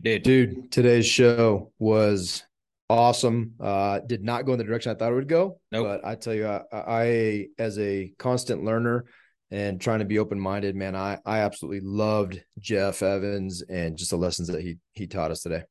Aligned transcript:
Dude, 0.00 0.22
dude, 0.22 0.70
today's 0.70 1.06
show 1.06 1.72
was 1.78 2.44
awesome. 2.88 3.54
Uh, 3.60 3.98
did 4.00 4.22
not 4.22 4.46
go 4.46 4.52
in 4.52 4.58
the 4.58 4.64
direction 4.64 4.92
I 4.92 4.94
thought 4.94 5.10
it 5.10 5.16
would 5.16 5.28
go. 5.28 5.60
Nope. 5.72 5.86
But 5.86 6.06
I 6.06 6.14
tell 6.14 6.34
you, 6.34 6.46
I, 6.46 6.62
I 6.72 7.46
as 7.58 7.78
a 7.78 8.12
constant 8.18 8.64
learner 8.64 9.06
and 9.50 9.80
trying 9.80 9.98
to 9.98 10.04
be 10.04 10.18
open 10.18 10.38
minded, 10.38 10.76
man, 10.76 10.94
I 10.94 11.18
I 11.26 11.40
absolutely 11.40 11.80
loved 11.80 12.42
Jeff 12.60 13.02
Evans 13.02 13.62
and 13.62 13.96
just 13.96 14.10
the 14.10 14.16
lessons 14.16 14.48
that 14.48 14.62
he 14.62 14.78
he 14.92 15.08
taught 15.08 15.32
us 15.32 15.42
today. 15.42 15.64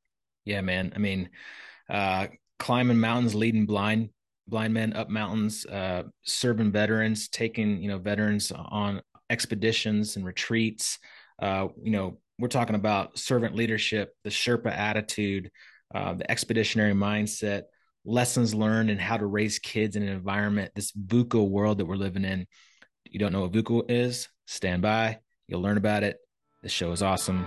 Yeah, 0.44 0.62
man. 0.62 0.92
I 0.96 1.00
mean, 1.00 1.30
uh, 1.90 2.28
climbing 2.60 3.00
mountains, 3.00 3.34
leading 3.34 3.66
blind 3.66 4.10
blind 4.48 4.74
men 4.74 4.94
up 4.94 5.10
mountains, 5.10 5.66
uh, 5.66 6.04
serving 6.24 6.72
veterans, 6.72 7.30
taking 7.30 7.82
you 7.82 7.88
know 7.88 7.98
veterans 7.98 8.52
on 8.52 9.02
expeditions 9.30 10.16
and 10.16 10.26
retreats. 10.26 11.00
Uh, 11.42 11.68
you 11.82 11.92
know, 11.92 12.18
we're 12.40 12.48
talking 12.48 12.76
about 12.76 13.18
servant 13.18 13.56
leadership, 13.56 14.14
the 14.24 14.30
Sherpa 14.30 14.72
attitude, 14.72 15.50
uh, 15.94 16.14
the 16.14 16.30
expeditionary 16.30 16.94
mindset, 16.94 17.64
lessons 18.06 18.54
learned, 18.54 18.90
and 18.90 19.02
how 19.02 19.18
to 19.18 19.26
raise 19.26 19.60
kids 19.60 19.96
in 19.96 20.04
an 20.04 20.10
environment, 20.10 20.72
this 20.76 20.92
VUCA 20.92 21.48
world 21.48 21.80
that 21.80 21.86
we're 21.86 21.96
living 21.96 22.26
in. 22.26 22.46
You 23.06 23.20
don't 23.20 23.32
know 23.32 23.42
what 23.42 23.54
VUCA 23.54 23.90
is? 23.90 24.28
Stand 24.46 24.82
by. 24.82 25.20
You'll 25.48 25.62
learn 25.62 25.78
about 25.78 26.04
it. 26.04 26.18
The 26.62 26.70
show 26.70 26.92
is 26.92 27.02
awesome. 27.02 27.46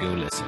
Go 0.00 0.08
listen. 0.08 0.46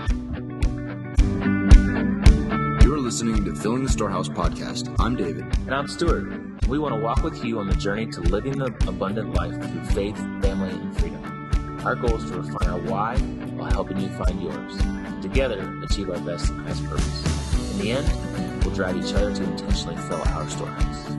You're 2.83 2.99
listening 2.99 3.45
to 3.45 3.55
Filling 3.55 3.85
the 3.85 3.91
Storehouse 3.91 4.29
podcast. 4.29 4.95
I'm 4.99 5.15
David. 5.15 5.45
And 5.59 5.75
I'm 5.75 5.87
Stuart. 5.87 6.67
We 6.67 6.81
want 6.81 6.95
to 6.95 7.01
walk 7.01 7.23
with 7.23 7.45
you 7.45 7.61
on 7.61 7.69
the 7.69 7.77
journey 7.77 8.07
to 8.07 8.21
living 8.21 8.59
the 8.59 8.67
abundant 8.89 9.35
life 9.35 9.55
through 9.55 9.85
faith, 9.87 10.17
family, 10.43 10.71
and 10.71 10.99
freedom. 10.99 11.81
Our 11.85 11.95
goal 11.95 12.17
is 12.17 12.29
to 12.31 12.41
refine 12.41 12.69
our 12.69 12.81
why 12.81 13.17
while 13.57 13.71
helping 13.71 13.99
you 13.99 14.09
find 14.11 14.43
yours. 14.43 14.77
Together, 15.23 15.81
achieve 15.83 16.11
our 16.11 16.21
best 16.21 16.51
and 16.51 16.61
highest 16.63 16.85
purpose. 16.85 17.73
In 17.73 17.79
the 17.79 17.93
end, 17.93 18.65
we'll 18.65 18.75
drive 18.75 18.97
each 18.97 19.13
other 19.15 19.35
to 19.35 19.43
intentionally 19.43 19.97
fill 19.97 20.23
our 20.23 20.49
storehouse. 20.49 21.11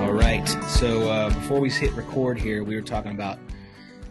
All 0.00 0.12
right. 0.12 0.46
So 0.68 1.08
uh, 1.10 1.28
before 1.28 1.60
we 1.60 1.70
hit 1.70 1.92
record 1.92 2.38
here, 2.38 2.64
we 2.64 2.74
were 2.74 2.82
talking 2.82 3.12
about 3.12 3.38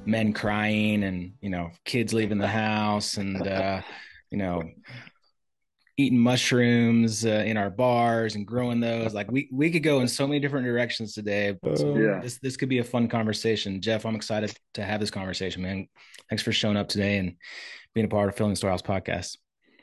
men 0.06 0.34
crying 0.34 1.04
and 1.04 1.34
you 1.42 1.50
know 1.50 1.72
kids 1.86 2.14
leaving 2.14 2.38
the 2.38 2.48
house 2.48 3.18
and 3.18 3.46
uh, 3.46 3.82
you 4.32 4.38
know, 4.38 4.64
eating 6.00 6.18
mushrooms 6.18 7.26
uh, 7.26 7.44
in 7.46 7.58
our 7.58 7.70
bars 7.70 8.36
and 8.36 8.48
growing 8.48 8.80
those. 8.80 9.14
Like 9.14 9.30
we 9.30 9.50
we 9.52 9.70
could 9.70 9.84
go 9.84 10.00
in 10.00 10.08
so 10.08 10.26
many 10.26 10.40
different 10.40 10.66
directions 10.66 11.14
today. 11.14 11.58
So 11.76 11.98
yeah. 11.98 12.22
This 12.22 12.40
this 12.40 12.56
could 12.56 12.70
be 12.70 12.80
a 12.80 12.86
fun 12.86 13.10
conversation. 13.10 13.82
Jeff, 13.82 14.06
I'm 14.06 14.16
excited 14.16 14.58
to 14.76 14.84
have 14.84 15.02
this 15.02 15.12
conversation, 15.12 15.62
man. 15.62 15.88
Thanks 16.30 16.42
for 16.42 16.54
showing 16.54 16.78
up 16.78 16.88
today 16.88 17.18
and 17.18 17.36
being 17.94 18.06
a 18.06 18.10
part 18.10 18.30
of 18.30 18.36
Filling 18.36 18.54
the 18.54 18.56
Storehouse 18.56 18.82
podcast. 18.82 19.38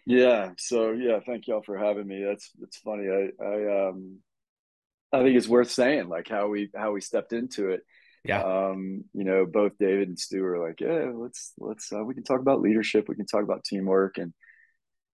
Yeah. 0.06 0.53
So 0.56 0.92
yeah, 0.92 1.20
thank 1.27 1.48
y'all 1.48 1.62
for 1.62 1.77
having 1.77 2.06
me. 2.06 2.25
That's 2.25 2.50
it's 2.62 2.78
funny. 2.78 3.09
I 3.11 3.44
I 3.44 3.89
um 3.89 4.20
I 5.12 5.22
think 5.22 5.37
it's 5.37 5.48
worth 5.48 5.70
saying 5.70 6.09
like 6.09 6.28
how 6.28 6.48
we 6.48 6.70
how 6.75 6.92
we 6.92 7.03
stepped 7.03 7.34
into 7.34 7.72
it. 7.72 7.83
Yeah. 8.25 8.42
Um, 8.42 9.05
you 9.12 9.25
know, 9.25 9.44
both 9.44 9.72
David 9.78 10.09
and 10.09 10.19
Stu 10.19 10.42
are 10.44 10.67
like, 10.67 10.81
yeah, 10.81 11.11
let's 11.14 11.53
let's 11.59 11.92
uh, 11.92 12.03
we 12.03 12.14
can 12.14 12.25
talk 12.25 12.41
about 12.41 12.62
leadership, 12.62 13.06
we 13.06 13.17
can 13.17 13.27
talk 13.27 13.42
about 13.42 13.64
teamwork, 13.64 14.17
and 14.17 14.33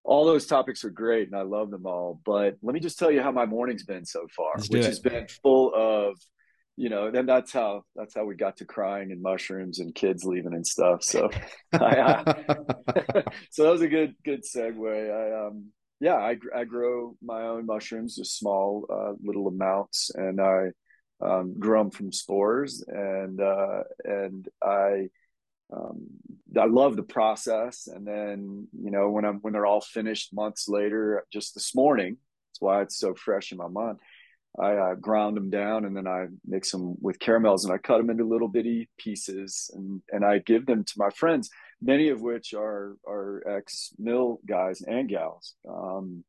all 0.04 0.24
those 0.24 0.46
topics 0.46 0.84
are 0.84 0.90
great, 0.90 1.28
and 1.28 1.36
I 1.36 1.42
love 1.42 1.70
them 1.70 1.86
all. 1.86 2.20
But 2.24 2.56
let 2.62 2.74
me 2.74 2.80
just 2.80 2.98
tell 2.98 3.10
you 3.10 3.22
how 3.22 3.30
my 3.30 3.46
morning's 3.46 3.84
been 3.84 4.04
so 4.04 4.26
far, 4.34 4.52
let's 4.56 4.68
which 4.68 4.84
has 4.84 5.00
been 5.00 5.26
full 5.42 5.72
of, 5.74 6.18
you 6.76 6.88
know, 6.88 7.10
then 7.10 7.26
that's 7.26 7.52
how 7.52 7.82
that's 7.94 8.14
how 8.14 8.24
we 8.24 8.34
got 8.34 8.56
to 8.58 8.64
crying 8.64 9.12
and 9.12 9.22
mushrooms 9.22 9.78
and 9.78 9.94
kids 9.94 10.24
leaving 10.24 10.54
and 10.54 10.66
stuff. 10.66 11.02
So, 11.02 11.30
I, 11.72 11.78
uh, 11.78 12.24
so 13.50 13.64
that 13.64 13.70
was 13.70 13.82
a 13.82 13.88
good 13.88 14.14
good 14.24 14.42
segue. 14.42 15.10
I 15.10 15.46
um 15.46 15.66
yeah, 16.00 16.16
I 16.16 16.36
I 16.54 16.64
grow 16.64 17.16
my 17.22 17.42
own 17.42 17.64
mushrooms, 17.64 18.16
just 18.16 18.36
small 18.36 18.86
uh, 18.90 19.12
little 19.22 19.46
amounts, 19.46 20.10
and 20.12 20.40
I 20.40 20.70
um, 21.24 21.54
grow 21.58 21.84
them 21.84 21.90
from 21.92 22.12
spores, 22.12 22.84
and 22.88 23.40
uh, 23.40 23.84
and 24.04 24.48
I 24.60 25.10
um, 25.72 26.06
I 26.58 26.66
love 26.66 26.96
the 26.96 27.02
process. 27.02 27.86
And 27.86 28.06
then 28.06 28.68
you 28.72 28.90
know 28.90 29.10
when 29.10 29.24
I'm 29.24 29.36
when 29.36 29.52
they're 29.52 29.66
all 29.66 29.80
finished 29.80 30.34
months 30.34 30.68
later, 30.68 31.24
just 31.32 31.54
this 31.54 31.74
morning, 31.74 32.16
that's 32.50 32.60
why 32.60 32.82
it's 32.82 32.98
so 32.98 33.14
fresh 33.14 33.52
in 33.52 33.58
my 33.58 33.68
mind. 33.68 33.98
I 34.58 34.74
uh, 34.74 34.94
ground 34.96 35.38
them 35.38 35.48
down 35.48 35.86
and 35.86 35.96
then 35.96 36.06
I 36.06 36.26
mix 36.46 36.70
them 36.72 36.96
with 37.00 37.18
caramels 37.18 37.64
and 37.64 37.72
I 37.72 37.78
cut 37.78 37.96
them 37.96 38.10
into 38.10 38.24
little 38.24 38.48
bitty 38.48 38.90
pieces 38.98 39.70
and 39.74 40.02
and 40.10 40.24
I 40.24 40.38
give 40.38 40.66
them 40.66 40.84
to 40.84 40.94
my 40.96 41.08
friends, 41.10 41.48
many 41.80 42.08
of 42.08 42.20
which 42.20 42.52
are 42.52 42.96
are 43.06 43.42
ex 43.48 43.94
mill 43.98 44.40
guys 44.46 44.82
and 44.82 45.08
gals, 45.08 45.54
um, 45.66 46.22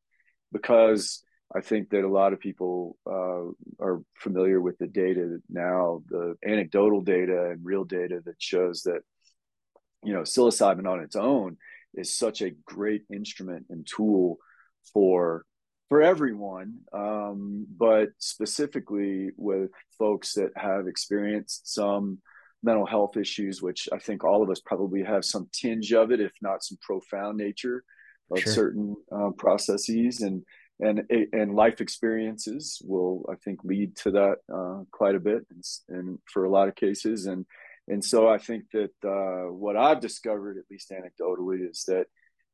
because 0.53 1.23
I 1.55 1.61
think 1.61 1.89
that 1.89 2.03
a 2.03 2.09
lot 2.09 2.33
of 2.33 2.39
people 2.39 2.97
uh, 3.05 3.83
are 3.83 4.01
familiar 4.15 4.59
with 4.59 4.77
the 4.79 4.87
data 4.87 5.37
now, 5.49 6.01
the 6.09 6.35
anecdotal 6.45 7.01
data 7.01 7.51
and 7.51 7.63
real 7.63 7.83
data 7.83 8.21
that 8.25 8.41
shows 8.41 8.83
that, 8.83 9.01
you 10.03 10.13
know, 10.13 10.21
psilocybin 10.21 10.87
on 10.87 10.99
its 10.99 11.15
own 11.15 11.57
is 11.93 12.13
such 12.13 12.41
a 12.41 12.51
great 12.65 13.03
instrument 13.11 13.65
and 13.69 13.87
tool 13.87 14.37
for 14.93 15.45
for 15.89 16.01
everyone, 16.01 16.79
um, 16.91 17.67
but 17.77 18.09
specifically 18.17 19.29
with 19.37 19.69
folks 19.99 20.33
that 20.33 20.49
have 20.55 20.87
experienced 20.87 21.71
some 21.71 22.17
mental 22.63 22.85
health 22.85 23.17
issues, 23.17 23.61
which 23.61 23.87
I 23.93 23.99
think 23.99 24.23
all 24.23 24.41
of 24.41 24.49
us 24.49 24.59
probably 24.59 25.03
have 25.03 25.25
some 25.25 25.49
tinge 25.51 25.93
of 25.93 26.11
it, 26.11 26.21
if 26.21 26.31
not 26.41 26.63
some 26.63 26.77
profound 26.81 27.37
nature 27.37 27.83
of 28.31 28.39
sure. 28.39 28.53
certain 28.53 28.95
uh, 29.11 29.31
processes 29.37 30.21
and 30.21 30.43
and 30.79 31.03
and 31.33 31.55
life 31.55 31.81
experiences 31.81 32.81
will 32.83 33.25
I 33.31 33.35
think 33.35 33.59
lead 33.63 33.95
to 33.97 34.11
that 34.11 34.37
uh, 34.51 34.83
quite 34.91 35.15
a 35.15 35.19
bit, 35.19 35.45
and, 35.51 35.63
and, 35.89 36.19
for 36.25 36.45
a 36.45 36.49
lot 36.49 36.67
of 36.67 36.75
cases, 36.75 37.27
and 37.27 37.45
and 37.87 38.03
so 38.03 38.27
I 38.27 38.37
think 38.37 38.65
that 38.71 38.91
uh, 39.03 39.51
what 39.51 39.75
I've 39.75 39.99
discovered, 39.99 40.57
at 40.57 40.65
least 40.71 40.91
anecdotally, 40.91 41.69
is 41.69 41.83
that 41.87 42.05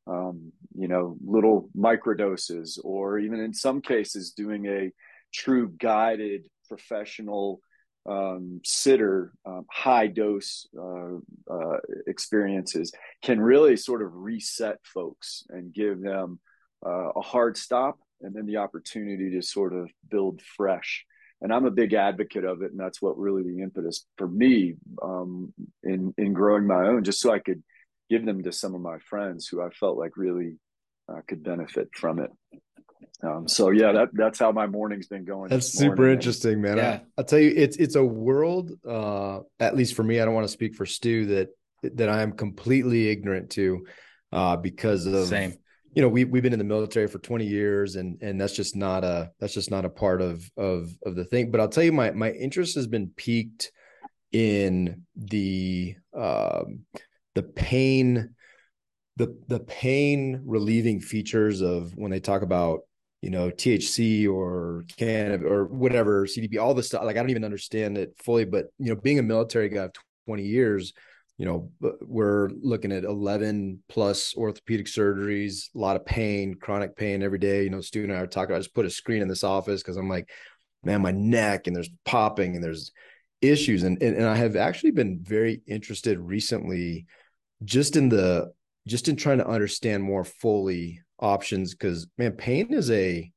um, 0.06 0.52
you 0.74 0.88
know 0.88 1.16
little 1.24 1.70
microdoses, 1.76 2.78
or 2.82 3.18
even 3.18 3.40
in 3.40 3.54
some 3.54 3.80
cases, 3.80 4.32
doing 4.32 4.66
a 4.66 4.92
true 5.32 5.72
guided 5.78 6.46
professional 6.68 7.60
um, 8.08 8.60
sitter 8.64 9.32
um, 9.44 9.66
high 9.70 10.06
dose 10.06 10.66
uh, 10.78 11.16
uh, 11.50 11.76
experiences 12.06 12.92
can 13.22 13.40
really 13.40 13.76
sort 13.76 14.02
of 14.02 14.14
reset 14.14 14.78
folks 14.82 15.44
and 15.50 15.74
give 15.74 16.00
them 16.00 16.40
uh, 16.84 17.10
a 17.14 17.20
hard 17.20 17.56
stop 17.56 17.98
and 18.22 18.34
then 18.34 18.46
the 18.46 18.56
opportunity 18.56 19.30
to 19.30 19.42
sort 19.42 19.74
of 19.74 19.90
build 20.10 20.40
fresh. 20.56 21.04
And 21.42 21.52
I'm 21.52 21.64
a 21.64 21.70
big 21.70 21.94
advocate 21.94 22.44
of 22.44 22.62
it, 22.62 22.70
and 22.70 22.78
that's 22.78 23.00
what 23.00 23.18
really 23.18 23.42
the 23.42 23.62
impetus 23.62 24.04
for 24.18 24.28
me 24.28 24.74
um, 25.02 25.54
in 25.82 26.12
in 26.18 26.34
growing 26.34 26.66
my 26.66 26.86
own, 26.86 27.02
just 27.02 27.20
so 27.20 27.32
I 27.32 27.38
could 27.38 27.62
give 28.10 28.26
them 28.26 28.42
to 28.42 28.52
some 28.52 28.74
of 28.74 28.80
my 28.80 28.98
friends 28.98 29.46
who 29.46 29.62
I 29.62 29.70
felt 29.70 29.96
like 29.96 30.16
really 30.16 30.56
uh, 31.08 31.20
could 31.26 31.42
benefit 31.42 31.88
from 31.94 32.18
it. 32.18 32.30
Um, 33.22 33.48
so 33.48 33.70
yeah, 33.70 33.92
that 33.92 34.08
that's 34.12 34.38
how 34.38 34.52
my 34.52 34.66
morning's 34.66 35.06
been 35.06 35.24
going. 35.24 35.50
That's 35.50 35.72
super 35.72 35.96
morning. 35.96 36.14
interesting, 36.14 36.60
man. 36.60 36.76
Yeah. 36.76 37.00
I, 37.00 37.02
will 37.16 37.24
tell 37.24 37.38
you, 37.38 37.52
it's 37.54 37.76
it's 37.76 37.96
a 37.96 38.04
world. 38.04 38.72
Uh, 38.86 39.40
at 39.58 39.76
least 39.76 39.94
for 39.94 40.02
me, 40.02 40.20
I 40.20 40.24
don't 40.24 40.34
want 40.34 40.46
to 40.46 40.52
speak 40.52 40.74
for 40.74 40.86
Stu 40.86 41.26
that 41.26 41.48
that 41.82 42.08
I 42.08 42.22
am 42.22 42.32
completely 42.32 43.08
ignorant 43.08 43.50
to, 43.50 43.86
uh, 44.32 44.56
because 44.56 45.06
of 45.06 45.28
same 45.28 45.54
you 45.94 46.02
know 46.02 46.08
we 46.08 46.24
we've 46.24 46.42
been 46.42 46.52
in 46.52 46.58
the 46.58 46.64
military 46.64 47.08
for 47.08 47.18
20 47.18 47.46
years 47.46 47.96
and 47.96 48.20
and 48.22 48.40
that's 48.40 48.54
just 48.54 48.76
not 48.76 49.04
a 49.04 49.30
that's 49.40 49.54
just 49.54 49.70
not 49.70 49.84
a 49.84 49.90
part 49.90 50.22
of 50.22 50.48
of 50.56 50.90
of 51.04 51.16
the 51.16 51.24
thing. 51.24 51.50
But 51.50 51.60
I'll 51.60 51.68
tell 51.68 51.84
you 51.84 51.92
my 51.92 52.10
my 52.12 52.30
interest 52.30 52.74
has 52.76 52.86
been 52.86 53.10
piqued 53.16 53.72
in 54.32 55.02
the 55.16 55.96
um 56.16 56.80
the 57.34 57.42
pain 57.42 58.34
the 59.16 59.36
the 59.48 59.60
pain 59.60 60.42
relieving 60.44 61.00
features 61.00 61.60
of 61.60 61.92
when 61.96 62.10
they 62.10 62.20
talk 62.20 62.42
about 62.42 62.80
you 63.20 63.30
know 63.30 63.50
THC 63.50 64.30
or 64.32 64.84
cannabis 64.96 65.46
or 65.50 65.64
whatever 65.64 66.26
CBD 66.26 66.60
all 66.60 66.74
this 66.74 66.86
stuff. 66.86 67.04
Like 67.04 67.16
I 67.16 67.20
don't 67.20 67.30
even 67.30 67.44
understand 67.44 67.98
it 67.98 68.14
fully 68.22 68.44
but 68.44 68.66
you 68.78 68.94
know 68.94 69.00
being 69.00 69.18
a 69.18 69.24
military 69.24 69.68
guy 69.68 69.84
of 69.84 69.92
20 70.26 70.44
years 70.44 70.92
you 71.40 71.46
know, 71.46 71.70
we're 72.02 72.50
looking 72.60 72.92
at 72.92 73.04
11 73.04 73.82
plus 73.88 74.36
orthopedic 74.36 74.84
surgeries, 74.84 75.74
a 75.74 75.78
lot 75.78 75.96
of 75.96 76.04
pain, 76.04 76.54
chronic 76.60 76.94
pain 76.94 77.22
every 77.22 77.38
day. 77.38 77.64
You 77.64 77.70
know, 77.70 77.80
Stu 77.80 78.02
and 78.02 78.12
I 78.12 78.16
are 78.16 78.26
talking. 78.26 78.54
I 78.54 78.58
just 78.58 78.74
put 78.74 78.84
a 78.84 78.90
screen 78.90 79.22
in 79.22 79.28
this 79.28 79.42
office 79.42 79.82
because 79.82 79.96
I'm 79.96 80.10
like, 80.10 80.28
man, 80.84 81.00
my 81.00 81.12
neck 81.12 81.66
and 81.66 81.74
there's 81.74 81.88
popping 82.04 82.56
and 82.56 82.62
there's 82.62 82.92
issues. 83.40 83.84
And, 83.84 84.02
and 84.02 84.16
and 84.16 84.26
I 84.26 84.36
have 84.36 84.54
actually 84.54 84.90
been 84.90 85.20
very 85.22 85.62
interested 85.66 86.18
recently, 86.18 87.06
just 87.64 87.96
in 87.96 88.10
the 88.10 88.52
just 88.86 89.08
in 89.08 89.16
trying 89.16 89.38
to 89.38 89.48
understand 89.48 90.02
more 90.02 90.24
fully 90.24 91.00
options 91.20 91.72
because 91.74 92.06
man, 92.18 92.32
pain 92.32 92.74
is 92.74 92.90
a 92.90 93.32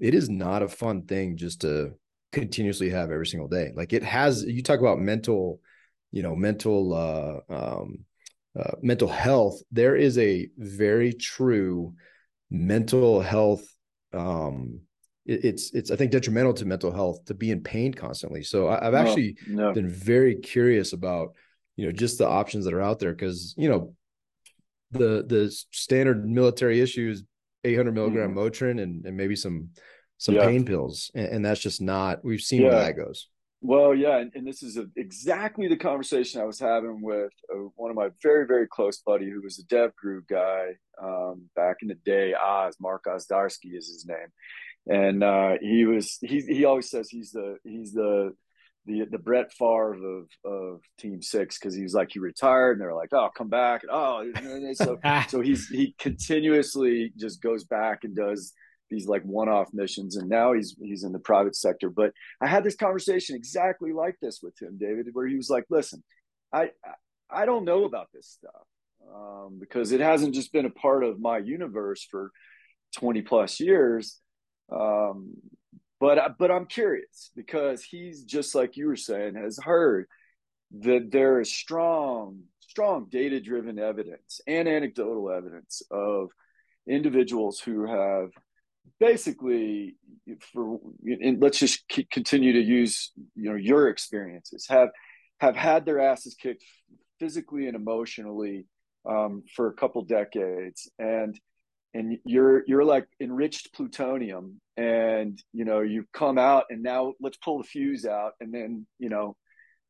it 0.00 0.14
is 0.14 0.30
not 0.30 0.62
a 0.62 0.68
fun 0.68 1.02
thing 1.02 1.36
just 1.36 1.60
to 1.60 1.92
continuously 2.32 2.88
have 2.88 3.10
every 3.10 3.26
single 3.26 3.48
day. 3.48 3.72
Like 3.76 3.92
it 3.92 4.04
has. 4.04 4.42
You 4.42 4.62
talk 4.62 4.80
about 4.80 5.00
mental 5.00 5.60
you 6.12 6.22
know 6.22 6.36
mental 6.36 6.94
uh 6.94 7.52
um 7.52 8.04
uh, 8.58 8.72
mental 8.82 9.08
health, 9.08 9.62
there 9.70 9.96
is 9.96 10.18
a 10.18 10.48
very 10.58 11.12
true 11.12 11.94
mental 12.50 13.20
health. 13.20 13.64
Um, 14.12 14.80
it, 15.24 15.44
it's 15.44 15.72
it's 15.72 15.90
I 15.90 15.96
think 15.96 16.12
detrimental 16.12 16.52
to 16.54 16.66
mental 16.66 16.92
health 16.92 17.24
to 17.26 17.34
be 17.34 17.50
in 17.50 17.62
pain 17.62 17.94
constantly. 17.94 18.42
So 18.42 18.68
I, 18.68 18.84
have 18.84 18.94
actually 18.94 19.36
no, 19.48 19.68
no. 19.68 19.72
been 19.72 19.88
very 19.88 20.36
curious 20.36 20.92
about 20.92 21.34
you 21.76 21.86
know 21.86 21.92
just 21.92 22.18
the 22.18 22.28
options 22.28 22.66
that 22.66 22.74
are 22.74 22.82
out 22.82 22.98
there 22.98 23.12
because 23.12 23.54
you 23.56 23.70
know 23.70 23.94
the 24.90 25.24
the 25.26 25.50
standard 25.70 26.28
military 26.28 26.80
issues 26.80 27.24
800 27.64 27.92
milligram 27.92 28.34
mm. 28.34 28.36
Motrin 28.36 28.82
and, 28.82 29.06
and 29.06 29.16
maybe 29.16 29.36
some 29.36 29.70
some 30.18 30.34
yeah. 30.34 30.44
pain 30.44 30.66
pills 30.66 31.10
and, 31.14 31.26
and, 31.26 31.44
that's 31.44 31.60
just 31.60 31.80
not 31.80 32.22
we've 32.22 32.40
seen 32.40 32.62
yeah. 32.62 32.68
where 32.68 32.78
that 32.80 32.96
goes 32.96 33.28
well 33.62 33.94
yeah 33.94 34.18
and, 34.18 34.32
and 34.34 34.46
this 34.46 34.62
is 34.62 34.76
a, 34.76 34.86
exactly 34.96 35.68
the 35.68 35.76
conversation 35.76 36.40
i 36.40 36.44
was 36.44 36.58
having 36.58 37.00
with 37.00 37.32
uh, 37.50 37.58
one 37.76 37.90
of 37.90 37.96
my 37.96 38.08
very 38.22 38.46
very 38.46 38.66
close 38.66 38.98
buddy 38.98 39.30
who 39.30 39.40
was 39.40 39.58
a 39.58 39.64
dev 39.64 39.94
group 39.96 40.26
guy 40.28 40.66
um, 41.02 41.48
back 41.56 41.76
in 41.80 41.88
the 41.88 41.94
day 42.04 42.34
oz 42.34 42.76
mark 42.80 43.04
ozdarsky 43.06 43.76
is 43.76 43.88
his 43.88 44.04
name. 44.06 44.28
And 44.88 45.22
uh, 45.22 45.54
he 45.60 45.84
was 45.84 46.18
he, 46.20 46.40
he 46.40 46.64
always 46.64 46.90
says 46.90 47.08
he's 47.08 47.30
the 47.30 47.58
he's 47.64 47.92
the 47.92 48.34
the 48.84 49.04
the 49.10 49.18
Brett 49.18 49.52
Favre 49.52 49.94
of 49.94 50.28
of 50.44 50.80
Team 50.98 51.22
Six 51.22 51.58
because 51.58 51.74
he 51.74 51.84
was 51.84 51.94
like 51.94 52.10
he 52.10 52.18
retired 52.18 52.72
and 52.72 52.80
they're 52.80 52.94
like 52.94 53.12
oh 53.12 53.30
come 53.36 53.48
back. 53.48 53.82
And 53.84 53.92
oh 53.92 54.24
so 54.74 54.98
so 55.28 55.40
he's 55.40 55.68
he 55.68 55.94
continuously 55.98 57.12
just 57.16 57.40
goes 57.40 57.64
back 57.64 58.02
and 58.02 58.16
does 58.16 58.52
these 58.92 59.08
like 59.08 59.22
one-off 59.22 59.68
missions 59.72 60.16
and 60.16 60.28
now 60.28 60.52
he's 60.52 60.76
he's 60.80 61.04
in 61.04 61.12
the 61.12 61.18
private 61.18 61.56
sector. 61.56 61.90
But 61.90 62.12
i 62.40 62.46
had 62.46 62.64
this 62.64 62.76
conversation 62.76 63.34
exactly 63.34 63.92
like 63.92 64.16
this 64.20 64.40
with 64.42 64.60
him 64.60 64.78
david 64.78 65.08
where 65.12 65.26
he 65.26 65.36
was 65.36 65.50
like 65.50 65.64
listen 65.70 66.02
i 66.52 66.70
i 67.30 67.46
don't 67.46 67.64
know 67.64 67.84
about 67.84 68.08
this 68.12 68.28
stuff 68.28 68.66
um, 69.14 69.58
because 69.58 69.92
it 69.92 70.00
hasn't 70.00 70.34
just 70.34 70.52
been 70.52 70.66
a 70.66 70.70
part 70.70 71.02
of 71.02 71.20
my 71.20 71.38
universe 71.38 72.06
for 72.10 72.30
20 72.96 73.22
plus 73.22 73.58
years 73.60 74.20
um, 74.70 75.34
but 76.00 76.36
but 76.38 76.50
i'm 76.50 76.66
curious 76.66 77.30
because 77.34 77.82
he's 77.82 78.24
just 78.24 78.54
like 78.54 78.76
you 78.76 78.86
were 78.86 78.96
saying 78.96 79.34
has 79.34 79.58
heard 79.62 80.06
that 80.80 81.10
there 81.10 81.40
is 81.40 81.54
strong 81.54 82.40
strong 82.60 83.06
data 83.10 83.40
driven 83.40 83.78
evidence 83.78 84.40
and 84.46 84.66
anecdotal 84.66 85.30
evidence 85.30 85.82
of 85.90 86.30
individuals 86.86 87.60
who 87.60 87.86
have 87.86 88.30
basically 89.00 89.96
for 90.52 90.78
let's 91.38 91.58
just 91.58 91.84
continue 92.10 92.52
to 92.52 92.60
use 92.60 93.12
you 93.34 93.50
know 93.50 93.56
your 93.56 93.88
experiences. 93.88 94.66
Have 94.68 94.90
have 95.40 95.56
had 95.56 95.84
their 95.84 96.00
asses 96.00 96.34
kicked 96.34 96.64
physically 97.18 97.66
and 97.66 97.76
emotionally 97.76 98.66
um, 99.08 99.42
for 99.54 99.68
a 99.68 99.74
couple 99.74 100.02
decades. 100.02 100.90
And 100.98 101.38
and 101.94 102.18
you're 102.24 102.64
you're 102.66 102.84
like 102.84 103.06
enriched 103.20 103.72
plutonium 103.74 104.60
and 104.76 105.38
you 105.52 105.64
know 105.64 105.80
you've 105.80 106.10
come 106.12 106.38
out 106.38 106.64
and 106.70 106.82
now 106.82 107.12
let's 107.20 107.36
pull 107.36 107.58
the 107.58 107.64
fuse 107.64 108.06
out 108.06 108.32
and 108.40 108.52
then 108.54 108.86
you 108.98 109.10
know 109.10 109.36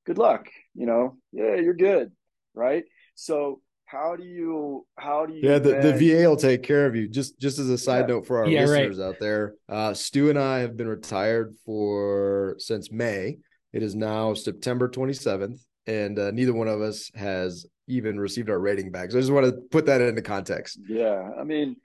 good 0.04 0.18
luck 0.18 0.46
you 0.74 0.86
know? 0.86 1.16
Yeah 1.32 1.54
you're 1.56 1.74
good 1.74 2.10
right? 2.54 2.84
So 3.14 3.60
how 3.92 4.16
do 4.16 4.24
you 4.24 4.86
how 4.96 5.26
do 5.26 5.34
you 5.34 5.40
yeah 5.42 5.58
the, 5.58 5.74
the 5.80 5.92
va 5.92 6.26
will 6.26 6.36
take 6.36 6.62
care 6.62 6.86
of 6.86 6.96
you. 6.96 7.06
Just 7.06 7.38
just 7.38 7.58
as 7.58 7.68
a 7.68 7.76
side 7.76 8.08
yeah. 8.08 8.14
note 8.14 8.26
for 8.26 8.38
our 8.38 8.46
yeah, 8.46 8.64
listeners 8.64 8.98
right. 8.98 9.06
out 9.06 9.16
there 9.20 9.54
uh 9.68 9.92
stu 9.92 10.30
and 10.30 10.38
i 10.38 10.60
have 10.60 10.76
been 10.76 10.88
retired 10.88 11.54
for 11.66 12.56
since 12.58 12.90
may. 12.90 13.36
It 13.74 13.82
is 13.82 13.94
now 13.94 14.32
september 14.32 14.88
27th 14.88 15.60
and 15.86 16.18
uh, 16.18 16.30
neither 16.30 16.54
one 16.54 16.68
of 16.68 16.80
us 16.80 17.10
has 17.14 17.66
even 17.88 18.18
received 18.18 18.48
our 18.48 18.58
rating 18.58 18.90
back. 18.90 19.10
So 19.10 19.18
i 19.18 19.20
just 19.20 19.32
want 19.32 19.46
to 19.46 19.60
put 19.70 19.86
that 19.86 20.00
into 20.00 20.22
context. 20.22 20.78
Yeah 20.88 21.30
i 21.38 21.44
mean 21.44 21.76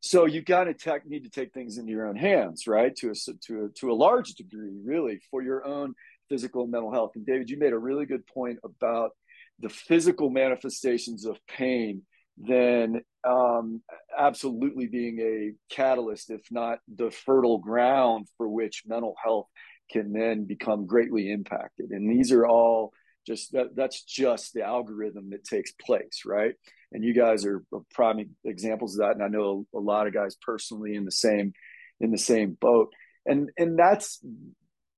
so 0.00 0.26
you 0.26 0.42
got 0.42 0.64
to 0.64 0.74
tech, 0.74 1.06
need 1.06 1.24
to 1.24 1.30
take 1.30 1.54
things 1.54 1.78
into 1.78 1.90
your 1.90 2.06
own 2.06 2.16
hands 2.16 2.66
right? 2.66 2.94
To 2.96 3.12
a 3.12 3.14
to 3.46 3.64
a, 3.64 3.68
to 3.80 3.90
a 3.90 3.94
large 3.94 4.34
degree 4.34 4.76
really 4.84 5.18
for 5.30 5.42
your 5.42 5.66
own 5.66 5.94
physical 6.28 6.62
and 6.64 6.70
mental 6.70 6.92
health. 6.92 7.12
And 7.14 7.24
david 7.24 7.48
you 7.48 7.58
made 7.58 7.72
a 7.72 7.78
really 7.78 8.04
good 8.04 8.26
point 8.26 8.58
about 8.64 9.12
the 9.60 9.68
physical 9.68 10.30
manifestations 10.30 11.24
of 11.24 11.38
pain 11.46 12.02
then 12.36 13.00
um, 13.24 13.82
absolutely 14.16 14.86
being 14.86 15.18
a 15.20 15.74
catalyst, 15.74 16.30
if 16.30 16.40
not 16.50 16.78
the 16.92 17.10
fertile 17.10 17.58
ground 17.58 18.26
for 18.36 18.48
which 18.48 18.82
mental 18.86 19.14
health 19.22 19.46
can 19.90 20.12
then 20.12 20.44
become 20.44 20.86
greatly 20.86 21.30
impacted. 21.30 21.90
And 21.90 22.10
these 22.10 22.32
are 22.32 22.46
all 22.46 22.92
just 23.26 23.52
that, 23.52 23.74
that's 23.74 24.02
just 24.02 24.52
the 24.52 24.62
algorithm 24.62 25.30
that 25.30 25.44
takes 25.44 25.72
place, 25.72 26.22
right? 26.26 26.54
And 26.92 27.04
you 27.04 27.14
guys 27.14 27.46
are 27.46 27.62
prime 27.92 28.18
examples 28.44 28.98
of 28.98 29.06
that. 29.06 29.14
And 29.14 29.22
I 29.22 29.28
know 29.28 29.66
a 29.74 29.78
lot 29.78 30.06
of 30.06 30.14
guys 30.14 30.36
personally 30.36 30.94
in 30.94 31.04
the 31.04 31.12
same 31.12 31.52
in 32.00 32.10
the 32.10 32.18
same 32.18 32.56
boat. 32.60 32.92
And 33.24 33.50
and 33.56 33.78
that's 33.78 34.20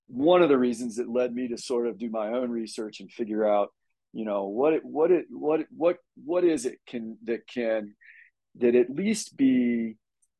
one 0.08 0.42
of 0.42 0.48
the 0.48 0.58
reasons 0.58 0.96
that 0.96 1.08
led 1.08 1.32
me 1.34 1.48
to 1.48 1.58
sort 1.58 1.86
of 1.86 1.98
do 1.98 2.10
my 2.10 2.28
own 2.28 2.50
research 2.50 3.00
and 3.00 3.10
figure 3.10 3.48
out 3.48 3.70
you 4.16 4.24
know 4.24 4.46
what 4.46 4.72
it, 4.72 4.82
what 4.82 5.10
it, 5.10 5.26
what 5.28 5.60
what 5.76 5.98
what 6.24 6.42
is 6.42 6.64
it 6.64 6.78
can 6.86 7.18
that 7.24 7.46
can 7.46 7.94
that 8.58 8.74
at 8.74 8.88
least 8.88 9.36
be 9.36 9.96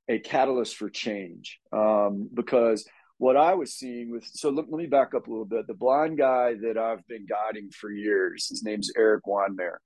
a 0.08 0.18
catalyst 0.18 0.76
for 0.76 0.88
change 0.88 1.60
um, 1.74 2.30
because 2.32 2.88
what 3.18 3.36
I 3.36 3.52
was 3.54 3.74
seeing 3.74 4.10
with 4.10 4.24
so 4.32 4.48
let, 4.48 4.70
let, 4.70 4.78
me 4.78 4.86
back 4.86 5.14
up 5.14 5.26
a 5.26 5.30
little 5.30 5.44
bit. 5.44 5.66
The 5.66 5.74
blind 5.74 6.16
guy 6.16 6.54
that 6.62 6.78
I've 6.78 7.06
been 7.06 7.26
guiding 7.26 7.70
for 7.70 7.90
years, 7.90 8.48
his 8.48 8.62
name's 8.62 8.90
Erik 8.96 9.24
Weihenmayer. 9.24 9.76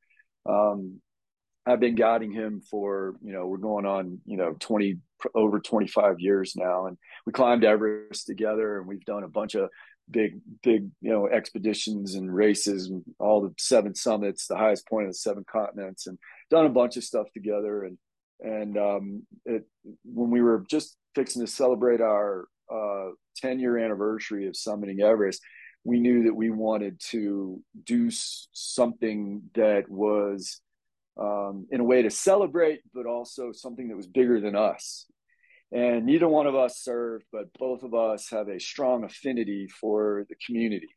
Um, 0.48 1.00
I've 1.66 1.80
been 1.80 1.96
guiding 1.96 2.32
him 2.32 2.62
for 2.70 3.16
you 3.22 3.32
know 3.32 3.46
we're 3.46 3.58
going 3.58 3.86
on 3.86 4.20
you 4.24 4.36
know 4.36 4.54
twenty 4.60 4.98
over 5.34 5.58
twenty 5.58 5.88
five 5.88 6.20
years 6.20 6.54
now, 6.56 6.86
and 6.86 6.96
we 7.26 7.32
climbed 7.32 7.64
Everest 7.64 8.26
together, 8.26 8.78
and 8.78 8.86
we've 8.86 9.04
done 9.04 9.24
a 9.24 9.28
bunch 9.28 9.56
of 9.56 9.68
big 10.10 10.40
big 10.62 10.90
you 11.00 11.10
know 11.10 11.28
expeditions 11.28 12.14
and 12.14 12.34
races 12.34 12.88
and 12.88 13.02
all 13.18 13.40
the 13.40 13.54
seven 13.58 13.94
summits 13.94 14.46
the 14.46 14.56
highest 14.56 14.88
point 14.88 15.06
of 15.06 15.12
the 15.12 15.18
seven 15.18 15.44
continents 15.50 16.06
and 16.06 16.18
done 16.50 16.66
a 16.66 16.70
bunch 16.70 16.96
of 16.96 17.04
stuff 17.04 17.26
together. 17.32 17.84
And 17.84 17.98
and 18.40 18.78
um, 18.78 19.26
it, 19.44 19.64
when 20.04 20.30
we 20.30 20.40
were 20.40 20.64
just 20.68 20.96
fixing 21.14 21.44
to 21.44 21.50
celebrate 21.50 22.00
our 22.00 22.46
uh, 22.72 23.10
10 23.36 23.58
year 23.58 23.78
anniversary 23.78 24.46
of 24.46 24.54
summiting 24.54 25.00
everest 25.00 25.42
we 25.82 25.98
knew 25.98 26.24
that 26.24 26.34
we 26.34 26.50
wanted 26.50 27.00
to 27.00 27.60
do 27.84 28.10
something 28.10 29.42
that 29.54 29.88
was 29.88 30.60
um, 31.18 31.66
in 31.70 31.80
a 31.80 31.84
way 31.84 32.02
to 32.02 32.10
celebrate 32.10 32.80
but 32.94 33.06
also 33.06 33.50
something 33.52 33.88
that 33.88 33.96
was 33.96 34.06
bigger 34.06 34.40
than 34.40 34.54
us 34.54 35.06
and 35.72 36.06
neither 36.06 36.28
one 36.28 36.46
of 36.46 36.54
us 36.54 36.82
served, 36.82 37.24
but 37.32 37.52
both 37.58 37.82
of 37.82 37.94
us 37.94 38.28
have 38.30 38.48
a 38.48 38.58
strong 38.58 39.04
affinity 39.04 39.68
for 39.68 40.26
the 40.28 40.34
community. 40.46 40.88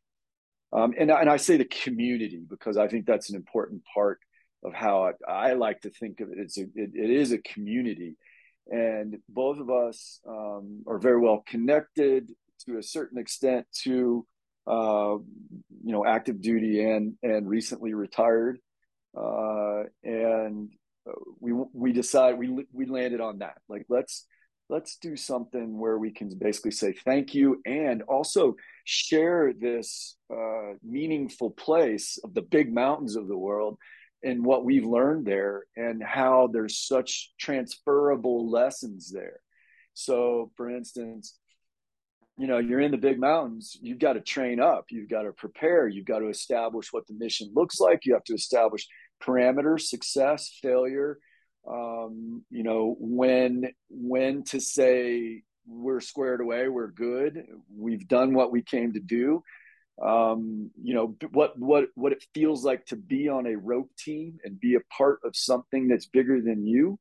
Um, 0.72 0.92
and, 0.98 1.10
and 1.10 1.30
I 1.30 1.36
say 1.36 1.56
the 1.56 1.64
community 1.64 2.42
because 2.48 2.76
I 2.76 2.88
think 2.88 3.06
that's 3.06 3.30
an 3.30 3.36
important 3.36 3.82
part 3.94 4.18
of 4.64 4.74
how 4.74 5.12
I, 5.28 5.50
I 5.50 5.52
like 5.52 5.82
to 5.82 5.90
think 5.90 6.20
of 6.20 6.30
it. 6.30 6.38
It's 6.38 6.58
a, 6.58 6.62
it, 6.74 6.90
it 6.94 7.10
is 7.10 7.30
a 7.30 7.38
community, 7.38 8.16
and 8.66 9.18
both 9.28 9.60
of 9.60 9.70
us 9.70 10.20
um, 10.28 10.82
are 10.88 10.98
very 10.98 11.20
well 11.20 11.44
connected 11.46 12.32
to 12.66 12.78
a 12.78 12.82
certain 12.82 13.18
extent 13.18 13.66
to 13.82 14.26
uh, 14.66 15.16
you 15.84 15.92
know 15.92 16.04
active 16.04 16.40
duty 16.40 16.82
and 16.82 17.14
and 17.22 17.48
recently 17.48 17.94
retired, 17.94 18.58
uh, 19.16 19.82
and 20.02 20.70
we 21.38 21.52
we 21.72 21.92
decide 21.92 22.38
we 22.38 22.64
we 22.72 22.86
landed 22.86 23.20
on 23.20 23.38
that. 23.38 23.58
Like 23.68 23.84
let's 23.88 24.26
let's 24.68 24.96
do 24.96 25.16
something 25.16 25.78
where 25.78 25.98
we 25.98 26.10
can 26.10 26.30
basically 26.38 26.70
say 26.70 26.94
thank 27.04 27.34
you 27.34 27.60
and 27.66 28.02
also 28.02 28.56
share 28.84 29.52
this 29.52 30.16
uh, 30.32 30.72
meaningful 30.82 31.50
place 31.50 32.18
of 32.24 32.34
the 32.34 32.42
big 32.42 32.72
mountains 32.72 33.16
of 33.16 33.28
the 33.28 33.36
world 33.36 33.78
and 34.22 34.44
what 34.44 34.64
we've 34.64 34.86
learned 34.86 35.26
there 35.26 35.64
and 35.76 36.02
how 36.02 36.48
there's 36.50 36.78
such 36.78 37.32
transferable 37.38 38.50
lessons 38.50 39.10
there. 39.12 39.40
So 39.92 40.50
for 40.56 40.70
instance 40.70 41.38
you 42.36 42.46
know 42.46 42.58
you're 42.58 42.80
in 42.80 42.90
the 42.90 42.96
big 42.96 43.18
mountains 43.18 43.76
you've 43.80 43.98
got 43.98 44.14
to 44.14 44.20
train 44.20 44.60
up 44.60 44.86
you've 44.90 45.08
got 45.08 45.22
to 45.22 45.32
prepare 45.32 45.86
you've 45.86 46.04
got 46.04 46.18
to 46.18 46.28
establish 46.28 46.92
what 46.92 47.06
the 47.06 47.14
mission 47.14 47.50
looks 47.54 47.78
like 47.78 48.04
you 48.04 48.14
have 48.14 48.24
to 48.24 48.34
establish 48.34 48.86
parameters 49.22 49.82
success 49.82 50.58
failure 50.60 51.18
um, 51.68 52.44
you 52.50 52.62
know 52.62 52.96
when 52.98 53.72
when 53.88 54.42
to 54.44 54.60
say 54.60 55.42
we're 55.66 56.00
squared 56.00 56.40
away 56.40 56.68
we're 56.68 56.90
good. 56.90 57.46
We've 57.74 58.06
done 58.06 58.34
what 58.34 58.52
we 58.52 58.62
came 58.62 58.92
to 58.92 59.00
do. 59.00 59.42
Um, 60.02 60.70
you 60.82 60.94
know 60.94 61.16
what 61.30 61.58
what 61.58 61.84
what 61.94 62.12
it 62.12 62.24
feels 62.34 62.64
like 62.64 62.84
to 62.86 62.96
be 62.96 63.28
on 63.28 63.46
a 63.46 63.56
rope 63.56 63.90
team 63.96 64.38
and 64.44 64.58
be 64.58 64.74
a 64.74 64.94
part 64.96 65.20
of 65.24 65.36
something 65.36 65.88
that's 65.88 66.06
bigger 66.06 66.40
than 66.40 66.66
you 66.66 66.98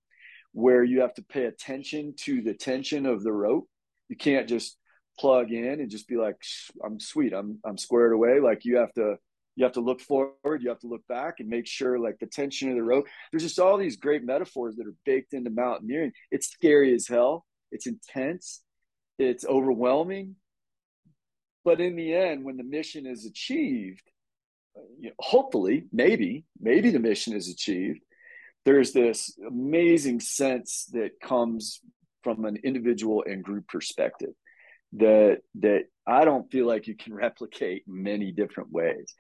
where 0.54 0.84
you 0.84 1.02
have 1.02 1.16
to 1.16 1.24
pay 1.24 1.46
attention 1.46 2.14
to 2.16 2.42
the 2.42 2.54
tension 2.54 3.08
of 3.08 3.24
the 3.24 3.32
rope. 3.34 3.68
You 4.10 4.16
can't 4.16 4.48
just 4.48 4.78
plug 5.20 5.52
in 5.52 5.80
and 5.80 5.90
just 5.92 6.08
be 6.08 6.16
like 6.16 6.38
i'm 6.84 7.00
sweet. 7.00 7.34
I'm 7.34 7.60
i'm 7.66 7.78
squared 7.78 8.14
away. 8.14 8.40
Like 8.40 8.64
you 8.64 8.78
have 8.78 8.94
to 8.94 9.16
you 9.56 9.64
have 9.64 9.74
to 9.74 9.82
look 9.82 10.02
forward 10.02 10.62
you 10.62 10.70
have 10.70 10.80
to 10.80 10.88
look 10.88 11.06
back 11.08 11.36
and 11.40 11.50
make 11.50 11.68
sure 11.68 12.00
like 12.00 12.18
the 12.20 12.26
tension 12.26 12.70
of 12.70 12.76
the 12.76 12.84
rope 12.84 13.08
there's 13.32 13.44
just 13.44 13.60
all 13.60 13.78
these 13.78 13.98
great 13.98 14.24
metaphors 14.24 14.76
that 14.76 14.88
are 14.88 14.96
baked 15.06 15.34
into 15.34 15.50
mountaineering. 15.50 16.12
It's 16.32 16.48
scary 16.48 16.94
as 16.94 17.08
hell. 17.08 17.46
It's 17.72 17.88
intense. 17.88 18.62
It's 19.20 19.46
overwhelming. 19.46 20.36
But 21.66 21.80
in 21.80 21.96
the 21.96 22.14
end 22.14 22.44
when 22.44 22.58
the 22.58 22.64
mission 22.64 23.06
is 23.06 23.26
achieved 23.26 24.10
you 25.00 25.10
know, 25.10 25.16
hopefully 25.20 25.86
maybe 25.92 26.46
maybe 26.60 26.90
the 26.90 27.00
mission 27.00 27.34
is 27.34 27.48
achieved 27.48 28.02
there's 28.66 28.92
this 28.92 29.38
amazing 29.48 30.20
sense 30.20 30.86
that 30.94 31.20
comes 31.22 31.82
from 32.24 32.46
an 32.46 32.58
individual 32.64 33.24
and 33.28 33.44
group 33.44 33.68
perspective 33.68 34.34
that 34.94 35.40
that 35.56 35.86
I 36.08 36.26
don't 36.26 36.50
feel 36.52 36.68
like 36.68 36.88
you 36.88 36.96
can 36.96 37.14
replicate 37.26 37.84
many 37.88 38.32
different 38.32 38.72
ways. 38.72 39.14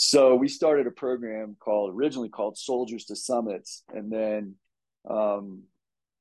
So 0.00 0.36
we 0.36 0.46
started 0.46 0.86
a 0.86 0.92
program 0.92 1.56
called 1.58 1.92
originally 1.92 2.28
called 2.28 2.56
Soldiers 2.56 3.06
to 3.06 3.16
Summits, 3.16 3.82
and 3.92 4.12
then 4.12 4.54
um, 5.10 5.64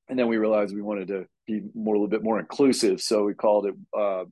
and 0.10 0.18
then 0.18 0.28
we 0.28 0.38
realized 0.38 0.74
we 0.74 0.82
wanted 0.82 1.10
to 1.10 1.28
be 1.46 1.62
more 1.76 1.94
a 1.94 2.00
little 2.00 2.10
bit 2.10 2.24
more 2.24 2.40
inclusive, 2.40 3.00
so 3.02 3.24
we 3.24 3.36
called 3.36 3.68
it 3.68 3.76
uh, 3.96 4.24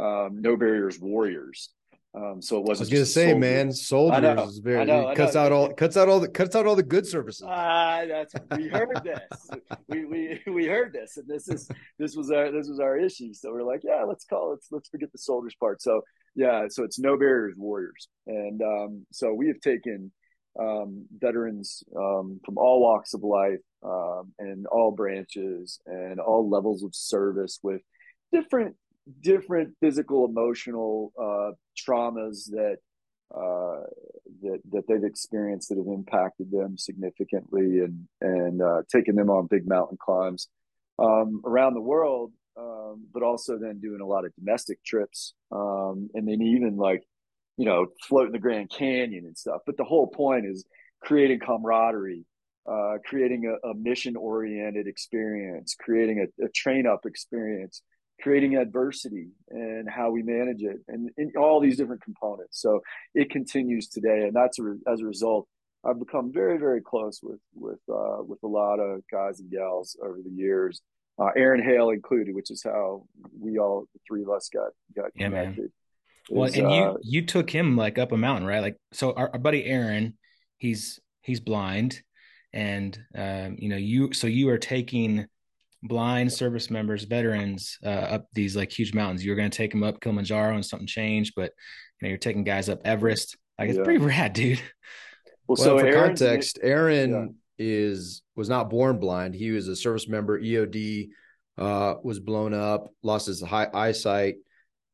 um, 0.00 0.40
No 0.40 0.56
Barriers 0.56 0.98
Warriors. 0.98 1.68
Um, 2.14 2.40
so 2.40 2.56
it 2.56 2.64
wasn't. 2.64 2.88
I 2.88 2.92
was 2.92 2.92
gonna 2.92 3.04
say, 3.04 3.34
man, 3.34 3.72
soldiers 3.72 4.48
is 4.48 4.58
very 4.60 4.80
I 4.80 4.84
know, 4.84 5.08
I 5.08 5.14
cuts 5.16 5.34
know. 5.34 5.42
out 5.42 5.52
all 5.52 5.70
cuts 5.74 5.98
out 5.98 6.08
all 6.08 6.20
the 6.20 6.28
cuts 6.28 6.56
out 6.56 6.66
all 6.66 6.74
the 6.74 6.82
good 6.82 7.06
services. 7.06 7.44
Ah, 7.46 7.98
uh, 7.98 8.06
that's 8.06 8.34
we 8.56 8.68
heard 8.68 9.02
this. 9.04 9.50
we 9.90 10.06
we 10.06 10.40
we 10.50 10.64
heard 10.64 10.94
this, 10.94 11.18
and 11.18 11.28
this 11.28 11.46
is 11.46 11.70
this 11.98 12.16
was 12.16 12.30
our 12.30 12.50
this 12.50 12.68
was 12.68 12.80
our 12.80 12.96
issue. 12.96 13.34
So 13.34 13.52
we're 13.52 13.64
like, 13.64 13.82
yeah, 13.84 14.04
let's 14.08 14.24
call 14.24 14.52
it. 14.52 14.52
Let's, 14.52 14.68
let's 14.70 14.88
forget 14.88 15.12
the 15.12 15.18
soldiers 15.18 15.54
part. 15.60 15.82
So 15.82 16.00
yeah, 16.34 16.66
so 16.68 16.84
it's 16.84 16.98
no 16.98 17.16
barriers 17.16 17.54
warriors, 17.56 18.08
and 18.26 18.60
um, 18.62 19.06
so 19.12 19.32
we 19.32 19.48
have 19.48 19.60
taken 19.60 20.12
um, 20.58 21.06
veterans 21.18 21.82
um, 21.96 22.40
from 22.44 22.58
all 22.58 22.80
walks 22.80 23.14
of 23.14 23.22
life 23.22 23.60
um, 23.82 24.32
and 24.38 24.66
all 24.66 24.90
branches 24.90 25.80
and 25.86 26.20
all 26.20 26.48
levels 26.48 26.82
of 26.82 26.94
service 26.94 27.58
with 27.62 27.80
different 28.32 28.76
different 29.20 29.74
physical, 29.80 30.24
emotional 30.24 31.12
uh, 31.20 31.52
traumas 31.76 32.50
that 32.50 32.76
uh, 33.34 33.84
that 34.42 34.60
that 34.70 34.82
they've 34.88 35.04
experienced 35.04 35.68
that 35.68 35.78
have 35.78 35.86
impacted 35.86 36.50
them 36.50 36.76
significantly, 36.76 37.80
and 37.80 38.08
and 38.20 38.62
uh, 38.62 38.82
taking 38.90 39.14
them 39.14 39.30
on 39.30 39.46
big 39.46 39.66
mountain 39.66 39.98
climbs 40.00 40.48
um, 40.98 41.40
around 41.44 41.74
the 41.74 41.80
world, 41.80 42.32
um, 42.58 43.06
but 43.12 43.22
also 43.22 43.58
then 43.58 43.80
doing 43.80 44.00
a 44.00 44.06
lot 44.06 44.24
of 44.24 44.34
domestic 44.34 44.82
trips, 44.84 45.34
um, 45.50 46.08
and 46.14 46.26
then 46.28 46.42
even 46.42 46.76
like 46.76 47.02
you 47.56 47.66
know 47.66 47.86
floating 48.08 48.32
the 48.32 48.38
Grand 48.38 48.70
Canyon 48.70 49.24
and 49.26 49.36
stuff. 49.36 49.60
But 49.66 49.76
the 49.76 49.84
whole 49.84 50.06
point 50.06 50.46
is 50.46 50.64
creating 51.02 51.40
camaraderie. 51.40 52.24
Uh, 52.64 52.96
creating 53.04 53.44
a, 53.46 53.70
a 53.70 53.74
mission 53.74 54.14
oriented 54.14 54.86
experience, 54.86 55.74
creating 55.74 56.20
a, 56.20 56.44
a 56.44 56.48
train 56.50 56.86
up 56.86 57.00
experience, 57.04 57.82
creating 58.22 58.56
adversity 58.56 59.28
and 59.50 59.88
how 59.90 60.10
we 60.10 60.22
manage 60.22 60.62
it 60.62 60.78
and, 60.88 61.10
and, 61.16 61.36
all 61.36 61.60
these 61.60 61.76
different 61.76 62.02
components 62.02 62.60
so 62.60 62.80
it 63.14 63.30
continues 63.30 63.88
today 63.88 64.24
and 64.26 64.34
that's 64.34 64.58
a, 64.58 64.76
as 64.90 65.00
a 65.00 65.04
result 65.04 65.48
i've 65.84 65.98
become 65.98 66.32
very 66.32 66.58
very 66.58 66.80
close 66.80 67.20
with 67.22 67.40
with 67.54 67.80
uh, 67.92 68.22
with 68.22 68.38
a 68.44 68.46
lot 68.46 68.78
of 68.78 69.00
guys 69.10 69.40
and 69.40 69.50
gals 69.50 69.96
over 70.02 70.18
the 70.24 70.30
years 70.30 70.80
uh, 71.18 71.30
aaron 71.36 71.62
hale 71.62 71.90
included 71.90 72.34
which 72.34 72.50
is 72.50 72.62
how 72.62 73.04
we 73.38 73.58
all 73.58 73.86
the 73.92 74.00
three 74.06 74.22
of 74.22 74.30
us 74.30 74.48
got 74.48 74.70
got 74.94 75.10
yeah, 75.14 75.28
connected 75.28 75.70
well 76.30 76.50
and 76.52 76.66
uh, 76.66 76.70
you 76.70 76.98
you 77.02 77.26
took 77.26 77.50
him 77.50 77.76
like 77.76 77.98
up 77.98 78.12
a 78.12 78.16
mountain 78.16 78.46
right 78.46 78.60
like 78.60 78.76
so 78.92 79.12
our, 79.12 79.30
our 79.32 79.38
buddy 79.38 79.64
aaron 79.64 80.16
he's 80.58 81.00
he's 81.20 81.40
blind 81.40 82.02
and 82.52 82.98
um, 83.16 83.56
you 83.58 83.68
know 83.68 83.76
you 83.76 84.12
so 84.12 84.26
you 84.26 84.48
are 84.50 84.58
taking 84.58 85.26
blind 85.82 86.32
service 86.32 86.70
members, 86.70 87.04
veterans 87.04 87.78
uh, 87.84 87.88
up 87.88 88.28
these 88.32 88.56
like 88.56 88.70
huge 88.70 88.94
mountains. 88.94 89.24
You 89.24 89.32
were 89.32 89.36
going 89.36 89.50
to 89.50 89.56
take 89.56 89.70
them 89.70 89.82
up 89.82 90.00
Kilimanjaro 90.00 90.54
and 90.54 90.64
something 90.64 90.86
changed, 90.86 91.34
but 91.36 91.52
you 92.00 92.06
know 92.06 92.08
you're 92.08 92.18
taking 92.18 92.44
guys 92.44 92.68
up 92.68 92.80
Everest. 92.84 93.36
Like 93.58 93.68
it's 93.68 93.78
yeah. 93.78 93.84
pretty 93.84 93.98
rad, 94.04 94.32
dude. 94.32 94.60
Well, 95.46 95.56
well 95.56 95.56
so 95.56 95.78
for 95.78 95.86
Aaron, 95.86 96.08
context, 96.08 96.58
Aaron 96.62 97.36
yeah. 97.58 97.66
is 97.66 98.21
was 98.36 98.48
not 98.48 98.70
born 98.70 98.98
blind. 98.98 99.34
He 99.34 99.50
was 99.50 99.68
a 99.68 99.76
service 99.76 100.08
member. 100.08 100.40
EOD 100.40 101.08
uh, 101.58 101.94
was 102.02 102.20
blown 102.20 102.54
up, 102.54 102.88
lost 103.02 103.26
his 103.26 103.42
high 103.42 103.68
eyesight, 103.72 104.36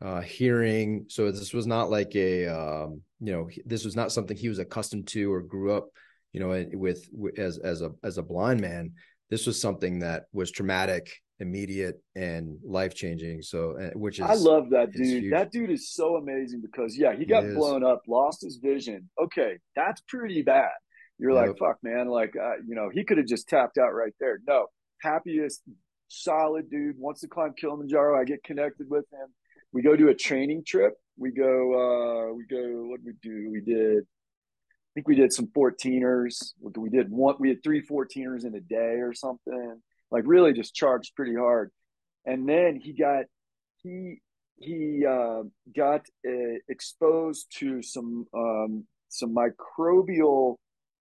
uh, 0.01 0.21
hearing. 0.21 1.07
So 1.09 1.31
this 1.31 1.53
was 1.53 1.67
not 1.67 1.91
like 1.91 2.15
a 2.17 2.47
um, 2.47 3.03
you 3.21 3.33
know 3.33 3.49
this 3.65 3.85
was 3.85 3.97
not 3.97 4.13
something 4.13 4.37
he 4.37 4.49
was 4.49 4.59
accustomed 4.59 5.09
to 5.09 5.33
or 5.33 5.43
grew 5.43 5.73
up 5.73 5.89
you 6.33 6.41
know 6.41 6.67
with, 6.75 7.09
with 7.13 7.39
as 7.39 7.59
as 7.59 7.83
a 7.83 7.91
as 8.03 8.19
a 8.19 8.23
blind 8.23 8.61
man 8.61 8.93
this 9.31 9.47
was 9.47 9.61
something 9.61 10.01
that 10.01 10.25
was 10.33 10.51
traumatic 10.51 11.11
immediate 11.41 12.03
and 12.17 12.59
life 12.65 12.95
changing 12.95 13.43
so 13.43 13.77
uh, 13.81 13.91
which 13.97 14.19
is 14.19 14.25
i 14.25 14.35
love 14.35 14.71
that 14.71 14.93
dude 14.93 15.23
huge. 15.23 15.33
that 15.33 15.53
dude 15.53 15.71
is 15.71 15.93
so 15.93 16.17
amazing 16.17 16.61
because 16.61 16.97
yeah 16.99 17.15
he 17.15 17.25
got 17.25 17.45
he 17.45 17.51
blown 17.51 17.85
up 17.85 18.03
lost 18.09 18.43
his 18.43 18.57
vision 18.57 19.09
okay 19.23 19.57
that's 19.77 20.01
pretty 20.09 20.43
bad 20.43 20.71
you're 21.19 21.33
yep. 21.33 21.49
like 21.49 21.59
fuck 21.59 21.79
man. 21.83 22.09
Like 22.09 22.35
uh, 22.37 22.57
you 22.67 22.75
know 22.75 22.91
he 22.93 23.05
could 23.05 23.19
have 23.19 23.27
just 23.27 23.49
tapped 23.49 23.79
out 23.79 23.95
right 23.95 24.15
there. 24.21 24.41
No. 24.47 24.67
Happiest 25.01 25.63
solid 26.09 26.71
dude. 26.71 26.99
Wants 26.99 27.21
to 27.21 27.29
climb 27.29 27.55
kilimanjaro. 27.59 28.19
I 28.19 28.25
get 28.25 28.43
connected 28.43 28.89
with 28.89 29.05
him. 29.13 29.29
We 29.73 29.83
go 29.83 29.97
do 29.97 30.09
a 30.09 30.15
training 30.15 30.65
trip. 30.67 30.95
We 31.17 31.31
go 31.31 32.31
uh 32.31 32.35
we 32.35 32.45
go 32.47 32.87
what 32.87 33.01
we 33.05 33.13
do? 33.23 33.51
We 33.51 33.61
did 33.61 34.05
I 34.89 34.91
think 34.95 35.09
we 35.09 35.17
did 35.17 35.33
some 35.33 35.49
14ers. 35.49 36.55
We 36.61 36.89
did 36.89 37.11
one, 37.11 37.37
we 37.39 37.51
had 37.51 37.63
three 37.63 37.87
14ers 37.87 38.45
in 38.45 38.55
a 38.55 38.61
day 38.61 39.01
or 39.01 39.13
something, 39.13 39.81
like 40.11 40.25
really 40.27 40.53
just 40.53 40.75
charged 40.75 41.15
pretty 41.15 41.35
hard. 41.35 41.71
And 42.25 42.49
then 42.49 42.81
he 42.83 42.95
got, 42.95 43.25
he, 43.83 44.21
he 44.57 45.05
uh, 45.07 45.43
got 45.77 46.07
uh, 46.27 46.59
exposed 46.69 47.47
to 47.59 47.83
some, 47.83 48.27
um, 48.35 48.87
some 49.09 49.35
microbial, 49.35 50.57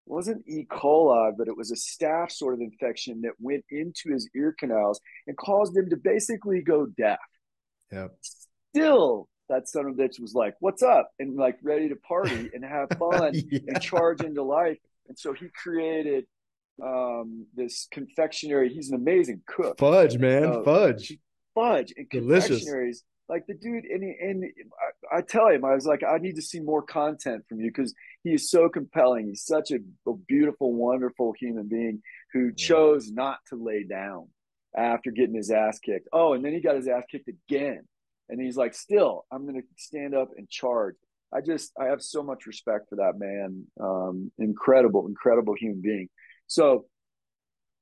wasn't 0.06 0.46
E. 0.46 0.66
coli, 0.70 1.32
but 1.36 1.48
it 1.48 1.56
was 1.56 1.70
a 1.70 1.74
staph 1.74 2.30
sort 2.30 2.54
of 2.54 2.60
infection 2.60 3.22
that 3.22 3.32
went 3.38 3.64
into 3.70 4.12
his 4.12 4.28
ear 4.34 4.54
canals 4.58 5.00
and 5.26 5.36
caused 5.36 5.76
him 5.76 5.90
to 5.90 5.96
basically 5.96 6.62
go 6.62 6.86
deaf. 6.86 7.18
Yeah. 7.90 8.08
Still 8.74 9.28
that 9.48 9.68
son 9.68 9.86
of 9.86 9.98
a 9.98 10.02
bitch 10.02 10.20
was 10.20 10.34
like, 10.34 10.54
"What's 10.60 10.82
up?" 10.82 11.10
and 11.18 11.36
like 11.36 11.58
ready 11.62 11.88
to 11.88 11.96
party 11.96 12.50
and 12.52 12.64
have 12.64 12.88
fun 12.98 13.32
yeah. 13.34 13.60
and 13.68 13.80
charge 13.80 14.22
into 14.22 14.42
life. 14.42 14.78
And 15.08 15.18
so 15.18 15.32
he 15.32 15.48
created 15.54 16.24
um, 16.82 17.46
this 17.54 17.88
confectionery. 17.90 18.72
He's 18.72 18.90
an 18.90 18.96
amazing 18.96 19.42
cook. 19.46 19.78
Fudge, 19.78 20.18
man, 20.18 20.44
uh, 20.44 20.62
fudge, 20.62 21.16
fudge, 21.54 21.92
and 21.96 22.08
Delicious. 22.10 22.64
Like 23.28 23.46
the 23.46 23.54
dude, 23.54 23.84
and 23.84 24.04
and 24.04 24.44
I, 25.12 25.18
I, 25.18 25.20
tell 25.20 25.48
him, 25.48 25.64
I 25.64 25.74
was 25.74 25.84
like, 25.84 26.02
I 26.04 26.18
need 26.18 26.36
to 26.36 26.42
see 26.42 26.60
more 26.60 26.82
content 26.82 27.44
from 27.48 27.60
you 27.60 27.72
because 27.74 27.92
he 28.22 28.34
is 28.34 28.48
so 28.50 28.68
compelling. 28.68 29.26
He's 29.26 29.44
such 29.44 29.72
a, 29.72 29.78
a 30.08 30.14
beautiful, 30.28 30.72
wonderful 30.72 31.34
human 31.38 31.66
being 31.66 32.02
who 32.32 32.46
yeah. 32.46 32.52
chose 32.56 33.10
not 33.10 33.38
to 33.48 33.56
lay 33.56 33.82
down 33.82 34.28
after 34.76 35.10
getting 35.10 35.34
his 35.34 35.50
ass 35.50 35.80
kicked. 35.80 36.08
Oh, 36.12 36.34
and 36.34 36.44
then 36.44 36.52
he 36.52 36.60
got 36.60 36.76
his 36.76 36.86
ass 36.86 37.02
kicked 37.10 37.28
again 37.28 37.82
and 38.28 38.40
he's 38.40 38.56
like, 38.56 38.74
still, 38.74 39.24
I'm 39.30 39.46
going 39.46 39.60
to 39.60 39.66
stand 39.76 40.14
up 40.14 40.30
and 40.36 40.48
charge. 40.48 40.96
I 41.32 41.40
just, 41.40 41.72
I 41.80 41.86
have 41.86 42.02
so 42.02 42.22
much 42.22 42.46
respect 42.46 42.88
for 42.88 42.96
that 42.96 43.18
man. 43.18 43.64
Um, 43.80 44.32
incredible, 44.38 45.06
incredible 45.06 45.54
human 45.54 45.80
being. 45.80 46.08
So 46.46 46.86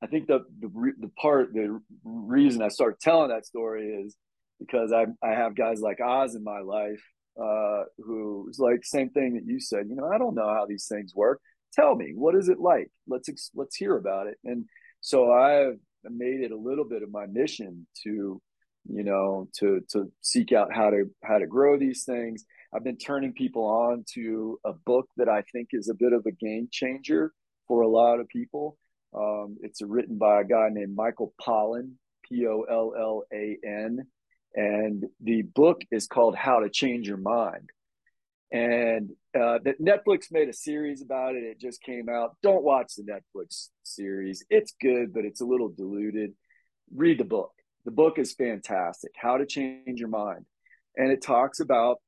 I 0.03 0.07
think 0.07 0.27
the, 0.27 0.41
the, 0.61 0.93
the 0.99 1.11
part, 1.21 1.53
the 1.53 1.81
reason 2.05 2.63
I 2.63 2.69
start 2.69 3.01
telling 3.01 3.29
that 3.29 3.47
story 3.47 3.87
is 3.87 4.17
because 4.67 4.93
I, 4.93 5.07
I 5.23 5.33
have 5.33 5.55
guys 5.57 5.81
like 5.81 6.01
Oz 6.01 6.35
in 6.35 6.45
my 6.45 6.61
life, 6.61 7.03
uh, 7.41 7.85
who's 7.99 8.59
like 8.59 8.85
same 8.85 9.11
thing 9.11 9.35
that 9.35 9.47
you 9.47 9.61
said, 9.61 9.87
you 9.89 9.97
know, 9.97 10.09
I 10.13 10.19
don't 10.19 10.35
know 10.35 10.49
how 10.49 10.67
these 10.67 10.87
things 10.87 11.15
work. 11.15 11.41
Tell 11.73 11.95
me, 11.95 12.13
what 12.15 12.35
is 12.35 12.49
it 12.49 12.61
like? 12.61 12.91
Let's, 13.09 13.29
let's 13.55 13.77
hear 13.77 13.97
about 13.97 14.27
it. 14.29 14.39
And 14.45 14.67
so 15.01 15.33
I've 15.33 15.79
made 16.05 16.41
it 16.41 16.53
a 16.53 16.57
little 16.57 16.85
bit 16.85 17.03
of 17.03 17.11
my 17.11 17.27
mission 17.27 17.87
to, 18.05 18.41
you 18.87 19.03
know, 19.03 19.49
to 19.59 19.81
to 19.93 20.13
seek 20.21 20.53
out 20.53 20.75
how 20.75 20.91
to 20.91 21.11
how 21.23 21.39
to 21.39 21.47
grow 21.47 21.79
these 21.79 22.05
things. 22.05 22.45
I've 22.75 22.85
been 22.85 22.99
turning 22.99 23.33
people 23.33 23.65
on 23.65 24.05
to 24.15 24.59
a 24.65 24.73
book 24.73 25.09
that 25.17 25.29
I 25.29 25.43
think 25.53 25.69
is 25.73 25.89
a 25.89 25.95
bit 25.95 26.13
of 26.13 26.27
a 26.27 26.33
game 26.33 26.69
changer 26.71 27.33
for 27.67 27.83
a 27.83 27.89
lot 27.89 28.21
of 28.21 28.29
people. 28.29 28.77
Um, 29.17 29.57
it's 29.63 29.81
written 29.81 30.19
by 30.19 30.41
a 30.41 30.45
guy 30.45 30.69
named 30.71 30.95
Michael 30.95 31.33
Pollan, 31.41 31.93
P 32.29 32.47
O 32.47 32.63
L 32.63 32.93
L 32.99 33.23
A 33.33 33.57
N, 33.65 34.07
and 34.55 35.05
the 35.21 35.43
book 35.43 35.83
is 35.91 36.07
called 36.07 36.37
How 36.37 36.61
to 36.61 36.71
Change 36.71 37.09
Your 37.09 37.17
Mind. 37.17 37.71
And 38.53 39.11
uh, 39.35 39.59
that 39.65 39.81
Netflix 39.83 40.31
made 40.31 40.49
a 40.49 40.53
series 40.53 41.03
about 41.03 41.35
it. 41.35 41.43
It 41.43 41.61
just 41.61 41.83
came 41.83 42.09
out. 42.09 42.37
Don't 42.43 42.63
watch 42.63 42.93
the 42.97 43.03
Netflix 43.03 43.71
series. 43.83 44.45
It's 44.49 44.75
good, 44.81 45.13
but 45.13 45.25
it's 45.25 45.41
a 45.41 45.45
little 45.45 45.71
diluted. 45.71 46.35
Read 46.95 47.19
the 47.19 47.25
book 47.25 47.51
the 47.85 47.91
book 47.91 48.19
is 48.19 48.35
fantastic 48.35 49.13
how 49.17 49.37
to 49.37 49.47
change 49.47 50.01
your 50.01 50.09
mind 50.09 50.45
and 50.97 51.11
it 51.11 51.23
talks 51.23 51.61
about 51.61 51.99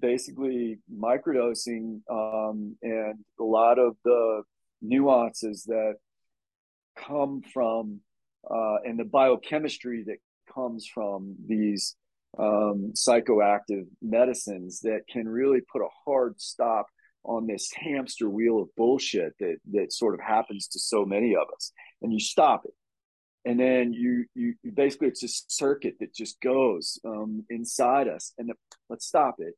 basically 0.00 0.78
microdosing 0.94 2.00
um, 2.10 2.76
and 2.82 3.18
a 3.40 3.44
lot 3.44 3.78
of 3.78 3.96
the 4.04 4.42
nuances 4.80 5.64
that 5.64 5.94
come 6.96 7.40
from 7.52 8.00
uh, 8.50 8.76
and 8.84 8.98
the 8.98 9.04
biochemistry 9.04 10.04
that 10.04 10.16
comes 10.54 10.86
from 10.86 11.36
these 11.46 11.96
um, 12.38 12.92
psychoactive 12.94 13.86
medicines 14.00 14.80
that 14.80 15.02
can 15.10 15.28
really 15.28 15.60
put 15.60 15.82
a 15.82 15.88
hard 16.04 16.40
stop 16.40 16.86
on 17.24 17.46
this 17.46 17.70
hamster 17.74 18.28
wheel 18.28 18.60
of 18.60 18.68
bullshit 18.76 19.34
that 19.38 19.56
that 19.72 19.92
sort 19.92 20.14
of 20.14 20.20
happens 20.20 20.68
to 20.68 20.80
so 20.80 21.04
many 21.04 21.34
of 21.36 21.46
us. 21.54 21.72
And 22.00 22.12
you 22.12 22.20
stop 22.20 22.64
it. 22.64 22.74
And 23.44 23.60
then 23.60 23.92
you 23.92 24.24
you, 24.34 24.54
you 24.62 24.72
basically 24.72 25.08
it's 25.08 25.22
a 25.22 25.28
circuit 25.28 25.96
that 26.00 26.14
just 26.14 26.40
goes 26.40 26.98
um, 27.04 27.44
inside 27.50 28.08
us. 28.08 28.32
And 28.38 28.48
the, 28.48 28.54
let's 28.88 29.06
stop 29.06 29.36
it. 29.38 29.54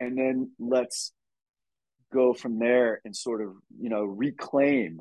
And 0.00 0.18
then 0.18 0.52
let's 0.58 1.12
go 2.12 2.32
from 2.34 2.58
there 2.58 3.00
and 3.04 3.14
sort 3.14 3.42
of 3.42 3.52
you 3.80 3.90
know 3.90 4.04
reclaim 4.04 5.00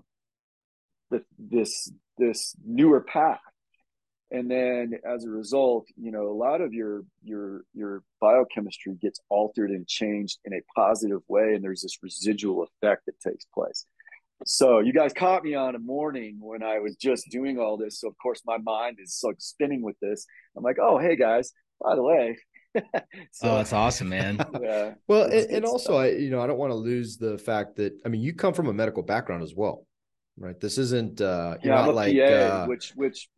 the, 1.09 1.23
this 1.37 1.91
this 2.17 2.55
newer 2.65 3.01
path 3.01 3.39
and 4.31 4.49
then 4.51 4.93
as 5.09 5.23
a 5.23 5.29
result 5.29 5.87
you 5.95 6.11
know 6.11 6.27
a 6.29 6.33
lot 6.33 6.61
of 6.61 6.73
your 6.73 7.03
your 7.23 7.63
your 7.73 8.03
biochemistry 8.19 8.93
gets 9.01 9.19
altered 9.29 9.71
and 9.71 9.87
changed 9.87 10.39
in 10.45 10.53
a 10.53 10.61
positive 10.75 11.21
way 11.27 11.53
and 11.53 11.63
there's 11.63 11.81
this 11.81 11.97
residual 12.01 12.63
effect 12.63 13.05
that 13.05 13.19
takes 13.19 13.45
place. 13.53 13.85
So 14.45 14.79
you 14.79 14.93
guys 14.93 15.13
caught 15.13 15.43
me 15.43 15.55
on 15.55 15.73
a 15.73 15.79
morning 15.79 16.37
when 16.39 16.61
i 16.61 16.77
was 16.77 16.95
just 16.95 17.29
doing 17.31 17.57
all 17.57 17.77
this. 17.77 18.01
So 18.01 18.07
of 18.07 18.15
course 18.21 18.41
my 18.45 18.57
mind 18.57 18.97
is 19.01 19.19
like 19.23 19.37
spinning 19.39 19.81
with 19.81 19.99
this. 20.01 20.25
I'm 20.55 20.63
like 20.63 20.77
oh 20.81 20.97
hey 20.97 21.15
guys 21.15 21.53
by 21.81 21.95
the 21.95 22.03
way. 22.03 22.37
So, 23.31 23.49
oh 23.49 23.55
that's 23.55 23.73
awesome 23.73 24.09
man. 24.09 24.37
Yeah. 24.61 24.93
Well 25.07 25.23
and, 25.23 25.49
and 25.49 25.65
also 25.65 25.95
i 25.95 26.09
you 26.09 26.29
know 26.29 26.41
i 26.41 26.47
don't 26.47 26.59
want 26.59 26.71
to 26.71 26.75
lose 26.75 27.17
the 27.17 27.37
fact 27.37 27.77
that 27.77 27.93
i 28.05 28.09
mean 28.09 28.21
you 28.21 28.33
come 28.33 28.53
from 28.53 28.67
a 28.67 28.73
medical 28.73 29.01
background 29.01 29.41
as 29.41 29.55
well 29.55 29.87
right? 30.37 30.59
This 30.59 30.77
isn't 30.77 31.21
uh 31.21 31.57
yeah, 31.63 31.75
not 31.75 31.95
like 31.95 32.15
PA, 32.15 32.21
uh, 32.21 32.65
which 32.67 32.91
which 32.95 33.29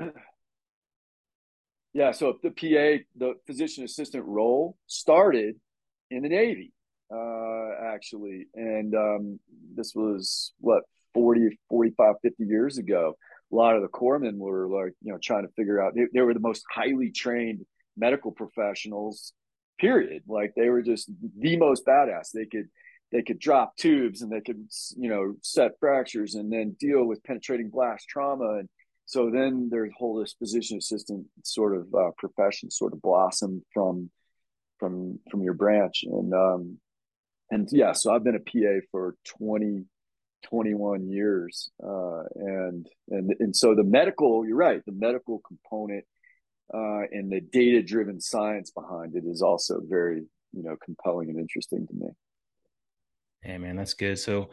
yeah, 1.92 2.12
so 2.12 2.38
the 2.42 2.50
PA, 2.50 3.04
the 3.16 3.34
physician 3.46 3.84
assistant 3.84 4.24
role, 4.24 4.76
started 4.86 5.56
in 6.10 6.22
the 6.22 6.28
Navy, 6.28 6.72
uh, 7.14 7.70
actually, 7.84 8.46
and 8.54 8.94
um, 8.94 9.40
this 9.74 9.94
was 9.94 10.52
what 10.58 10.82
40, 11.14 11.58
45, 11.68 12.14
50 12.22 12.44
years 12.44 12.78
ago. 12.78 13.16
A 13.52 13.54
lot 13.54 13.74
of 13.74 13.82
the 13.82 13.88
corpsmen 13.88 14.36
were 14.36 14.68
like, 14.68 14.92
you 15.02 15.12
know, 15.12 15.18
trying 15.22 15.44
to 15.44 15.52
figure 15.54 15.82
out. 15.82 15.94
They, 15.94 16.06
they 16.14 16.20
were 16.20 16.34
the 16.34 16.40
most 16.40 16.64
highly 16.72 17.10
trained 17.10 17.64
medical 17.96 18.30
professionals. 18.30 19.32
Period. 19.78 20.22
Like 20.28 20.52
they 20.56 20.68
were 20.68 20.82
just 20.82 21.10
the 21.38 21.56
most 21.56 21.86
badass. 21.86 22.30
They 22.32 22.44
could 22.44 22.68
they 23.12 23.22
could 23.22 23.38
drop 23.38 23.76
tubes 23.76 24.22
and 24.22 24.30
they 24.30 24.40
could 24.40 24.68
you 24.96 25.08
know 25.08 25.34
set 25.42 25.72
fractures 25.80 26.34
and 26.34 26.52
then 26.52 26.76
deal 26.78 27.04
with 27.04 27.24
penetrating 27.24 27.70
blast 27.70 28.06
trauma 28.08 28.58
and 28.58 28.68
so 29.10 29.28
then 29.28 29.68
their 29.70 29.90
whole 29.90 30.20
this 30.20 30.34
physician 30.38 30.78
assistant 30.78 31.26
sort 31.42 31.76
of 31.76 31.92
uh, 31.92 32.10
profession 32.16 32.70
sort 32.70 32.92
of 32.92 33.02
blossomed 33.02 33.62
from 33.74 34.08
from 34.78 35.18
from 35.30 35.42
your 35.42 35.54
branch 35.54 36.04
and 36.04 36.32
um 36.32 36.78
and 37.50 37.68
yeah 37.72 37.92
so 37.92 38.14
i've 38.14 38.22
been 38.24 38.36
a 38.36 38.38
pa 38.38 38.80
for 38.92 39.16
20 39.38 39.84
21 40.44 41.08
years 41.08 41.70
uh 41.82 42.22
and 42.36 42.86
and 43.08 43.34
and 43.40 43.56
so 43.56 43.74
the 43.74 43.84
medical 43.84 44.46
you're 44.46 44.56
right 44.56 44.82
the 44.86 44.92
medical 44.92 45.42
component 45.46 46.04
uh 46.72 47.02
and 47.10 47.30
the 47.32 47.40
data 47.40 47.82
driven 47.82 48.20
science 48.20 48.70
behind 48.70 49.16
it 49.16 49.24
is 49.26 49.42
also 49.42 49.80
very 49.84 50.22
you 50.52 50.62
know 50.62 50.76
compelling 50.84 51.28
and 51.28 51.38
interesting 51.38 51.86
to 51.86 51.94
me 51.94 52.08
Hey 53.42 53.56
man, 53.56 53.76
that's 53.76 53.94
good. 53.94 54.18
So 54.18 54.50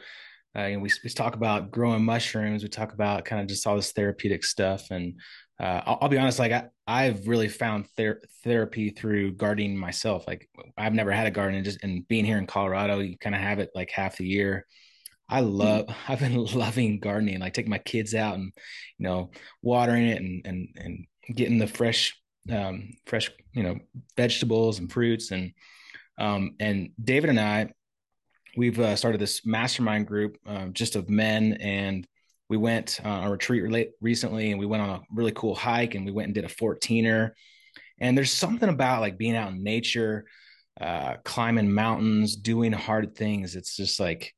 uh, 0.56 0.70
we, 0.80 0.90
we 1.04 1.10
talk 1.10 1.36
about 1.36 1.72
growing 1.72 2.04
mushrooms. 2.04 2.64
We 2.64 2.70
talk 2.70 2.94
about 2.94 3.26
kind 3.26 3.42
of 3.42 3.48
just 3.48 3.66
all 3.68 3.76
this 3.76 3.92
therapeutic 3.92 4.44
stuff. 4.44 4.90
And 4.90 5.20
uh, 5.60 5.82
I'll, 5.86 5.98
I'll, 6.02 6.10
be 6.10 6.18
honest, 6.18 6.40
like 6.40 6.52
I, 6.52 6.66
I've 6.88 7.28
really 7.28 7.48
found 7.48 7.88
ther- 7.96 8.22
therapy 8.44 8.90
through 8.90 9.34
gardening 9.34 9.78
myself. 9.78 10.26
Like 10.28 10.50
I've 10.78 10.94
never 10.94 11.12
had 11.12 11.28
a 11.28 11.32
garden 11.32 11.56
and 11.56 11.66
just, 11.66 11.84
and 11.84 12.08
being 12.08 12.26
here 12.26 12.38
in 12.38 12.48
Colorado, 12.48 13.00
you 13.00 13.18
kind 13.18 13.36
of 13.36 13.42
have 13.42 13.60
it 13.60 13.70
like 13.76 13.92
half 13.92 14.18
the 14.18 14.26
year. 14.26 14.66
I 15.30 15.42
mm-hmm. 15.42 15.52
love, 15.52 15.86
I've 16.08 16.20
been 16.20 16.44
loving 16.46 17.00
gardening, 17.00 17.40
like 17.40 17.54
taking 17.54 17.72
my 17.72 17.80
kids 17.80 18.16
out 18.16 18.36
and, 18.36 18.52
you 18.98 19.04
know, 19.08 19.32
watering 19.62 20.08
it 20.08 20.22
and, 20.22 20.46
and, 20.46 20.70
and 20.76 21.06
getting 21.36 21.60
the 21.60 21.68
fresh, 21.68 22.20
um, 22.52 22.92
fresh, 23.06 23.30
you 23.54 23.64
know, 23.64 23.78
vegetables 24.16 24.80
and 24.80 24.92
fruits. 24.92 25.32
And, 25.32 25.52
um, 26.18 26.56
and 26.60 26.90
David 27.04 27.30
and 27.30 27.40
I, 27.40 27.72
we've 28.58 28.80
uh, 28.80 28.96
started 28.96 29.22
this 29.22 29.46
mastermind 29.46 30.08
group 30.08 30.38
um, 30.46 30.74
just 30.74 30.96
of 30.96 31.10
men 31.10 31.54
and 31.62 32.08
we 32.50 32.58
went 32.58 33.00
uh, 33.06 33.10
on 33.10 33.28
a 33.28 33.32
retreat 33.32 33.92
recently 34.02 34.52
and 34.52 34.60
we 34.60 34.66
went 34.66 34.82
on 34.82 34.90
a 34.90 35.02
really 35.14 35.32
cool 35.34 35.56
hike 35.56 35.96
and 35.96 36.06
we 36.06 36.12
went 36.12 36.26
and 36.26 36.36
did 36.36 36.44
a 36.44 36.48
14er 36.48 37.32
and 38.00 38.18
there's 38.18 38.32
something 38.32 38.70
about 38.70 39.02
like 39.02 39.18
being 39.18 39.36
out 39.36 39.52
in 39.52 39.64
nature 39.64 40.26
uh, 40.80 41.16
climbing 41.24 41.74
mountains 41.74 42.36
doing 42.36 42.72
hard 42.72 43.16
things. 43.16 43.56
It's 43.56 43.76
just 43.76 44.00
like 44.00 44.34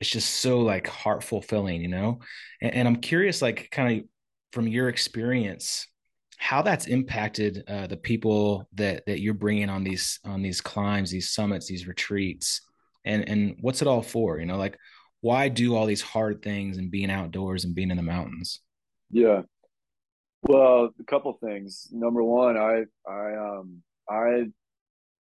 it's 0.00 0.10
just 0.10 0.36
so 0.36 0.60
like 0.60 0.86
heart 0.86 1.22
fulfilling 1.22 1.80
you 1.80 1.88
know? 1.88 2.20
And, 2.60 2.74
and 2.74 2.88
i'm 2.88 2.96
curious 2.96 3.40
like 3.40 3.68
kind 3.70 3.98
of 4.00 4.08
from 4.52 4.68
your 4.68 4.88
experience 4.88 5.86
how 6.38 6.60
that's 6.60 6.86
impacted 6.86 7.64
uh, 7.66 7.86
the 7.86 7.96
people 7.96 8.68
that 8.74 9.04
that 9.06 9.20
you're 9.20 9.32
bringing 9.32 9.70
on 9.70 9.84
these 9.84 10.20
on 10.24 10.42
these 10.42 10.60
climbs 10.60 11.10
these 11.10 11.30
summits 11.30 11.66
these 11.66 11.86
retreats 11.86 12.60
and 13.06 13.28
and 13.28 13.56
what's 13.60 13.82
it 13.82 13.88
all 13.88 14.02
for? 14.02 14.38
You 14.38 14.46
know 14.46 14.58
like 14.58 14.78
why 15.20 15.48
do 15.48 15.74
all 15.74 15.86
these 15.86 16.02
hard 16.02 16.42
things 16.42 16.76
and 16.76 16.90
being 16.90 17.10
outdoors 17.10 17.64
and 17.64 17.74
being 17.74 17.90
in 17.90 17.96
the 17.96 18.02
mountains? 18.02 18.60
Yeah. 19.10 19.42
Well 20.42 20.90
a 21.00 21.04
couple 21.04 21.32
things. 21.42 21.88
Number 21.90 22.22
one 22.22 22.56
i 22.56 22.84
i 23.08 23.34
um 23.34 23.82
i 24.08 24.44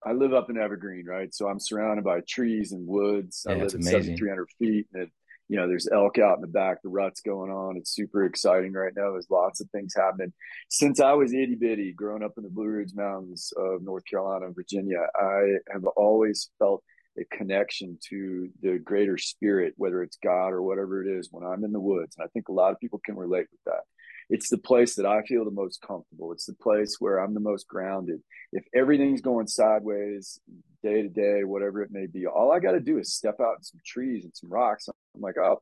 i 0.05 0.13
live 0.13 0.35
up 0.35 0.51
in 0.51 0.59
evergreen 0.59 1.07
right? 1.07 1.33
So 1.35 1.49
i'm 1.49 1.61
surrounded 1.61 2.05
by 2.05 2.21
trees 2.29 2.73
and 2.73 2.87
woods. 2.87 3.45
Yeah, 3.47 3.55
i 3.55 3.59
live 3.59 3.75
at 3.75 3.83
7300 3.83 4.49
feet 4.59 4.87
and 4.93 5.05
it, 5.05 5.11
you 5.49 5.57
know 5.57 5.69
there's 5.69 5.89
elk 5.93 6.19
out 6.19 6.37
in 6.37 6.41
the 6.41 6.47
back 6.47 6.83
the 6.83 6.89
rut's 6.89 7.21
going 7.21 7.51
on. 7.51 7.77
It's 7.77 7.95
super 7.95 8.25
exciting 8.25 8.73
right 8.73 8.93
now. 8.97 9.13
There's 9.13 9.31
lots 9.31 9.61
of 9.61 9.71
things 9.71 9.95
happening. 9.97 10.33
Since 10.69 11.01
i 11.01 11.13
was 11.13 11.33
itty 11.33 11.55
bitty 11.55 11.93
growing 11.93 12.23
up 12.23 12.33
in 12.37 12.43
the 12.43 12.51
blue 12.51 12.67
ridge 12.67 12.93
mountains 12.95 13.53
of 13.57 13.83
north 13.83 14.05
carolina 14.05 14.47
and 14.47 14.55
virginia 14.55 15.07
i 15.15 15.57
have 15.71 15.85
always 15.97 16.51
felt 16.59 16.83
a 17.19 17.25
connection 17.37 17.99
to 18.09 18.49
the 18.61 18.79
greater 18.79 19.19
spirit, 19.19 19.75
whether 19.77 20.03
it's 20.03 20.19
God 20.23 20.49
or 20.49 20.63
whatever 20.63 21.05
it 21.05 21.19
is, 21.19 21.29
when 21.31 21.45
I'm 21.45 21.65
in 21.65 21.73
the 21.73 21.81
woods. 21.81 22.17
And 22.17 22.25
I 22.25 22.29
think 22.29 22.49
a 22.49 22.53
lot 22.53 22.73
of 22.73 22.81
people 22.81 23.01
can 23.05 23.17
relate 23.17 23.47
with 23.51 23.61
that. 23.67 23.83
It's 24.31 24.49
the 24.49 24.59
place 24.59 24.95
that 24.97 25.07
I 25.07 25.23
feel 25.23 25.45
the 25.45 25.51
most 25.51 25.83
comfortable. 25.87 26.33
It's 26.33 26.47
the 26.47 26.55
place 26.55 26.97
where 26.99 27.19
I'm 27.19 27.35
the 27.35 27.41
most 27.41 27.69
grounded. 27.69 28.23
If 28.53 28.65
everything's 28.75 29.21
going 29.21 29.47
sideways 29.47 30.41
day 30.83 31.03
to 31.03 31.09
day, 31.09 31.45
whatever 31.45 31.83
it 31.83 31.91
may 31.93 32.07
be, 32.07 32.27
all 32.27 32.51
I 32.51 32.59
got 32.59 32.73
to 32.73 32.81
do 32.81 32.99
is 32.99 33.13
step 33.13 33.37
out 33.41 33.57
in 33.59 33.63
some 33.63 33.81
trees 33.85 34.25
and 34.25 34.33
some 34.35 34.51
rocks. 34.51 34.89
I'm 34.89 35.21
like, 35.21 35.37
oh, 35.39 35.61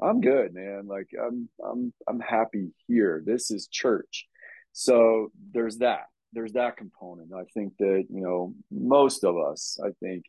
I'm 0.00 0.20
good, 0.20 0.54
man. 0.54 0.86
Like 0.86 1.08
I'm, 1.20 1.48
I'm, 1.64 1.92
I'm 2.06 2.20
happy 2.20 2.68
here. 2.86 3.22
This 3.24 3.50
is 3.50 3.68
church. 3.68 4.26
So 4.72 5.32
there's 5.52 5.78
that. 5.78 6.04
There's 6.34 6.52
that 6.52 6.76
component. 6.76 7.32
I 7.34 7.44
think 7.54 7.72
that, 7.78 8.04
you 8.10 8.22
know, 8.22 8.54
most 8.70 9.24
of 9.24 9.36
us, 9.38 9.78
I 9.82 9.90
think, 10.00 10.24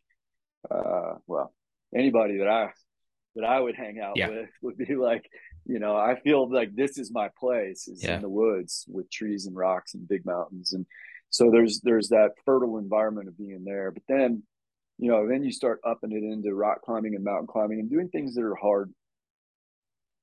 uh, 0.68 1.14
well, 1.26 1.52
anybody 1.94 2.38
that 2.38 2.48
I 2.48 2.70
that 3.36 3.44
I 3.44 3.60
would 3.60 3.76
hang 3.76 4.00
out 4.00 4.16
yeah. 4.16 4.28
with 4.28 4.48
would 4.62 4.76
be 4.76 4.96
like, 4.96 5.28
you 5.66 5.78
know, 5.78 5.96
I 5.96 6.18
feel 6.20 6.50
like 6.50 6.74
this 6.74 6.98
is 6.98 7.12
my 7.12 7.28
place 7.38 7.88
is 7.88 8.02
yeah. 8.02 8.16
in 8.16 8.22
the 8.22 8.28
woods 8.28 8.84
with 8.88 9.10
trees 9.10 9.46
and 9.46 9.56
rocks 9.56 9.94
and 9.94 10.08
big 10.08 10.26
mountains. 10.26 10.72
And 10.72 10.86
so 11.30 11.50
there's 11.50 11.80
there's 11.80 12.08
that 12.08 12.30
fertile 12.44 12.78
environment 12.78 13.28
of 13.28 13.38
being 13.38 13.64
there. 13.64 13.90
But 13.90 14.02
then, 14.08 14.42
you 14.98 15.10
know, 15.10 15.28
then 15.28 15.44
you 15.44 15.52
start 15.52 15.80
upping 15.84 16.12
it 16.12 16.24
into 16.24 16.54
rock 16.54 16.82
climbing 16.82 17.14
and 17.14 17.24
mountain 17.24 17.46
climbing 17.46 17.80
and 17.80 17.90
doing 17.90 18.08
things 18.08 18.34
that 18.34 18.44
are 18.44 18.56
hard. 18.56 18.92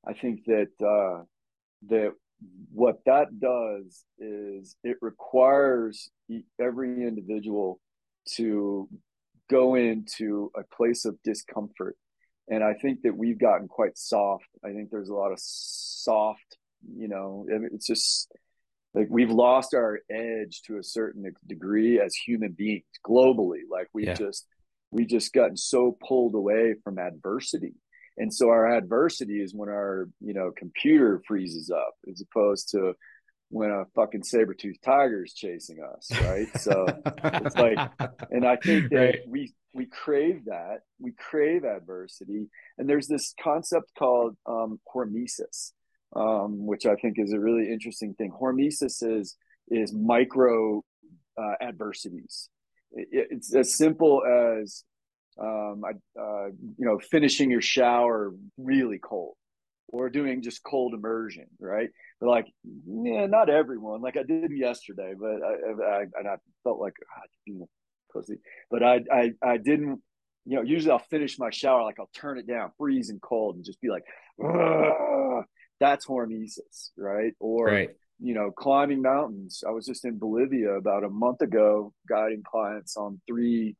I 0.07 0.13
think 0.13 0.45
that 0.45 0.69
uh 0.81 1.23
that 1.87 2.13
what 2.71 2.99
that 3.05 3.39
does 3.39 4.03
is 4.19 4.75
it 4.83 4.97
requires 5.01 6.09
every 6.59 7.07
individual 7.07 7.79
to 8.35 8.87
go 9.49 9.75
into 9.75 10.51
a 10.55 10.63
place 10.75 11.05
of 11.05 11.17
discomfort. 11.23 11.95
And 12.49 12.63
I 12.63 12.73
think 12.73 13.01
that 13.01 13.15
we've 13.15 13.39
gotten 13.39 13.67
quite 13.67 13.97
soft. 13.97 14.47
I 14.63 14.71
think 14.71 14.89
there's 14.89 15.09
a 15.09 15.13
lot 15.15 15.31
of 15.31 15.39
soft, 15.39 16.57
you 16.95 17.07
know, 17.07 17.45
it's 17.49 17.87
just 17.87 18.31
like 18.93 19.07
we've 19.09 19.31
lost 19.31 19.73
our 19.73 19.99
edge 20.09 20.61
to 20.63 20.77
a 20.77 20.83
certain 20.83 21.31
degree 21.45 21.99
as 21.99 22.15
human 22.15 22.53
beings 22.53 22.85
globally. 23.05 23.61
Like 23.69 23.87
we've 23.93 24.07
yeah. 24.07 24.13
just, 24.13 24.45
we 24.91 25.05
just 25.05 25.33
gotten 25.33 25.57
so 25.57 25.97
pulled 26.07 26.35
away 26.35 26.75
from 26.83 26.97
adversity. 26.97 27.75
And 28.17 28.33
so 28.33 28.49
our 28.49 28.75
adversity 28.75 29.41
is 29.41 29.53
when 29.53 29.69
our, 29.69 30.07
you 30.21 30.33
know, 30.33 30.51
computer 30.55 31.21
freezes 31.27 31.69
up 31.69 31.93
as 32.09 32.21
opposed 32.21 32.69
to 32.71 32.93
when 33.49 33.71
a 33.71 33.85
fucking 33.95 34.23
saber-toothed 34.23 34.83
tiger 34.83 35.23
is 35.23 35.33
chasing 35.33 35.77
us, 35.81 36.11
right? 36.21 36.47
So 36.59 36.85
it's 37.23 37.55
like, 37.55 37.77
and 38.29 38.45
I 38.45 38.57
think 38.57 38.89
that 38.91 38.97
right. 38.97 39.19
we 39.27 39.53
we 39.73 39.85
crave 39.85 40.45
that, 40.45 40.79
we 40.99 41.11
crave 41.11 41.63
adversity, 41.63 42.47
and 42.77 42.89
there's 42.89 43.07
this 43.07 43.33
concept 43.41 43.91
called 43.97 44.35
um, 44.45 44.79
hormesis, 44.93 45.71
um, 46.15 46.65
which 46.65 46.85
I 46.85 46.95
think 46.95 47.19
is 47.19 47.31
a 47.31 47.39
really 47.39 47.71
interesting 47.71 48.13
thing. 48.15 48.31
Hormesis 48.31 49.03
is 49.03 49.35
is 49.69 49.93
micro 49.93 50.83
uh, 51.37 51.53
adversities. 51.61 52.49
It, 52.91 53.27
it's 53.31 53.53
as 53.53 53.77
simple 53.77 54.23
as 54.25 54.83
um, 55.39 55.83
uh, 55.85 56.47
you 56.47 56.85
know 56.85 56.99
finishing 56.99 57.51
your 57.51 57.61
shower 57.61 58.33
really 58.57 58.99
cold 58.99 59.35
or 59.89 60.09
doing 60.09 60.41
just 60.41 60.63
cold 60.63 60.93
immersion, 60.93 61.45
right? 61.59 61.89
Like, 62.19 62.47
yeah, 62.63 63.27
not 63.27 63.49
everyone. 63.49 64.01
Like 64.01 64.17
I 64.17 64.23
did 64.23 64.51
yesterday, 64.51 65.13
but 65.19 65.43
I, 65.43 65.99
I 65.99 66.01
and 66.17 66.27
I 66.27 66.35
felt 66.63 66.79
like 66.79 66.93
ah, 67.15 67.65
pussy. 68.11 68.37
But 68.71 68.83
I, 68.83 69.01
I, 69.11 69.31
I 69.43 69.57
didn't. 69.57 70.01
You 70.45 70.55
know, 70.55 70.61
usually 70.61 70.91
I'll 70.91 70.99
finish 70.99 71.37
my 71.37 71.49
shower 71.49 71.83
like 71.83 71.99
I'll 71.99 72.09
turn 72.15 72.37
it 72.37 72.47
down, 72.47 72.71
freezing 72.77 73.19
cold, 73.19 73.57
and 73.57 73.65
just 73.65 73.81
be 73.81 73.89
like, 73.89 74.03
that's 75.79 76.05
hormesis, 76.05 76.91
right? 76.97 77.33
Or 77.39 77.65
right. 77.65 77.89
you 78.19 78.33
know, 78.33 78.51
climbing 78.51 79.01
mountains. 79.01 79.63
I 79.67 79.71
was 79.71 79.85
just 79.85 80.05
in 80.05 80.17
Bolivia 80.17 80.71
about 80.71 81.03
a 81.03 81.09
month 81.09 81.41
ago, 81.41 81.93
guiding 82.07 82.43
clients 82.43 82.97
on 82.97 83.21
three 83.27 83.75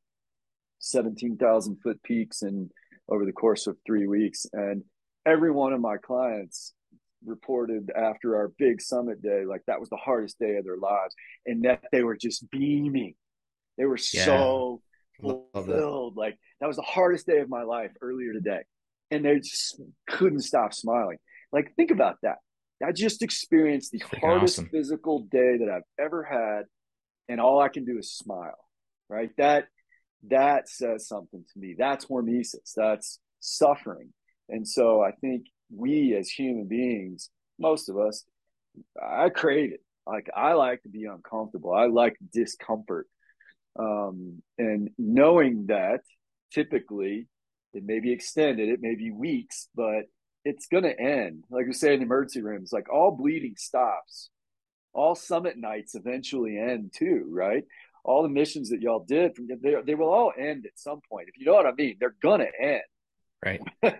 17,000 0.80 1.78
foot 1.82 2.02
peaks 2.04 2.44
and 2.44 2.70
over 3.10 3.26
the 3.26 3.32
course 3.32 3.68
of 3.68 3.78
three 3.86 4.06
weeks, 4.08 4.46
and 4.54 4.84
every 5.26 5.52
one 5.52 5.74
of 5.74 5.82
my 5.82 5.98
clients 5.98 6.74
reported 7.28 7.92
after 7.96 8.36
our 8.36 8.52
big 8.58 8.82
summit 8.82 9.22
day 9.22 9.46
like 9.46 9.62
that 9.68 9.80
was 9.80 9.90
the 9.90 9.98
hardest 9.98 10.40
day 10.40 10.58
of 10.58 10.66
their 10.66 10.78
lives. 10.78 11.14
And 11.46 11.64
that 11.66 11.84
they 11.92 12.04
were 12.04 12.18
just 12.18 12.50
beaming. 12.50 13.16
They 13.78 13.86
were 13.86 14.00
yeah. 14.14 14.26
so 14.26 14.82
fulfilled 15.20 16.16
like 16.16 16.38
that 16.60 16.68
was 16.68 16.78
the 16.78 16.84
hardest 16.84 17.28
day 17.28 17.40
of 17.40 17.50
my 17.50 17.64
life 17.64 17.92
earlier 18.02 18.34
today. 18.34 18.62
And 19.12 19.24
they 19.24 19.40
just 19.40 19.80
couldn't 20.08 20.42
stop 20.42 20.74
smiling. 20.74 21.18
Like 21.52 21.76
think 21.76 21.92
about 21.92 22.18
that. 22.24 22.38
I 22.84 22.92
just 22.92 23.24
experienced 23.24 23.92
the 23.92 24.04
hardest 24.20 24.60
awesome. 24.60 24.70
physical 24.70 25.22
day 25.32 25.58
that 25.58 25.70
i've 25.70 26.04
ever 26.04 26.24
had. 26.24 26.64
And 27.30 27.42
all 27.42 27.60
i 27.60 27.68
can 27.68 27.86
do 27.86 27.98
is 27.98 28.14
smile 28.14 28.58
right? 29.10 29.30
That 29.38 29.66
that 30.30 30.70
says 30.70 31.08
something 31.08 31.44
to 31.54 31.60
me. 31.60 31.76
That's 31.78 32.06
hormesis. 32.06 32.74
That's 32.76 33.20
suffering. 33.40 34.14
And 34.50 34.68
so 34.68 35.02
I 35.02 35.12
think 35.12 35.46
we 35.74 36.16
as 36.16 36.30
human 36.30 36.68
beings, 36.68 37.30
most 37.60 37.90
of 37.90 37.98
us, 37.98 38.24
I 39.02 39.30
crave 39.30 39.74
it. 39.74 39.82
Like 40.06 40.30
I 40.36 40.54
like 40.54 40.84
to 40.84 40.90
be 40.90 41.06
uncomfortable. 41.06 41.74
I 41.74 41.88
like 41.88 42.18
discomfort. 42.34 43.08
Um, 43.78 44.42
and 44.58 44.90
knowing 44.98 45.68
that 45.68 46.02
typically 46.52 47.28
it 47.74 47.84
may 47.84 48.00
be 48.00 48.12
extended, 48.12 48.70
it 48.70 48.82
may 48.82 48.96
be 48.96 49.12
weeks, 49.12 49.68
but 49.76 50.06
it's 50.46 50.68
going 50.68 50.84
to 50.84 51.00
end. 51.00 51.44
Like 51.50 51.68
we 51.68 51.74
say 51.74 51.94
in 51.94 52.00
the 52.00 52.06
emergency 52.06 52.42
rooms, 52.42 52.72
like 52.72 52.92
all 52.92 53.12
bleeding 53.12 53.56
stops. 53.58 54.30
All 54.94 55.14
summit 55.14 55.58
nights 55.58 55.94
eventually 55.94 56.58
end 56.58 56.94
too, 56.96 57.28
right? 57.30 57.64
All 58.04 58.24
the 58.24 58.30
missions 58.30 58.70
that 58.70 58.82
y'all 58.82 59.06
did, 59.06 59.34
they, 59.62 59.76
they 59.86 59.96
will 59.96 60.10
all 60.10 60.32
end 60.36 60.66
at 60.66 60.80
some 60.80 61.02
point. 61.08 61.28
If 61.28 61.38
you 61.38 61.46
know 61.46 61.54
what 61.54 61.68
I 61.68 61.74
mean, 61.74 61.98
they're 62.00 62.16
going 62.22 62.40
to 62.40 62.52
end. 62.60 62.82
Right. 63.46 63.62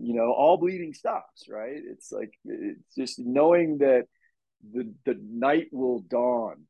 you 0.00 0.14
know 0.14 0.32
all 0.32 0.56
bleeding 0.56 0.94
stops 0.94 1.44
right? 1.48 1.80
It's 1.84 2.12
like 2.12 2.32
it's 2.44 2.94
just 2.96 3.18
knowing 3.18 3.78
that 3.78 4.06
the 4.72 4.92
the 5.04 5.18
night 5.20 5.68
will 5.72 6.00
dawn 6.00 6.64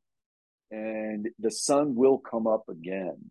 and 0.71 1.29
the 1.39 1.51
sun 1.51 1.95
will 1.95 2.19
come 2.19 2.47
up 2.47 2.69
again. 2.69 3.31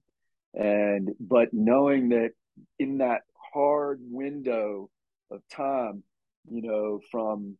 And 0.54 1.12
but 1.20 1.50
knowing 1.54 2.10
that 2.10 2.32
in 2.80 3.00
that 3.00 3.22
hard 3.54 4.00
window 4.02 4.90
of 5.32 5.42
time 5.52 6.04
you 6.50 6.62
know 6.62 7.00
from 7.12 7.58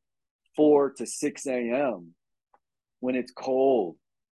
4 0.56 0.94
to 0.98 1.06
6 1.06 1.48
a.m 1.48 2.14
when 3.00 3.16
it's 3.16 3.32
cold 3.32 3.98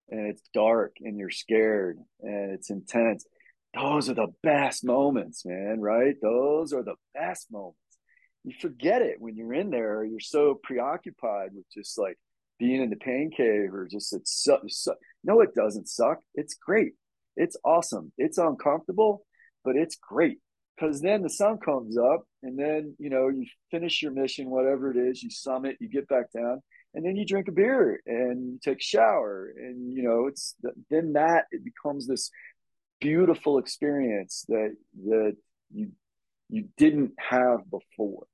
and 0.09 0.27
it's 0.29 0.43
dark 0.53 0.97
and 1.01 1.19
you're 1.19 1.31
scared 1.31 1.99
and 2.21 2.53
it's 2.53 2.71
intense 2.71 3.25
those 3.75 4.09
are 4.09 4.15
the 4.15 4.33
best 4.43 4.85
moments, 4.85 5.45
man, 5.45 5.81
right? 5.81 6.15
Those 6.21 6.73
are 6.73 6.83
the 6.83 6.97
best 7.15 7.51
moments. 7.51 7.79
You 8.45 8.55
forget 8.61 9.03
it 9.03 9.17
when 9.21 9.37
you're 9.37 9.55
in 9.55 9.71
there. 9.71 10.05
You're 10.05 10.21
so 10.21 10.59
preoccupied 10.63 11.51
with 11.55 11.67
just 11.73 11.99
like 11.99 12.19
being 12.59 12.83
in 12.83 12.91
the 12.91 12.97
pain 12.97 13.31
cave 13.31 13.75
or 13.75 13.87
just 13.91 14.13
it's 14.13 14.43
so, 14.43 14.61
so, 14.69 14.95
no, 15.23 15.41
it 15.41 15.55
doesn't 15.55 15.89
suck. 15.89 16.19
It's 16.35 16.55
great. 16.55 16.93
It's 17.37 17.57
awesome. 17.65 18.13
It's 18.17 18.39
uncomfortable, 18.39 19.25
but 19.65 19.77
it's 19.77 19.97
great 19.97 20.39
because 20.79 21.01
then 21.01 21.23
the 21.23 21.31
sun 21.31 21.59
comes 21.59 21.97
up 21.97 22.25
and 22.43 22.59
then 22.59 22.95
you 22.99 23.11
know 23.11 23.29
you 23.29 23.47
finish 23.71 24.03
your 24.03 24.13
mission 24.13 24.51
whatever 24.51 24.91
it 24.91 24.97
is 24.97 25.23
you 25.23 25.31
summit 25.31 25.77
you 25.81 25.89
get 25.89 26.09
back 26.09 26.31
down 26.33 26.61
and 26.95 27.05
then 27.05 27.17
you 27.17 27.27
drink 27.27 27.49
a 27.49 27.53
beer 27.53 28.01
and 28.07 28.53
you 28.53 28.59
take 28.63 28.79
a 28.79 28.83
shower 28.83 29.53
and 29.57 29.93
you 29.93 30.03
know 30.03 30.27
it's 30.27 30.55
then 30.91 31.13
that 31.15 31.47
it 31.51 31.65
becomes 31.65 32.07
this 32.07 32.31
beautiful 33.01 33.59
experience 33.59 34.45
that 34.49 34.75
that 35.07 35.37
you 35.73 35.93
you 36.49 36.69
didn't 36.77 37.13
have 37.19 37.61
before. 37.71 38.27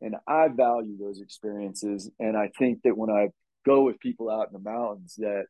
And 0.00 0.16
i 0.26 0.48
value 0.48 0.96
those 0.98 1.20
experiences. 1.20 2.10
And 2.18 2.36
i 2.36 2.50
think 2.58 2.82
that 2.84 2.96
when 2.96 3.10
i 3.10 3.28
go 3.66 3.82
with 3.82 4.00
people 4.00 4.30
out 4.30 4.48
in 4.48 4.52
the 4.52 4.70
mountains 4.70 5.14
that 5.18 5.44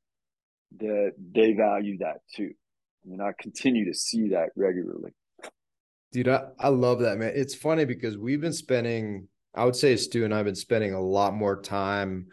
that 0.79 1.12
they 1.33 1.53
value 1.53 1.99
that 1.99 2.18
too. 2.35 2.53
And 3.05 3.23
i 3.23 3.33
continue 3.38 3.87
to 3.87 3.94
see 3.94 4.31
that 4.31 4.51
regularly. 4.57 5.12
Dude 6.12 6.29
I, 6.29 6.49
I 6.59 6.68
love 6.68 7.01
that 7.01 7.18
man. 7.18 7.33
It's 7.35 7.55
funny 7.55 7.85
because 7.85 8.18
we've 8.18 8.40
been 8.40 8.53
spending 8.53 9.29
i 9.55 9.64
would 9.64 9.77
say 9.77 9.96
stu 9.96 10.25
and 10.25 10.33
i've 10.33 10.44
been 10.44 10.55
spending 10.55 10.94
a 10.94 11.01
lot 11.01 11.35
more 11.35 11.61
time 11.61 12.27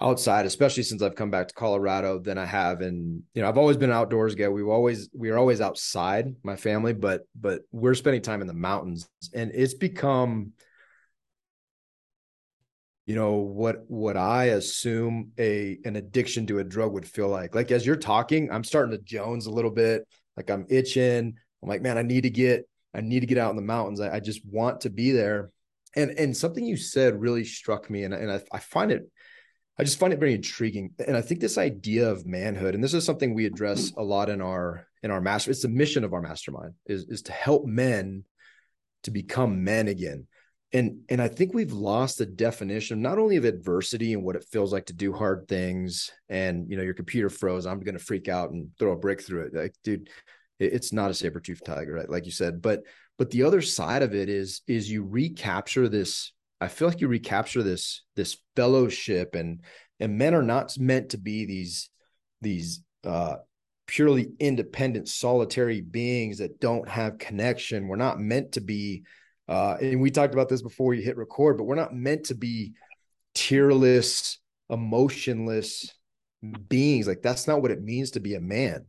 outside, 0.00 0.44
especially 0.44 0.82
since 0.82 1.00
I've 1.00 1.14
come 1.14 1.30
back 1.30 1.48
to 1.48 1.54
Colorado 1.54 2.18
than 2.18 2.36
I 2.36 2.44
have. 2.44 2.82
And, 2.82 3.22
you 3.32 3.42
know, 3.42 3.48
I've 3.48 3.56
always 3.56 3.78
been 3.78 3.90
outdoors 3.90 4.34
guy. 4.34 4.48
We've 4.48 4.68
always, 4.68 5.08
we 5.14 5.30
are 5.30 5.38
always 5.38 5.60
outside 5.60 6.34
my 6.42 6.56
family, 6.56 6.92
but, 6.92 7.22
but 7.34 7.62
we're 7.72 7.94
spending 7.94 8.20
time 8.20 8.42
in 8.42 8.46
the 8.46 8.52
mountains 8.52 9.08
and 9.32 9.50
it's 9.54 9.74
become, 9.74 10.52
you 13.06 13.14
know, 13.14 13.36
what, 13.36 13.84
what 13.88 14.16
I 14.16 14.46
assume 14.46 15.32
a, 15.38 15.78
an 15.84 15.96
addiction 15.96 16.46
to 16.48 16.58
a 16.58 16.64
drug 16.64 16.92
would 16.92 17.08
feel 17.08 17.28
like, 17.28 17.54
like, 17.54 17.70
as 17.70 17.86
you're 17.86 17.96
talking, 17.96 18.50
I'm 18.50 18.64
starting 18.64 18.90
to 18.96 19.02
Jones 19.02 19.46
a 19.46 19.52
little 19.52 19.70
bit, 19.70 20.06
like 20.36 20.50
I'm 20.50 20.66
itching. 20.68 21.36
I'm 21.62 21.68
like, 21.68 21.82
man, 21.82 21.96
I 21.96 22.02
need 22.02 22.22
to 22.22 22.30
get, 22.30 22.68
I 22.92 23.00
need 23.00 23.20
to 23.20 23.26
get 23.26 23.38
out 23.38 23.50
in 23.50 23.56
the 23.56 23.62
mountains. 23.62 24.00
I, 24.00 24.16
I 24.16 24.20
just 24.20 24.44
want 24.44 24.82
to 24.82 24.90
be 24.90 25.12
there. 25.12 25.50
And, 25.94 26.10
and 26.18 26.36
something 26.36 26.64
you 26.64 26.76
said 26.76 27.18
really 27.18 27.44
struck 27.44 27.88
me. 27.88 28.04
And, 28.04 28.12
and 28.12 28.30
I, 28.30 28.42
I 28.52 28.58
find 28.58 28.92
it 28.92 29.10
I 29.78 29.84
just 29.84 29.98
find 29.98 30.12
it 30.12 30.18
very 30.18 30.34
intriguing. 30.34 30.92
And 31.06 31.16
I 31.16 31.20
think 31.20 31.40
this 31.40 31.58
idea 31.58 32.10
of 32.10 32.26
manhood, 32.26 32.74
and 32.74 32.82
this 32.82 32.94
is 32.94 33.04
something 33.04 33.34
we 33.34 33.44
address 33.44 33.92
a 33.96 34.02
lot 34.02 34.30
in 34.30 34.40
our 34.40 34.86
in 35.02 35.10
our 35.10 35.20
master, 35.20 35.50
it's 35.50 35.62
the 35.62 35.68
mission 35.68 36.02
of 36.02 36.14
our 36.14 36.22
mastermind 36.22 36.74
is, 36.86 37.04
is 37.08 37.22
to 37.22 37.32
help 37.32 37.66
men 37.66 38.24
to 39.02 39.10
become 39.10 39.62
men 39.62 39.88
again. 39.88 40.26
And 40.72 41.00
and 41.08 41.20
I 41.20 41.28
think 41.28 41.52
we've 41.52 41.72
lost 41.72 42.18
the 42.18 42.26
definition 42.26 43.02
not 43.02 43.18
only 43.18 43.36
of 43.36 43.44
adversity 43.44 44.14
and 44.14 44.24
what 44.24 44.36
it 44.36 44.46
feels 44.50 44.72
like 44.72 44.86
to 44.86 44.92
do 44.92 45.12
hard 45.12 45.46
things. 45.46 46.10
And 46.28 46.68
you 46.70 46.76
know, 46.76 46.82
your 46.82 46.94
computer 46.94 47.28
froze, 47.28 47.66
I'm 47.66 47.80
gonna 47.80 47.98
freak 47.98 48.28
out 48.28 48.50
and 48.50 48.70
throw 48.78 48.92
a 48.92 48.96
brick 48.96 49.22
through 49.22 49.46
it. 49.46 49.54
Like, 49.54 49.74
dude, 49.84 50.08
it's 50.58 50.92
not 50.92 51.10
a 51.10 51.14
saber 51.14 51.40
tooth 51.40 51.62
tiger, 51.64 51.92
right? 51.92 52.10
Like 52.10 52.24
you 52.24 52.32
said. 52.32 52.62
But 52.62 52.82
but 53.18 53.30
the 53.30 53.44
other 53.44 53.62
side 53.62 54.02
of 54.02 54.14
it 54.14 54.28
is 54.28 54.62
is 54.66 54.90
you 54.90 55.04
recapture 55.04 55.88
this 55.88 56.32
I 56.60 56.68
feel 56.68 56.88
like 56.88 57.00
you 57.00 57.08
recapture 57.08 57.62
this 57.62 58.02
this 58.14 58.38
fellowship 58.54 59.34
and 59.34 59.60
and 60.00 60.18
men 60.18 60.34
are 60.34 60.42
not 60.42 60.76
meant 60.78 61.10
to 61.10 61.18
be 61.18 61.44
these 61.44 61.90
these 62.40 62.82
uh 63.04 63.36
purely 63.86 64.28
independent 64.40 65.08
solitary 65.08 65.80
beings 65.80 66.38
that 66.38 66.58
don't 66.58 66.88
have 66.88 67.18
connection. 67.18 67.86
We're 67.86 67.96
not 67.96 68.18
meant 68.18 68.52
to 68.52 68.60
be 68.60 69.04
uh 69.48 69.76
and 69.80 70.00
we 70.00 70.10
talked 70.10 70.34
about 70.34 70.48
this 70.48 70.62
before 70.62 70.94
you 70.94 71.02
hit 71.02 71.16
record 71.16 71.58
but 71.58 71.64
we're 71.64 71.74
not 71.74 71.94
meant 71.94 72.24
to 72.26 72.34
be 72.34 72.72
tearless 73.34 74.38
emotionless 74.70 75.94
beings. 76.68 77.06
Like 77.06 77.22
that's 77.22 77.46
not 77.46 77.62
what 77.62 77.70
it 77.70 77.82
means 77.82 78.12
to 78.12 78.20
be 78.20 78.34
a 78.34 78.40
man. 78.40 78.86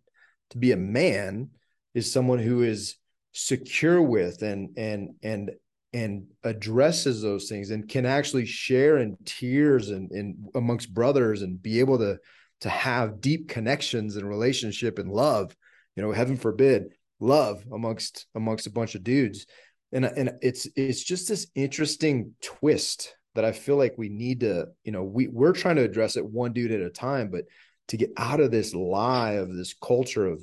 To 0.52 0.58
be 0.58 0.72
a 0.72 0.78
man 0.78 1.50
is 1.94 2.12
someone 2.12 2.40
who 2.40 2.64
is 2.64 2.96
secure 3.34 4.02
with 4.02 4.42
and 4.42 4.70
and 4.78 5.10
and 5.22 5.52
and 5.98 6.28
addresses 6.44 7.22
those 7.22 7.50
things 7.50 7.72
and 7.72 7.90
can 7.90 8.06
actually 8.06 8.46
share 8.46 8.98
in 8.98 9.18
tears 9.26 9.90
and, 9.90 10.12
and 10.12 10.50
amongst 10.56 10.94
brothers 10.94 11.42
and 11.42 11.62
be 11.62 11.80
able 11.80 11.98
to 11.98 12.18
to 12.62 12.70
have 12.70 13.22
deep 13.22 13.48
connections 13.50 14.16
and 14.16 14.28
relationship 14.28 15.00
and 15.00 15.12
love 15.12 15.56
you 15.96 16.04
know 16.04 16.12
heaven 16.12 16.38
forbid 16.38 16.90
love 17.20 17.64
amongst 17.74 18.28
amongst 18.36 18.68
a 18.68 18.72
bunch 18.72 18.96
of 18.96 19.04
dudes 19.04 19.46
and 19.92 20.06
and 20.06 20.32
it's 20.42 20.68
it's 20.76 21.04
just 21.04 21.28
this 21.30 21.48
interesting 21.56 22.34
twist 22.42 23.16
that 23.36 23.46
I 23.46 23.52
feel 23.52 23.78
like 23.78 23.94
we 23.98 24.10
need 24.10 24.40
to, 24.40 24.66
you 24.84 24.92
know, 24.92 25.04
we 25.04 25.28
we're 25.28 25.54
trying 25.54 25.76
to 25.76 25.84
address 25.84 26.18
it 26.18 26.26
one 26.26 26.54
dude 26.54 26.72
at 26.72 26.82
a 26.82 26.90
time, 26.90 27.30
but 27.30 27.46
to 27.90 27.96
get 27.96 28.12
out 28.18 28.40
of 28.40 28.50
this 28.50 28.74
lie 28.74 29.34
of 29.34 29.56
this 29.56 29.76
culture 29.76 30.26
of 30.26 30.42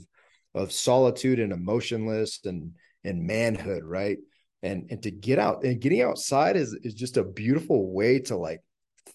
of 0.54 0.70
solitude 0.70 1.40
and 1.40 1.52
emotionless 1.52 2.38
and 2.44 2.72
and 3.02 3.26
manhood, 3.26 3.82
right? 3.82 4.18
And 4.64 4.87
and 4.90 5.03
to 5.03 5.11
get 5.11 5.38
out 5.38 5.62
and 5.62 5.81
getting 5.81 6.03
outside 6.03 6.57
is 6.57 6.77
is 6.83 6.94
just 6.94 7.16
a 7.16 7.22
beautiful 7.22 7.92
way 7.92 8.18
to 8.20 8.37
like 8.37 8.61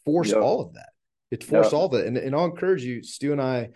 force 0.05 0.29
yep. 0.29 0.41
all 0.41 0.61
of 0.61 0.73
that. 0.75 0.89
It 1.31 1.43
force 1.43 1.67
yep. 1.67 1.73
all 1.73 1.85
of 1.85 1.93
it. 1.93 2.07
And, 2.07 2.17
and 2.17 2.35
I'll 2.35 2.45
encourage 2.45 2.83
you, 2.83 3.03
Stu 3.03 3.31
and 3.31 3.41
I, 3.41 3.69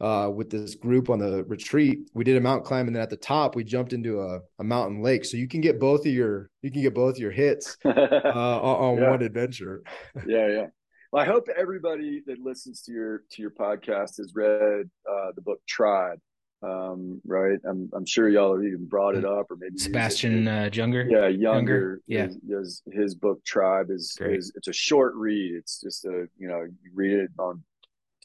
uh, 0.00 0.30
with 0.34 0.50
this 0.50 0.74
group 0.74 1.08
on 1.08 1.18
the 1.18 1.44
retreat, 1.44 2.10
we 2.14 2.24
did 2.24 2.36
a 2.36 2.40
mountain 2.40 2.66
climb, 2.66 2.86
and 2.86 2.94
then 2.94 3.02
at 3.02 3.10
the 3.10 3.16
top 3.16 3.56
we 3.56 3.64
jumped 3.64 3.92
into 3.92 4.20
a, 4.20 4.40
a 4.58 4.64
mountain 4.64 5.02
lake. 5.02 5.24
So 5.24 5.36
you 5.36 5.48
can 5.48 5.60
get 5.60 5.80
both 5.80 6.00
of 6.00 6.12
your 6.12 6.50
you 6.62 6.70
can 6.70 6.82
get 6.82 6.94
both 6.94 7.18
your 7.18 7.30
hits 7.30 7.76
uh, 7.84 7.88
on, 7.90 8.98
yeah. 8.98 9.10
one 9.10 9.22
adventure. 9.22 9.82
yeah, 10.26 10.48
yeah. 10.48 10.66
Well, 11.12 11.22
I 11.22 11.26
hope 11.26 11.48
everybody 11.56 12.22
that 12.26 12.38
listens 12.38 12.82
to 12.82 12.92
your 12.92 13.22
to 13.30 13.42
your 13.42 13.52
podcast 13.52 14.18
has 14.18 14.32
read 14.34 14.90
uh, 15.10 15.32
the 15.34 15.42
book 15.42 15.60
Tribe. 15.66 16.18
Um, 16.66 17.20
right? 17.24 17.58
I'm 17.68 17.90
I'm 17.94 18.06
sure 18.06 18.28
y'all 18.28 18.56
have 18.56 18.64
even 18.64 18.86
brought 18.86 19.14
it 19.14 19.24
up, 19.24 19.50
or 19.50 19.56
maybe 19.56 19.78
Sebastian 19.78 20.48
uh, 20.48 20.68
Junger. 20.72 21.08
Yeah, 21.08 21.28
Junger. 21.30 21.98
Yeah, 22.06 22.26
his, 22.26 22.38
his, 22.48 22.82
his 22.92 23.14
book 23.14 23.44
Tribe 23.44 23.90
is, 23.90 24.16
is 24.20 24.52
it's 24.56 24.68
a 24.68 24.72
short 24.72 25.14
read. 25.14 25.54
It's 25.54 25.80
just 25.80 26.04
a 26.06 26.26
you 26.38 26.48
know 26.48 26.62
you 26.62 26.90
read 26.94 27.12
it 27.12 27.30
on 27.38 27.62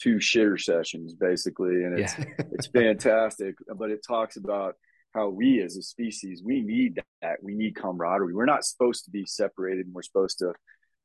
two 0.02 0.16
shitter 0.16 0.60
sessions 0.60 1.14
basically, 1.14 1.84
and 1.84 2.00
it's 2.00 2.18
yeah. 2.18 2.26
it's 2.52 2.68
fantastic. 2.68 3.56
But 3.76 3.92
it 3.92 4.02
talks 4.08 4.38
about 4.38 4.76
how 5.14 5.30
we 5.30 5.62
as 5.62 5.78
a 5.78 5.84
species 5.84 6.42
we 6.44 6.62
need 6.62 7.00
that. 7.22 7.44
We 7.44 7.54
need 7.54 7.76
camaraderie. 7.76 8.34
We're 8.34 8.46
not 8.46 8.66
supposed 8.66 9.06
to 9.06 9.12
be 9.12 9.26
separated, 9.26 9.86
and 9.86 9.94
we're 9.94 10.04
supposed 10.04 10.40
to 10.40 10.54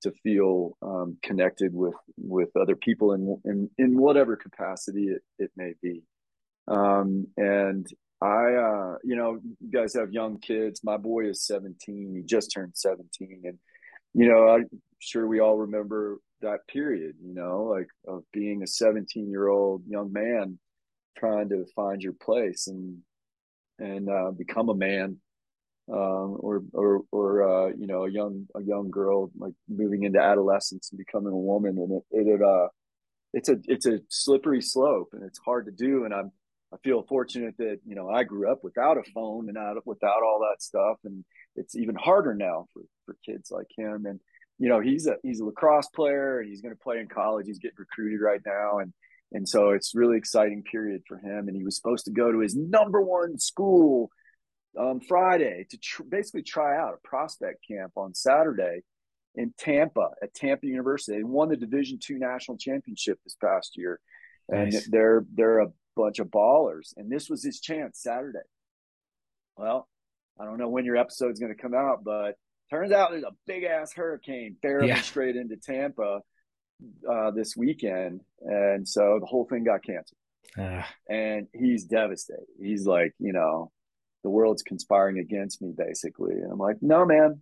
to 0.03 0.13
feel 0.23 0.77
um, 0.83 1.19
connected 1.23 1.75
with 1.75 1.95
with 2.17 2.51
other 2.57 2.77
people 2.77 3.13
in 3.13 3.41
in 3.45 3.71
in 3.79 3.99
whatever 3.99 4.37
capacity 4.37 5.09
it, 5.09 5.23
it 5.39 5.51
may 5.57 5.75
be. 5.83 6.03
Um, 6.69 7.27
and 7.37 7.87
I, 8.21 8.55
uh, 8.55 8.97
you 9.05 9.17
know, 9.17 9.39
you 9.61 9.71
guys 9.71 9.95
have 9.95 10.13
young 10.13 10.39
kids. 10.41 10.83
My 10.83 10.97
boy 10.97 11.29
is 11.29 11.47
17. 11.47 12.15
He 12.15 12.23
just 12.23 12.53
turned 12.53 12.73
17, 12.75 13.43
and 13.45 13.59
you 14.15 14.29
know, 14.29 14.49
I'm 14.49 14.69
sure 14.99 15.27
we 15.27 15.41
all 15.41 15.59
remember 15.59 16.19
that 16.41 16.67
period, 16.69 17.17
you 17.23 17.35
know, 17.35 17.65
like 17.65 17.89
of 18.07 18.25
being 18.33 18.63
a 18.63 18.67
17 18.67 19.29
year 19.29 19.49
old 19.49 19.83
young 19.87 20.13
man 20.13 20.59
trying 21.17 21.49
to 21.49 21.65
find 21.75 22.03
your 22.03 22.13
place 22.13 22.67
and 22.67 22.99
and 23.79 24.09
uh, 24.09 24.31
become 24.31 24.71
a 24.71 24.75
man, 24.75 25.19
um, 25.93 26.39
or 26.41 26.63
or 26.73 27.03
or 27.13 27.43
uh, 27.43 27.73
you 27.77 27.87
know, 27.87 28.05
a 28.05 28.11
young 28.11 28.47
a 28.55 28.63
young 28.63 28.91
girl 28.91 29.31
like 29.39 29.53
moving 29.69 30.05
into 30.05 30.21
adolescence 30.21 30.91
and 30.91 30.99
becoming 30.99 31.33
a 31.33 31.37
woman, 31.37 31.79
and 31.79 32.03
it 32.11 32.33
it 32.33 32.43
uh, 32.43 32.69
it's 33.35 33.51
a 33.51 33.59
it's 33.65 33.87
a 33.87 34.01
slippery 34.09 34.63
slope, 34.63 35.11
and 35.13 35.23
it's 35.23 35.39
hard 35.39 35.67
to 35.67 35.73
do. 35.73 36.05
And 36.05 36.15
I'm 36.15 36.33
I 36.73 36.77
feel 36.83 37.05
fortunate 37.09 37.57
that 37.59 37.79
you 37.87 37.95
know 37.95 38.09
I 38.09 38.25
grew 38.25 38.51
up 38.51 38.65
without 38.65 38.99
a 38.99 39.11
phone 39.15 39.49
and 39.49 39.57
out 39.57 39.77
without 39.87 40.23
all 40.23 40.41
that 40.41 40.63
stuff, 40.63 40.99
and 41.05 41.25
it's 41.55 41.77
even 41.77 41.95
harder 41.95 42.35
now 42.35 42.67
for 42.73 42.83
for 43.05 43.17
kids 43.25 43.51
like 43.51 43.69
him. 43.77 44.07
And 44.07 44.21
you 44.59 44.69
know 44.69 44.81
he's 44.81 45.07
a 45.07 45.17
he's 45.23 45.41
a 45.41 45.45
lacrosse 45.45 45.89
player 45.89 46.41
and 46.41 46.49
he's 46.49 46.63
going 46.63 46.75
to 46.75 46.81
play 46.81 46.99
in 46.99 47.09
college. 47.09 47.47
He's 47.47 47.59
getting 47.59 47.77
recruited 47.79 48.21
right 48.21 48.41
now, 48.45 48.79
and 48.79 48.93
and 49.33 49.49
so 49.49 49.71
it's 49.71 49.95
really 49.95 50.19
exciting 50.19 50.63
period 50.63 51.03
for 51.07 51.19
him. 51.19 51.49
And 51.49 51.57
he 51.57 51.65
was 51.65 51.77
supposed 51.77 52.05
to 52.07 52.13
go 52.13 52.33
to 52.33 52.41
his 52.41 52.57
number 52.57 53.01
one 53.01 53.39
school 53.39 54.11
um, 54.79 55.01
Friday 55.01 55.67
to 55.71 55.79
tr- 55.79 56.03
basically 56.05 56.43
try 56.43 56.77
out 56.77 56.95
a 56.95 57.09
prospect 57.09 57.65
camp 57.69 57.93
on 57.97 58.15
Saturday 58.15 58.81
in 59.35 59.53
Tampa 59.59 60.11
at 60.23 60.35
Tampa 60.35 60.67
University. 60.67 61.19
They 61.19 61.25
won 61.25 61.49
the 61.49 61.57
Division 61.57 61.99
two 62.03 62.19
national 62.19 62.59
championship 62.59 63.19
this 63.25 63.37
past 63.41 63.77
year, 63.77 64.01
and 64.49 64.73
they're 64.89 65.25
they're 65.33 65.61
a 65.61 65.69
bunch 65.97 66.19
of 66.19 66.29
ballers. 66.29 66.93
And 66.97 67.11
this 67.11 67.29
was 67.29 67.43
his 67.43 67.61
chance 67.61 68.03
Saturday. 68.03 68.39
Well, 69.57 69.89
I 70.39 70.45
don't 70.45 70.59
know 70.59 70.69
when 70.69 70.85
your 70.85 70.97
episode's 70.97 71.41
going 71.41 71.55
to 71.55 71.61
come 71.61 71.75
out, 71.75 72.05
but 72.05 72.37
turns 72.71 72.93
out 72.93 73.11
there's 73.11 73.23
a 73.23 73.35
big 73.47 73.65
ass 73.65 73.93
hurricane 73.95 74.57
barreling 74.63 74.89
yeah. 74.89 75.01
straight 75.01 75.37
into 75.37 75.57
Tampa 75.57 76.21
uh, 77.11 77.31
this 77.31 77.57
weekend, 77.57 78.21
and 78.43 78.87
so 78.87 79.19
the 79.19 79.27
whole 79.27 79.47
thing 79.47 79.65
got 79.65 79.83
canceled. 79.83 80.19
Uh. 80.59 80.83
And 81.09 81.49
he's 81.53 81.85
devastated. 81.85 82.47
He's 82.61 82.87
like, 82.87 83.15
you 83.19 83.33
know, 83.33 83.73
the 84.23 84.31
world's 84.31 84.63
conspiring 84.63 85.19
against 85.19 85.63
me, 85.63 85.73
basically. 85.77 86.35
And 86.35 86.53
I'm 86.53 86.59
like, 86.59 86.77
no, 86.81 87.07
man, 87.07 87.41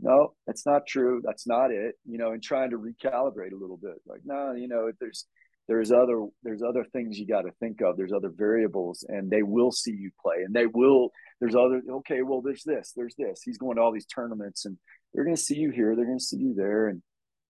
no, 0.00 0.34
that's 0.46 0.66
not 0.66 0.86
true. 0.86 1.22
That's 1.24 1.46
not 1.46 1.70
it. 1.70 1.94
You 2.04 2.18
know, 2.18 2.32
and 2.32 2.42
trying 2.42 2.70
to 2.70 2.78
recalibrate 2.78 3.52
a 3.52 3.60
little 3.60 3.76
bit. 3.76 4.00
Like, 4.06 4.22
no, 4.24 4.52
you 4.52 4.68
know, 4.68 4.90
there's 5.00 5.26
there's 5.68 5.92
other 5.92 6.26
there's 6.42 6.62
other 6.62 6.84
things 6.92 7.18
you 7.18 7.26
got 7.26 7.42
to 7.42 7.50
think 7.60 7.80
of 7.80 7.96
there's 7.96 8.12
other 8.12 8.30
variables 8.34 9.04
and 9.08 9.30
they 9.30 9.42
will 9.42 9.72
see 9.72 9.92
you 9.92 10.10
play 10.20 10.42
and 10.44 10.54
they 10.54 10.66
will 10.66 11.10
there's 11.40 11.54
other 11.54 11.80
okay 11.90 12.22
well 12.22 12.40
there's 12.42 12.64
this 12.64 12.92
there's 12.96 13.14
this 13.16 13.40
he's 13.42 13.58
going 13.58 13.76
to 13.76 13.82
all 13.82 13.92
these 13.92 14.06
tournaments 14.06 14.64
and 14.64 14.76
they're 15.12 15.24
going 15.24 15.36
to 15.36 15.42
see 15.42 15.56
you 15.56 15.70
here 15.70 15.96
they're 15.96 16.04
going 16.04 16.18
to 16.18 16.24
see 16.24 16.36
you 16.36 16.54
there 16.54 16.88
and 16.88 17.02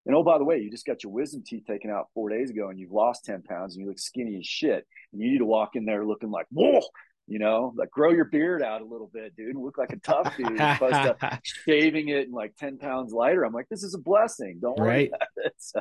and 0.07 0.14
oh 0.14 0.22
by 0.22 0.38
the 0.38 0.44
way 0.44 0.59
you 0.59 0.70
just 0.70 0.87
got 0.87 1.03
your 1.03 1.12
wisdom 1.12 1.42
teeth 1.44 1.64
taken 1.66 1.90
out 1.90 2.09
four 2.14 2.29
days 2.29 2.50
ago 2.50 2.68
and 2.68 2.79
you've 2.79 2.92
lost 2.92 3.24
10 3.24 3.42
pounds 3.42 3.74
and 3.74 3.83
you 3.83 3.88
look 3.88 3.98
skinny 3.98 4.37
as 4.38 4.46
shit 4.46 4.87
and 5.12 5.20
you 5.20 5.33
need 5.33 5.38
to 5.38 5.46
walk 5.46 5.70
in 5.74 5.85
there 5.85 6.07
looking 6.07 6.31
like 6.31 6.46
whoa 6.50 6.81
you 7.27 7.38
know, 7.38 7.72
like 7.77 7.90
grow 7.90 8.11
your 8.11 8.27
beard 8.27 8.62
out 8.62 8.83
a 8.83 8.85
little 8.85 9.11
bit, 9.12 9.35
dude, 9.35 9.55
and 9.55 9.64
look 9.64 9.79
like 9.79 9.92
a 9.92 9.98
tough 9.98 10.37
dude, 10.37 10.61
as 10.61 10.77
opposed 10.77 10.92
to 10.94 11.40
shaving 11.66 12.09
it 12.09 12.27
and 12.27 12.35
like 12.35 12.55
10 12.57 12.79
pounds 12.79 13.12
lighter. 13.12 13.44
I'm 13.44 13.53
like, 13.53 13.68
this 13.70 13.83
is 13.83 13.94
a 13.94 13.98
blessing. 13.98 14.59
Don't 14.61 14.79
worry 14.79 14.88
right. 14.88 15.09
about 15.09 15.29
it. 15.37 15.55
So 15.59 15.81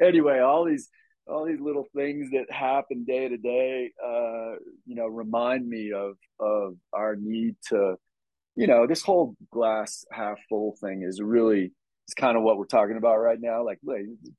anyway, 0.00 0.40
all 0.40 0.64
these 0.64 0.90
all 1.26 1.44
these 1.44 1.60
little 1.60 1.86
things 1.94 2.30
that 2.32 2.50
happen 2.50 3.04
day 3.04 3.28
to 3.28 3.36
day, 3.36 3.90
uh, 4.04 4.56
you 4.86 4.94
know, 4.94 5.06
remind 5.06 5.68
me 5.68 5.92
of 5.92 6.16
of 6.38 6.76
our 6.92 7.16
need 7.16 7.56
to, 7.68 7.96
you 8.56 8.66
know, 8.66 8.86
this 8.86 9.02
whole 9.02 9.34
glass 9.50 10.04
half 10.12 10.38
full 10.48 10.76
thing 10.80 11.02
is 11.02 11.20
really 11.22 11.72
is 12.08 12.14
kind 12.14 12.36
of 12.36 12.42
what 12.42 12.58
we're 12.58 12.66
talking 12.66 12.96
about 12.96 13.16
right 13.16 13.40
now. 13.40 13.64
Like, 13.64 13.78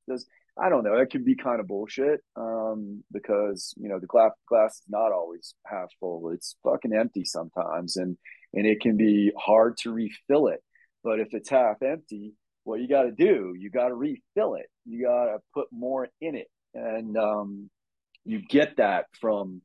does 0.08 0.26
I 0.58 0.70
don't 0.70 0.84
know, 0.84 0.96
it 0.96 1.10
can 1.10 1.24
be 1.24 1.36
kind 1.36 1.60
of 1.60 1.68
bullshit 1.68 2.22
um, 2.36 3.04
because 3.12 3.74
you 3.78 3.90
know 3.90 4.00
the 4.00 4.08
glass 4.08 4.32
glass 4.48 4.76
is 4.76 4.86
not 4.88 5.12
always 5.12 5.56
half 5.66 5.90
full; 6.00 6.30
it's 6.32 6.56
fucking 6.64 6.94
empty 6.94 7.26
sometimes, 7.26 7.98
and 7.98 8.18
and 8.54 8.66
it 8.66 8.80
can 8.80 8.96
be 8.96 9.32
hard 9.38 9.78
to 9.78 9.92
refill 9.92 10.48
it. 10.48 10.62
But 11.04 11.20
if 11.20 11.30
it's 11.32 11.50
half 11.50 11.82
empty, 11.82 12.34
what 12.64 12.80
you 12.80 12.88
got 12.88 13.04
to 13.04 13.12
do, 13.12 13.54
you 13.58 13.70
got 13.70 13.90
to 13.90 13.96
refill 13.96 14.56
it. 14.56 14.68
You 14.86 15.06
got 15.06 15.26
to 15.26 15.40
put 15.54 15.68
more 15.72 16.08
in 16.22 16.36
it 16.36 16.48
and 16.76 17.18
um, 17.18 17.70
you 18.26 18.42
get 18.48 18.78
that 18.78 19.06
from 19.20 19.62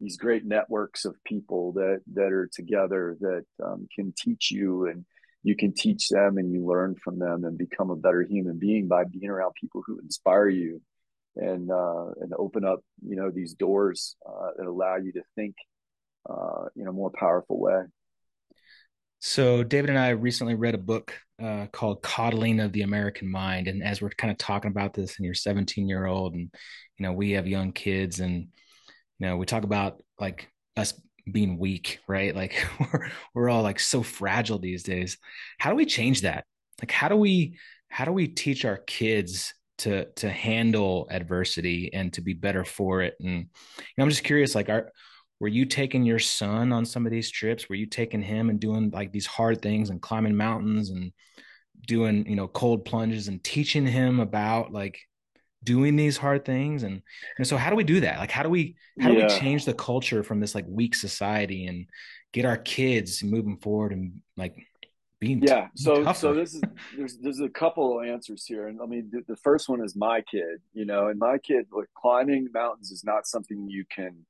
these 0.00 0.16
great 0.16 0.44
networks 0.44 1.04
of 1.04 1.14
people 1.24 1.72
that 1.72 2.00
that 2.14 2.32
are 2.32 2.48
together 2.52 3.16
that 3.20 3.44
um, 3.64 3.86
can 3.94 4.12
teach 4.16 4.50
you 4.50 4.86
and 4.86 5.04
you 5.44 5.56
can 5.56 5.74
teach 5.74 6.08
them 6.08 6.38
and 6.38 6.52
you 6.52 6.64
learn 6.64 6.94
from 7.02 7.18
them 7.18 7.44
and 7.44 7.58
become 7.58 7.90
a 7.90 7.96
better 7.96 8.22
human 8.22 8.58
being 8.58 8.86
by 8.86 9.04
being 9.04 9.28
around 9.28 9.52
people 9.60 9.82
who 9.86 9.98
inspire 9.98 10.48
you 10.48 10.80
and 11.36 11.70
uh, 11.70 12.06
and 12.20 12.32
open 12.38 12.64
up 12.64 12.80
you 13.06 13.16
know 13.16 13.30
these 13.30 13.54
doors 13.54 14.16
uh, 14.26 14.50
that 14.56 14.66
allow 14.66 14.96
you 14.96 15.12
to 15.12 15.22
think 15.34 15.54
uh, 16.28 16.66
in 16.76 16.86
a 16.86 16.92
more 16.92 17.10
powerful 17.10 17.60
way. 17.60 17.82
So 19.18 19.62
David 19.62 19.90
and 19.90 19.98
I 19.98 20.10
recently 20.10 20.54
read 20.54 20.74
a 20.74 20.78
book 20.78 21.14
uh, 21.42 21.66
called 21.72 22.02
"Coddling 22.02 22.60
of 22.60 22.72
the 22.72 22.82
American 22.82 23.30
Mind," 23.30 23.68
and 23.68 23.82
as 23.82 24.00
we're 24.00 24.10
kind 24.10 24.30
of 24.30 24.38
talking 24.38 24.70
about 24.70 24.94
this, 24.94 25.16
and 25.16 25.24
you're 25.24 25.34
17 25.34 25.88
year 25.88 26.06
old, 26.06 26.34
and 26.34 26.50
you 26.98 27.02
know 27.02 27.12
we 27.12 27.32
have 27.32 27.46
young 27.46 27.72
kids, 27.72 28.20
and 28.20 28.48
you 29.18 29.26
know 29.26 29.36
we 29.36 29.46
talk 29.46 29.64
about 29.64 30.02
like 30.20 30.48
us 30.76 30.94
being 31.30 31.58
weak, 31.58 31.98
right? 32.08 32.34
Like 32.34 32.66
we're 32.80 33.10
we're 33.34 33.48
all 33.48 33.62
like 33.62 33.80
so 33.80 34.02
fragile 34.02 34.58
these 34.58 34.82
days. 34.82 35.18
How 35.58 35.70
do 35.70 35.76
we 35.76 35.86
change 35.86 36.22
that? 36.22 36.44
Like 36.80 36.90
how 36.90 37.08
do 37.08 37.16
we 37.16 37.58
how 37.88 38.04
do 38.04 38.12
we 38.12 38.28
teach 38.28 38.64
our 38.64 38.78
kids 38.78 39.52
to 39.78 40.06
to 40.16 40.30
handle 40.30 41.08
adversity 41.10 41.92
and 41.92 42.12
to 42.14 42.20
be 42.20 42.34
better 42.34 42.64
for 42.64 43.02
it? 43.02 43.14
And 43.20 43.28
you 43.28 43.94
know, 43.98 44.04
I'm 44.04 44.10
just 44.10 44.24
curious, 44.24 44.54
like 44.54 44.68
our 44.68 44.92
were 45.42 45.48
you 45.48 45.64
taking 45.64 46.04
your 46.04 46.20
son 46.20 46.72
on 46.72 46.84
some 46.84 47.04
of 47.04 47.10
these 47.10 47.28
trips? 47.28 47.68
Were 47.68 47.74
you 47.74 47.86
taking 47.86 48.22
him 48.22 48.48
and 48.48 48.60
doing 48.60 48.90
like 48.90 49.10
these 49.10 49.26
hard 49.26 49.60
things 49.60 49.90
and 49.90 50.00
climbing 50.00 50.36
mountains 50.36 50.90
and 50.90 51.12
doing 51.88 52.24
you 52.28 52.36
know 52.36 52.46
cold 52.46 52.84
plunges 52.84 53.26
and 53.26 53.42
teaching 53.42 53.84
him 53.84 54.20
about 54.20 54.72
like 54.72 55.00
doing 55.64 55.96
these 55.96 56.16
hard 56.16 56.44
things? 56.44 56.84
And, 56.84 57.02
and 57.38 57.44
so 57.46 57.56
how 57.56 57.70
do 57.70 57.76
we 57.76 57.82
do 57.82 57.98
that? 57.98 58.20
Like 58.20 58.30
how 58.30 58.44
do 58.44 58.50
we 58.50 58.76
how 59.00 59.10
yeah. 59.10 59.26
do 59.26 59.34
we 59.34 59.40
change 59.40 59.64
the 59.64 59.74
culture 59.74 60.22
from 60.22 60.38
this 60.38 60.54
like 60.54 60.64
weak 60.68 60.94
society 60.94 61.66
and 61.66 61.88
get 62.32 62.44
our 62.44 62.56
kids 62.56 63.24
moving 63.24 63.56
forward 63.56 63.90
and 63.90 64.20
like 64.36 64.54
being 65.18 65.42
yeah. 65.42 65.62
t- 65.62 65.70
so 65.74 66.04
tougher? 66.04 66.18
so 66.20 66.34
this 66.34 66.54
is 66.54 66.62
there's 66.96 67.18
there's 67.18 67.40
a 67.40 67.48
couple 67.48 67.98
of 67.98 68.06
answers 68.06 68.46
here. 68.46 68.68
And 68.68 68.80
i 68.80 68.86
mean 68.86 69.10
the, 69.10 69.24
the 69.26 69.36
first 69.38 69.68
one 69.68 69.82
is 69.82 69.96
my 69.96 70.20
kid 70.20 70.60
you 70.72 70.84
know 70.84 71.08
and 71.08 71.18
my 71.18 71.38
kid 71.38 71.66
like 71.72 71.88
climbing 72.00 72.46
mountains 72.54 72.92
is 72.92 73.02
not 73.02 73.26
something 73.26 73.68
you 73.68 73.84
can 73.92 74.24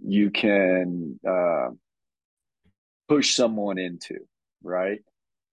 you 0.00 0.30
can 0.30 1.18
uh, 1.28 1.68
push 3.08 3.34
someone 3.34 3.78
into, 3.78 4.18
right? 4.62 5.00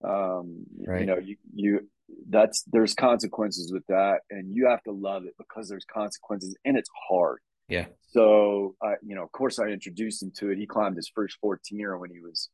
Um, 0.04 0.66
right? 0.86 1.02
You 1.02 1.06
know, 1.08 1.18
you 1.18 1.38
you 1.54 1.88
that's 2.30 2.64
there's 2.72 2.94
consequences 2.94 3.72
with 3.72 3.86
that 3.88 4.20
and 4.30 4.56
you 4.56 4.68
have 4.68 4.84
to 4.84 4.92
love 4.92 5.26
it 5.26 5.34
because 5.38 5.68
there's 5.70 5.86
consequences 5.86 6.56
and 6.66 6.78
it's 6.78 6.90
hard. 7.10 7.40
Yeah. 7.68 7.86
So 8.12 8.76
i 8.82 8.94
you 9.02 9.16
know 9.16 9.24
of 9.24 9.32
course 9.32 9.60
i 9.60 9.66
introduced 9.68 10.22
him 10.22 10.32
to 10.38 10.52
it. 10.52 10.58
He 10.58 10.68
climbed 10.68 10.96
his 10.98 11.10
first 11.14 11.38
14er 11.44 12.00
when 12.00 12.12
he 12.12 12.20
was 12.20 12.50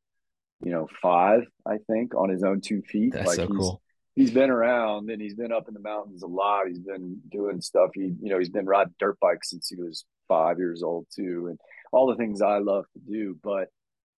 you 0.63 0.71
know 0.71 0.87
five 1.01 1.41
i 1.65 1.77
think 1.89 2.13
on 2.15 2.29
his 2.29 2.43
own 2.43 2.61
two 2.61 2.81
feet. 2.81 3.13
That's 3.13 3.27
like 3.27 3.35
so 3.35 3.47
he's, 3.47 3.57
cool. 3.57 3.81
he's 4.15 4.31
been 4.31 4.49
around 4.49 5.09
and 5.09 5.21
he's 5.21 5.35
been 5.35 5.51
up 5.51 5.67
in 5.67 5.73
the 5.73 5.79
mountains 5.79 6.23
a 6.23 6.27
lot. 6.27 6.67
He's 6.67 6.79
been 6.79 7.19
doing 7.29 7.61
stuff. 7.61 7.91
He 7.93 8.13
you 8.21 8.29
know 8.31 8.39
he's 8.39 8.49
been 8.49 8.65
riding 8.65 8.93
dirt 8.99 9.19
bikes 9.19 9.49
since 9.49 9.67
he 9.67 9.75
was 9.75 10.05
five 10.27 10.59
years 10.59 10.81
old 10.81 11.07
too 11.13 11.47
and 11.49 11.59
all 11.91 12.07
the 12.07 12.15
things 12.15 12.41
i 12.41 12.57
love 12.57 12.85
to 12.93 12.99
do 12.99 13.37
but 13.43 13.67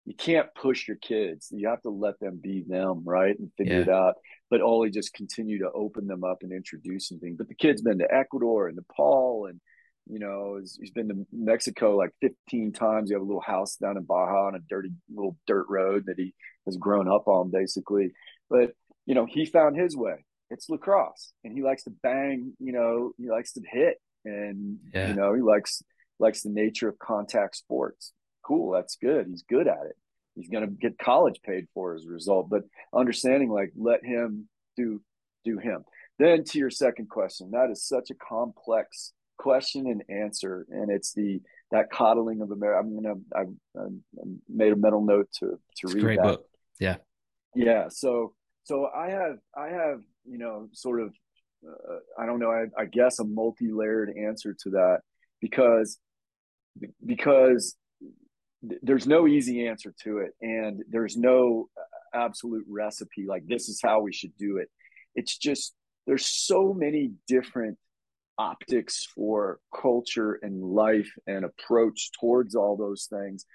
you 0.05 0.13
can't 0.13 0.53
push 0.53 0.85
your 0.85 0.97
kids. 0.97 1.47
You 1.49 1.69
have 1.69 1.81
to 1.83 1.89
let 1.89 2.19
them 2.19 2.37
be 2.43 2.61
them, 2.67 3.03
right? 3.05 3.39
And 3.39 3.49
figure 3.57 3.75
Yeah. 3.75 3.81
it 3.83 3.87
out. 3.87 4.15
But 4.49 4.59
only 4.59 4.89
just 4.89 5.13
continue 5.13 5.59
to 5.59 5.71
open 5.71 6.07
them 6.07 6.25
up 6.25 6.39
and 6.41 6.51
introduce 6.51 7.07
them 7.07 7.19
things. 7.19 7.37
But 7.37 7.47
the 7.47 7.55
kid's 7.55 7.81
been 7.81 7.99
to 7.99 8.13
Ecuador 8.13 8.67
and 8.67 8.75
Nepal 8.75 9.45
and 9.45 9.61
you 10.05 10.19
know, 10.19 10.57
he's, 10.59 10.75
he's 10.77 10.91
been 10.91 11.07
to 11.07 11.25
Mexico 11.31 11.95
like 11.95 12.09
15 12.19 12.73
times. 12.73 13.09
You 13.09 13.15
have 13.15 13.21
a 13.23 13.25
little 13.25 13.39
house 13.39 13.77
down 13.77 13.95
in 13.95 14.03
Baja 14.03 14.47
on 14.47 14.55
a 14.55 14.59
dirty 14.59 14.89
little 15.15 15.37
dirt 15.47 15.67
road 15.69 16.03
that 16.07 16.19
he 16.19 16.33
has 16.65 16.75
grown 16.75 17.07
up 17.07 17.29
on 17.29 17.49
basically. 17.49 18.11
But, 18.49 18.71
you 19.05 19.15
know, 19.15 19.25
he 19.25 19.45
found 19.45 19.77
his 19.77 19.95
way. 19.95 20.25
It's 20.49 20.67
lacrosse 20.69 21.31
and 21.45 21.53
he 21.53 21.63
likes 21.63 21.83
to 21.85 21.91
bang, 21.91 22.51
you 22.59 22.73
know, 22.73 23.13
he 23.17 23.29
likes 23.29 23.53
to 23.53 23.61
hit 23.65 24.01
and, 24.25 24.79
Yeah. 24.93 25.07
you 25.07 25.13
know, 25.15 25.33
he 25.33 25.41
likes, 25.41 25.81
likes 26.19 26.41
the 26.43 26.49
nature 26.49 26.87
of 26.87 26.99
contact 26.99 27.55
sports. 27.55 28.13
Cool 28.45 28.71
that's 28.71 28.95
good. 28.95 29.27
He's 29.27 29.43
good 29.43 29.67
at 29.67 29.85
it. 29.85 29.97
He's 30.35 30.49
going 30.49 30.65
to 30.65 30.71
get 30.71 30.97
college 30.97 31.39
paid 31.43 31.67
for 31.73 31.95
as 31.95 32.05
a 32.05 32.09
result 32.09 32.49
but 32.49 32.63
understanding 32.93 33.49
like 33.49 33.71
let 33.75 34.03
him 34.03 34.47
do 34.75 35.01
do 35.45 35.57
him. 35.57 35.83
Then 36.19 36.43
to 36.45 36.59
your 36.59 36.69
second 36.69 37.09
question 37.09 37.51
that 37.51 37.69
is 37.71 37.87
such 37.87 38.09
a 38.09 38.15
complex 38.15 39.13
question 39.37 39.87
and 39.87 40.03
answer 40.09 40.65
and 40.69 40.91
it's 40.91 41.11
the 41.13 41.41
that 41.71 41.91
coddling 41.91 42.41
of 42.41 42.51
america 42.51 42.79
i'm 42.79 42.95
gonna 42.95 43.15
i, 43.35 43.41
I 43.77 43.85
made 44.47 44.71
a 44.71 44.75
mental 44.75 45.03
note 45.03 45.27
to 45.39 45.47
to 45.47 45.57
it's 45.81 45.93
read 45.95 46.03
great 46.03 46.17
that. 46.17 46.23
book. 46.23 46.45
Yeah. 46.79 46.97
Yeah 47.55 47.87
so 47.89 48.33
so 48.63 48.87
i 48.95 49.09
have 49.09 49.37
i 49.57 49.67
have 49.69 50.01
you 50.25 50.37
know 50.37 50.69
sort 50.71 51.01
of 51.01 51.13
uh, 51.67 51.97
i 52.21 52.25
don't 52.25 52.39
know 52.39 52.51
I, 52.51 52.65
I 52.79 52.85
guess 52.85 53.19
a 53.19 53.25
multi-layered 53.25 54.13
answer 54.17 54.55
to 54.63 54.69
that 54.71 54.99
because 55.43 55.99
because 57.05 57.75
there's 58.81 59.05
no 59.05 59.27
easy 59.27 59.67
answer 59.67 59.93
to 60.01 60.19
it 60.19 60.31
and 60.41 60.83
there's 60.89 61.17
no 61.17 61.67
uh, 61.77 62.17
absolute 62.17 62.65
recipe 62.69 63.25
like 63.27 63.43
this 63.45 63.67
is 63.67 63.81
how 63.83 63.99
we 63.99 64.13
should 64.13 64.31
do 64.37 64.55
it. 64.57 64.69
It's 65.15 65.37
just 65.37 65.73
there's 66.07 66.25
so 66.25 66.73
many 66.73 67.11
different 67.27 67.77
optics 68.37 69.05
for 69.13 69.59
culture 69.79 70.39
and 70.41 70.63
life 70.63 71.11
and 71.27 71.43
approach 71.43 72.11
towards 72.19 72.55
all 72.55 72.77
those 72.77 73.07
things 73.11 73.45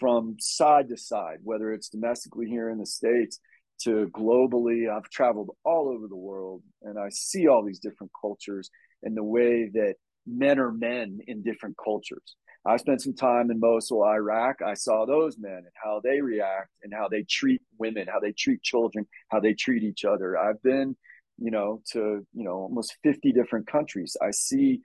from 0.00 0.36
side 0.40 0.88
to 0.88 0.96
side 0.96 1.38
whether 1.44 1.72
it's 1.72 1.90
domestically 1.90 2.46
here 2.46 2.70
in 2.70 2.78
the 2.78 2.86
states 2.86 3.38
to 3.82 4.10
globally. 4.14 4.90
I've 4.90 5.10
traveled 5.10 5.50
all 5.62 5.90
over 5.94 6.08
the 6.08 6.16
world 6.16 6.62
and 6.82 6.98
i 6.98 7.10
see 7.10 7.48
all 7.48 7.62
these 7.62 7.80
different 7.80 8.12
cultures 8.18 8.70
and 9.02 9.14
the 9.14 9.22
way 9.22 9.70
that 9.74 9.96
men 10.26 10.58
are 10.58 10.72
men 10.72 11.20
in 11.26 11.42
different 11.42 11.76
cultures 11.82 12.36
I 12.66 12.78
spent 12.78 13.02
some 13.02 13.14
time 13.14 13.50
in 13.50 13.60
Mosul, 13.60 14.04
Iraq. 14.04 14.62
I 14.62 14.74
saw 14.74 15.04
those 15.04 15.36
men 15.38 15.52
and 15.52 15.72
how 15.74 16.00
they 16.02 16.20
react 16.20 16.70
and 16.82 16.94
how 16.94 17.08
they 17.08 17.22
treat 17.22 17.60
women, 17.78 18.06
how 18.10 18.20
they 18.20 18.32
treat 18.32 18.62
children, 18.62 19.06
how 19.28 19.40
they 19.40 19.52
treat 19.52 19.82
each 19.82 20.04
other. 20.04 20.38
I've 20.38 20.62
been, 20.62 20.96
you 21.38 21.50
know, 21.50 21.82
to, 21.92 22.26
you 22.32 22.44
know, 22.44 22.54
almost 22.54 22.96
50 23.02 23.32
different 23.32 23.66
countries. 23.66 24.16
I 24.22 24.30
see 24.30 24.80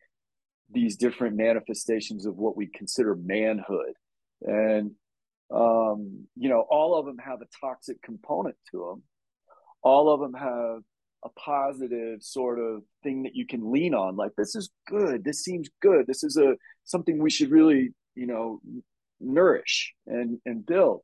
these 0.70 0.98
different 0.98 1.38
manifestations 1.38 2.26
of 2.26 2.36
what 2.36 2.58
we 2.58 2.68
consider 2.68 3.16
manhood. 3.16 3.94
And, 4.42 4.92
um, 5.50 6.28
you 6.36 6.50
know, 6.50 6.66
all 6.70 7.00
of 7.00 7.06
them 7.06 7.18
have 7.18 7.42
a 7.42 7.66
toxic 7.66 8.02
component 8.02 8.58
to 8.72 8.90
them. 8.90 9.04
All 9.82 10.14
of 10.14 10.20
them 10.20 10.34
have 10.34 10.82
a 11.24 11.30
positive 11.30 12.22
sort 12.24 12.60
of 12.60 12.84
thing 13.04 13.24
that 13.24 13.36
you 13.36 13.46
can 13.46 13.72
lean 13.72 13.94
on. 13.94 14.16
Like 14.16 14.32
this 14.38 14.56
is 14.56 14.70
good. 14.88 15.24
This 15.24 15.44
seems 15.44 15.70
good. 15.82 16.08
This 16.08 16.24
is 16.24 16.38
a 16.38 16.56
something 16.86 17.18
we 17.20 17.30
should 17.30 17.52
really 17.52 17.94
you 18.16 18.28
know 18.28 18.62
nourish 19.20 19.94
and 20.08 20.40
and 20.46 20.66
build. 20.66 21.02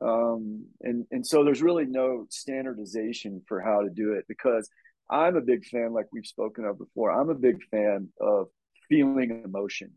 Um 0.00 0.66
and 0.80 1.06
and 1.10 1.26
so 1.26 1.44
there's 1.44 1.62
really 1.62 1.86
no 1.86 2.26
standardization 2.30 3.42
for 3.46 3.60
how 3.60 3.82
to 3.82 3.90
do 3.90 4.12
it 4.14 4.24
because 4.26 4.68
i'm 5.10 5.36
a 5.36 5.40
big 5.40 5.64
fan 5.66 5.92
like 5.92 6.06
we've 6.12 6.26
spoken 6.26 6.64
of 6.64 6.78
before 6.78 7.10
i'm 7.10 7.28
a 7.28 7.34
big 7.34 7.58
fan 7.70 8.08
of 8.20 8.46
feeling 8.88 9.42
emotion. 9.44 9.90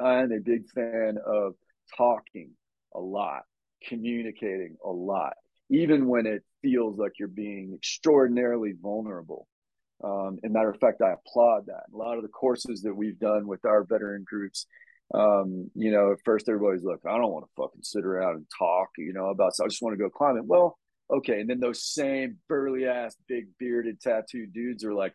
I'm 0.00 0.32
a 0.32 0.40
big 0.40 0.68
fan 0.70 1.18
of 1.24 1.54
talking 1.96 2.50
a 2.94 2.98
lot 2.98 3.42
communicating 3.86 4.76
a 4.84 4.90
lot 4.90 5.34
even 5.70 6.08
when 6.08 6.26
it 6.26 6.42
feels 6.64 6.98
like 6.98 7.12
you're 7.18 7.28
being 7.28 7.74
extraordinarily 7.74 8.72
vulnerable. 8.80 9.46
Um, 10.02 10.38
and 10.42 10.52
matter 10.52 10.70
of 10.70 10.80
fact, 10.80 11.02
I 11.02 11.12
applaud 11.12 11.66
that. 11.66 11.84
A 11.92 11.96
lot 11.96 12.16
of 12.16 12.22
the 12.22 12.28
courses 12.28 12.82
that 12.82 12.94
we've 12.94 13.18
done 13.18 13.46
with 13.46 13.64
our 13.64 13.84
veteran 13.84 14.24
groups, 14.26 14.66
um, 15.12 15.70
you 15.74 15.92
know, 15.92 16.12
at 16.12 16.18
first 16.24 16.48
everybody's 16.48 16.82
like, 16.82 17.00
I 17.06 17.18
don't 17.18 17.32
want 17.32 17.44
to 17.44 17.62
fucking 17.62 17.82
sit 17.82 18.04
around 18.04 18.36
and 18.36 18.46
talk, 18.58 18.88
you 18.96 19.12
know, 19.12 19.28
about, 19.28 19.54
so 19.54 19.64
I 19.64 19.68
just 19.68 19.82
want 19.82 19.92
to 19.96 20.02
go 20.02 20.08
climbing. 20.10 20.46
Well, 20.46 20.78
okay. 21.10 21.40
And 21.40 21.48
then 21.48 21.60
those 21.60 21.84
same 21.84 22.38
burly 22.48 22.86
ass, 22.86 23.14
big 23.28 23.48
bearded 23.58 24.00
tattooed 24.00 24.52
dudes 24.52 24.84
are 24.84 24.94
like, 24.94 25.14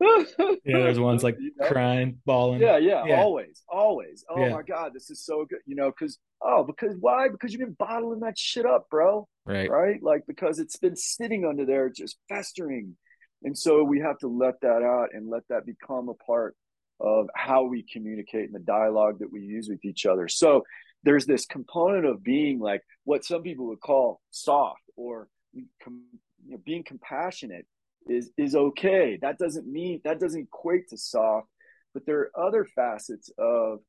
yeah, 0.00 0.54
there's 0.64 0.98
ones 1.10 1.22
like 1.22 1.36
you 1.38 1.52
know? 1.56 1.68
crying, 1.68 2.18
bawling. 2.24 2.60
Yeah, 2.60 2.78
yeah, 2.78 3.04
Yeah. 3.06 3.20
always, 3.20 3.62
always. 3.68 4.24
Oh 4.28 4.40
Yeah. 4.40 4.50
my 4.54 4.62
God, 4.62 4.92
this 4.94 5.10
is 5.10 5.24
so 5.24 5.44
good. 5.44 5.60
You 5.66 5.76
know, 5.76 5.90
because, 5.90 6.18
oh, 6.42 6.64
because 6.64 6.96
why? 7.00 7.28
Because 7.28 7.52
you've 7.52 7.60
been 7.60 7.76
bottling 7.78 8.20
that 8.20 8.38
shit 8.38 8.66
up, 8.66 8.88
bro 8.90 9.28
Right. 9.46 9.68
right? 9.70 10.02
Like 10.02 10.22
because 10.26 10.58
it's 10.58 10.76
been 10.76 10.96
sitting 10.96 11.44
under 11.44 11.64
there 11.66 11.88
just 11.90 12.16
festering. 12.28 12.96
And 13.42 13.56
so 13.56 13.82
we 13.84 14.00
have 14.00 14.18
to 14.18 14.28
let 14.28 14.60
that 14.62 14.82
out 14.82 15.08
and 15.12 15.28
let 15.28 15.42
that 15.48 15.64
become 15.66 16.08
a 16.08 16.14
part 16.14 16.54
of 17.00 17.28
how 17.34 17.64
we 17.64 17.82
communicate 17.90 18.44
and 18.44 18.54
the 18.54 18.58
dialogue 18.58 19.18
that 19.20 19.32
we 19.32 19.40
use 19.40 19.68
with 19.70 19.82
each 19.84 20.04
other. 20.04 20.28
So 20.28 20.64
there's 21.02 21.24
this 21.24 21.46
component 21.46 22.04
of 22.04 22.22
being 22.22 22.58
like 22.60 22.82
what 23.04 23.24
some 23.24 23.42
people 23.42 23.66
would 23.68 23.80
call 23.80 24.20
soft 24.30 24.82
or 24.96 25.28
com- 25.82 26.04
you 26.44 26.52
know, 26.52 26.58
being 26.64 26.84
compassionate 26.84 27.66
is 28.08 28.30
is 28.36 28.54
okay. 28.54 29.18
That 29.20 29.38
doesn't 29.38 29.66
mean 29.66 30.00
that 30.04 30.20
doesn't 30.20 30.48
equate 30.52 30.88
to 30.88 30.96
soft, 30.96 31.48
but 31.94 32.06
there 32.06 32.18
are 32.20 32.46
other 32.46 32.64
facets 32.64 33.30
of 33.38 33.80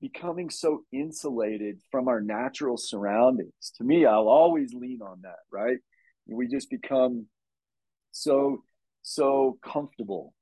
becoming 0.00 0.50
so 0.50 0.82
insulated 0.92 1.80
from 1.90 2.08
our 2.08 2.20
natural 2.20 2.76
surroundings. 2.76 3.72
To 3.78 3.84
me, 3.84 4.04
I'll 4.06 4.28
always 4.28 4.74
lean 4.74 5.00
on 5.02 5.20
that, 5.22 5.38
right? 5.50 5.78
We 6.26 6.48
just 6.48 6.70
become 6.70 7.26
so 8.12 8.62
so 9.02 9.58
comfortable. 9.64 10.34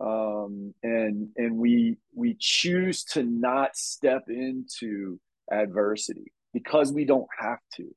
Um, 0.00 0.74
and 0.82 1.28
and 1.36 1.56
we 1.56 1.96
we 2.14 2.36
choose 2.38 3.04
to 3.04 3.22
not 3.22 3.76
step 3.76 4.24
into 4.28 5.18
adversity 5.50 6.32
because 6.52 6.92
we 6.92 7.04
don't 7.04 7.28
have 7.38 7.58
to. 7.76 7.94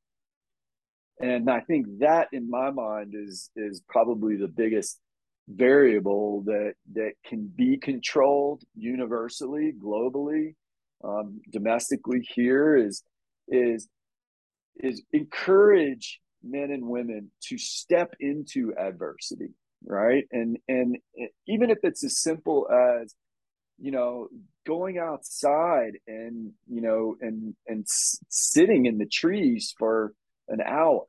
And 1.22 1.50
I 1.50 1.62
think 1.62 2.00
that 2.00 2.30
in 2.32 2.50
my 2.50 2.72
mind 2.72 3.14
is 3.16 3.50
is 3.56 3.82
probably 3.88 4.36
the 4.38 4.48
biggest 4.48 5.00
variable 5.48 6.44
that 6.44 6.74
that 6.94 7.14
can 7.26 7.52
be 7.56 7.78
controlled 7.78 8.64
universally, 8.76 9.74
globally, 9.74 10.56
um, 11.04 11.42
domestically 11.52 12.28
here 12.34 12.76
is 12.76 13.04
is 13.48 13.88
is 14.78 15.04
encourage 15.12 16.20
men 16.44 16.72
and 16.72 16.88
women 16.88 17.32
to 17.50 17.58
step 17.58 18.16
into 18.20 18.74
adversity 18.78 19.54
right? 19.86 20.26
And 20.32 20.58
and 20.68 20.98
even 21.48 21.70
if 21.70 21.80
it's 21.84 22.04
as 22.04 22.20
simple 22.20 22.68
as 22.70 23.14
you 23.80 23.92
know 23.92 24.28
going 24.66 25.00
outside 25.00 25.94
and 26.08 26.52
you 26.68 26.82
know 26.82 27.16
and 27.20 27.56
and 27.68 27.86
sitting 27.88 28.86
in 28.86 28.98
the 28.98 29.08
trees 29.08 29.74
for 29.78 30.14
an 30.48 30.62
hour 30.62 31.04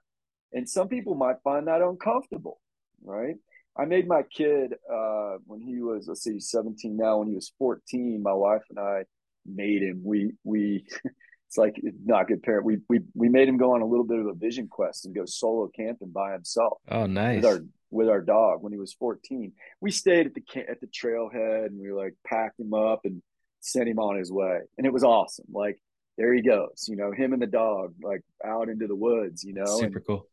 and 0.53 0.69
some 0.69 0.89
people 0.89 1.15
might 1.15 1.37
find 1.43 1.67
that 1.67 1.81
uncomfortable 1.81 2.61
right? 3.05 3.37
I 3.77 3.87
made 3.87 4.07
my 4.07 4.23
kid 4.23 4.75
uh 4.93 5.37
when 5.47 5.61
he 5.61 5.81
was 5.81 6.07
let's 6.07 6.23
see 6.23 6.39
17 6.39 6.97
now 6.97 7.19
when 7.19 7.29
he 7.29 7.35
was 7.35 7.53
14 7.59 8.23
my 8.23 8.33
wife 8.33 8.63
and 8.69 8.79
i 8.79 9.05
made 9.47 9.83
him 9.83 10.03
we 10.05 10.33
we 10.45 10.85
it's 11.53 11.59
like 11.59 11.79
not 12.05 12.29
good 12.29 12.43
parent 12.43 12.65
we 12.65 12.79
we 12.89 13.01
we 13.15 13.29
made 13.29 13.47
him 13.47 13.59
go 13.59 13.75
on 13.75 13.83
a 13.83 13.87
little 13.87 14.07
bit 14.07 14.19
of 14.19 14.27
a 14.27 14.35
vision 14.35 14.69
quest 14.69 15.05
and 15.05 15.15
go 15.15 15.25
solo 15.27 15.69
camping 15.69 16.09
by 16.09 16.33
himself. 16.33 16.79
Oh, 16.91 17.05
nice. 17.05 17.37
with 17.37 17.45
our 17.45 17.61
with 17.91 18.09
our 18.09 18.23
dog 18.23 18.63
when 18.63 18.73
he 18.73 18.79
was 18.79 18.95
14 18.95 19.53
we 19.83 19.91
stayed 19.91 20.27
at 20.27 20.33
the 20.33 20.43
at 20.67 20.81
the 20.81 20.87
trailhead 20.87 21.67
and 21.67 21.79
we 21.79 21.93
like 21.93 22.15
packed 22.27 22.59
him 22.59 22.73
up 22.73 23.01
and 23.05 23.23
sent 23.61 23.87
him 23.87 23.99
on 23.99 24.17
his 24.17 24.33
way. 24.33 24.61
And 24.79 24.87
it 24.87 24.93
was 24.95 25.05
awesome. 25.05 25.45
Like 25.53 25.79
there 26.17 26.33
he 26.33 26.41
goes 26.41 26.87
you 26.89 26.97
know 26.97 27.13
him 27.13 27.35
and 27.35 27.43
the 27.43 27.47
dog 27.47 27.95
like 28.03 28.23
out 28.45 28.69
into 28.69 28.87
the 28.87 28.95
woods 28.95 29.43
you 29.45 29.55
know 29.55 29.63
and, 29.63 29.93
Super 29.93 30.01
cool. 30.01 30.29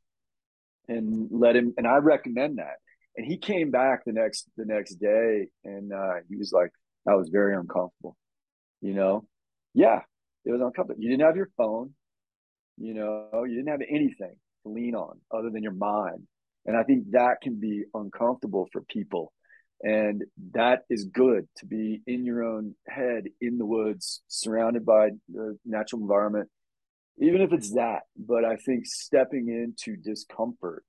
And 0.90 1.30
let 1.32 1.56
him 1.56 1.74
and 1.78 1.88
i 1.88 1.98
recommend 1.98 2.58
that 2.58 2.78
And 3.18 3.26
he 3.26 3.38
came 3.38 3.70
back 3.72 4.06
the 4.06 4.14
next 4.14 4.48
the 4.56 4.66
next 4.66 4.96
day, 4.96 5.48
and 5.66 5.92
uh, 5.92 6.16
he 6.30 6.36
was 6.38 6.52
like, 6.54 6.72
"I 7.06 7.16
was 7.16 7.30
very 7.30 7.54
uncomfortable." 7.54 8.16
You 8.82 8.94
know, 8.94 9.28
yeah, 9.74 10.02
it 10.46 10.52
was 10.52 10.62
uncomfortable. 10.62 11.02
You 11.02 11.10
didn't 11.10 11.26
have 11.26 11.36
your 11.36 11.50
phone. 11.58 11.94
You 12.78 12.94
know, 12.94 13.44
you 13.44 13.56
didn't 13.58 13.74
have 13.76 13.82
anything 13.90 14.36
to 14.64 14.70
lean 14.70 14.96
on 14.96 15.20
other 15.38 15.50
than 15.50 15.64
your 15.64 15.74
mind. 15.74 16.28
And 16.66 16.78
I 16.78 16.84
think 16.84 17.12
that 17.12 17.42
can 17.42 17.60
be 17.60 17.84
uncomfortable 17.94 18.68
for 18.72 18.82
people. 18.84 19.34
And 19.82 20.24
that 20.54 20.84
is 20.90 21.06
good 21.06 21.48
to 21.58 21.66
be 21.66 22.02
in 22.06 22.26
your 22.26 22.44
own 22.44 22.76
head 22.88 23.24
in 23.42 23.58
the 23.58 23.66
woods, 23.66 24.22
surrounded 24.28 24.86
by 24.86 25.10
the 25.28 25.58
natural 25.66 26.02
environment, 26.02 26.50
even 27.20 27.42
if 27.42 27.54
it's 27.54 27.74
that. 27.74 28.04
But 28.18 28.46
I 28.46 28.56
think 28.56 28.86
stepping 28.86 29.50
into 29.50 29.98
discomfort 29.98 30.84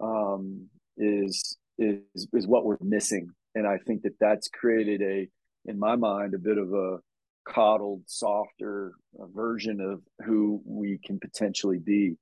um, 0.00 0.68
is 0.96 1.56
is 1.78 2.28
is 2.32 2.46
what 2.46 2.64
we're 2.64 2.76
missing, 2.80 3.30
and 3.54 3.66
I 3.66 3.78
think 3.78 4.02
that 4.02 4.18
that's 4.20 4.48
created 4.48 5.02
a, 5.02 5.28
in 5.64 5.78
my 5.78 5.96
mind, 5.96 6.34
a 6.34 6.38
bit 6.38 6.58
of 6.58 6.72
a 6.72 6.98
coddled, 7.46 8.02
softer 8.06 8.92
version 9.34 9.80
of 9.80 10.02
who 10.26 10.60
we 10.64 10.98
can 11.04 11.18
potentially 11.18 11.78
be. 11.78 12.16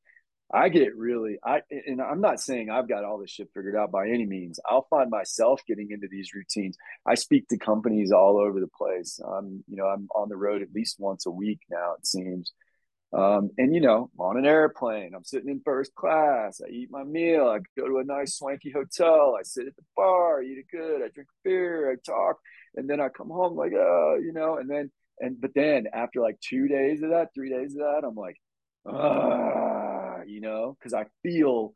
I 0.53 0.69
get 0.69 0.95
really 0.97 1.39
I 1.45 1.63
and 1.87 2.01
I'm 2.01 2.21
not 2.21 2.39
saying 2.39 2.71
I've 2.71 2.89
got 2.89 3.03
all 3.03 3.19
this 3.19 3.31
shit 3.31 3.49
figured 3.55 3.75
out 3.75 3.91
by 3.91 4.09
any 4.09 4.27
means. 4.27 4.61
I'll 4.69 4.87
find 4.91 5.11
myself 5.11 5.63
getting 5.67 5.91
into 5.91 6.07
these 6.09 6.35
routines. 6.35 6.77
I 7.07 7.15
speak 7.15 7.49
to 7.49 7.59
companies 7.59 8.13
all 8.13 8.39
over 8.39 8.61
the 8.61 8.69
place. 8.69 9.19
I'm 9.27 9.65
you 9.67 9.77
know 9.77 9.87
I'm 9.87 10.09
on 10.15 10.29
the 10.29 10.37
road 10.37 10.63
at 10.63 10.73
least 10.75 11.01
once 11.01 11.27
a 11.27 11.31
week 11.31 11.61
now 11.71 11.95
it 11.99 12.07
seems. 12.07 12.53
Um, 13.15 13.51
and 13.59 13.73
you 13.73 13.81
know, 13.81 14.11
I'm 14.19 14.21
on 14.21 14.39
an 14.39 14.47
airplane, 14.47 15.15
I'm 15.15 15.23
sitting 15.23 15.49
in 15.49 15.61
first 15.65 15.95
class, 15.95 16.61
I 16.61 16.69
eat 16.69 16.91
my 16.91 17.05
meal, 17.05 17.47
I 17.47 17.61
go 17.79 17.87
to 17.87 17.99
a 17.99 18.05
nice 18.05 18.35
swanky 18.35 18.73
hotel, 18.73 19.37
I 19.39 19.45
sit 19.45 19.69
at 19.69 19.77
the 19.77 19.85
bar, 19.97 20.41
I 20.41 20.45
eat 20.45 20.59
it 20.59 20.67
good, 20.69 21.01
I 21.01 21.09
drink 21.15 21.29
beer, 21.45 21.93
I 21.93 21.95
talk, 22.05 22.39
and 22.75 22.91
then 22.91 23.01
I 23.01 23.09
come 23.11 23.29
home 23.29 23.57
like, 23.57 23.73
uh, 23.73 24.17
you 24.17 24.33
know, 24.33 24.57
and 24.57 24.69
then 24.69 24.91
and 25.21 25.41
but 25.41 25.53
then 25.55 25.87
after 25.93 26.21
like 26.21 26.41
two 26.41 26.67
days 26.67 27.03
of 27.03 27.11
that, 27.11 27.29
three 27.33 27.51
days 27.51 27.75
of 27.75 27.83
that, 27.83 28.03
I'm 28.05 28.17
like, 28.17 28.37
ah, 28.85 30.23
you 30.27 30.41
know, 30.41 30.77
because 30.77 30.93
I 30.93 31.05
feel 31.23 31.73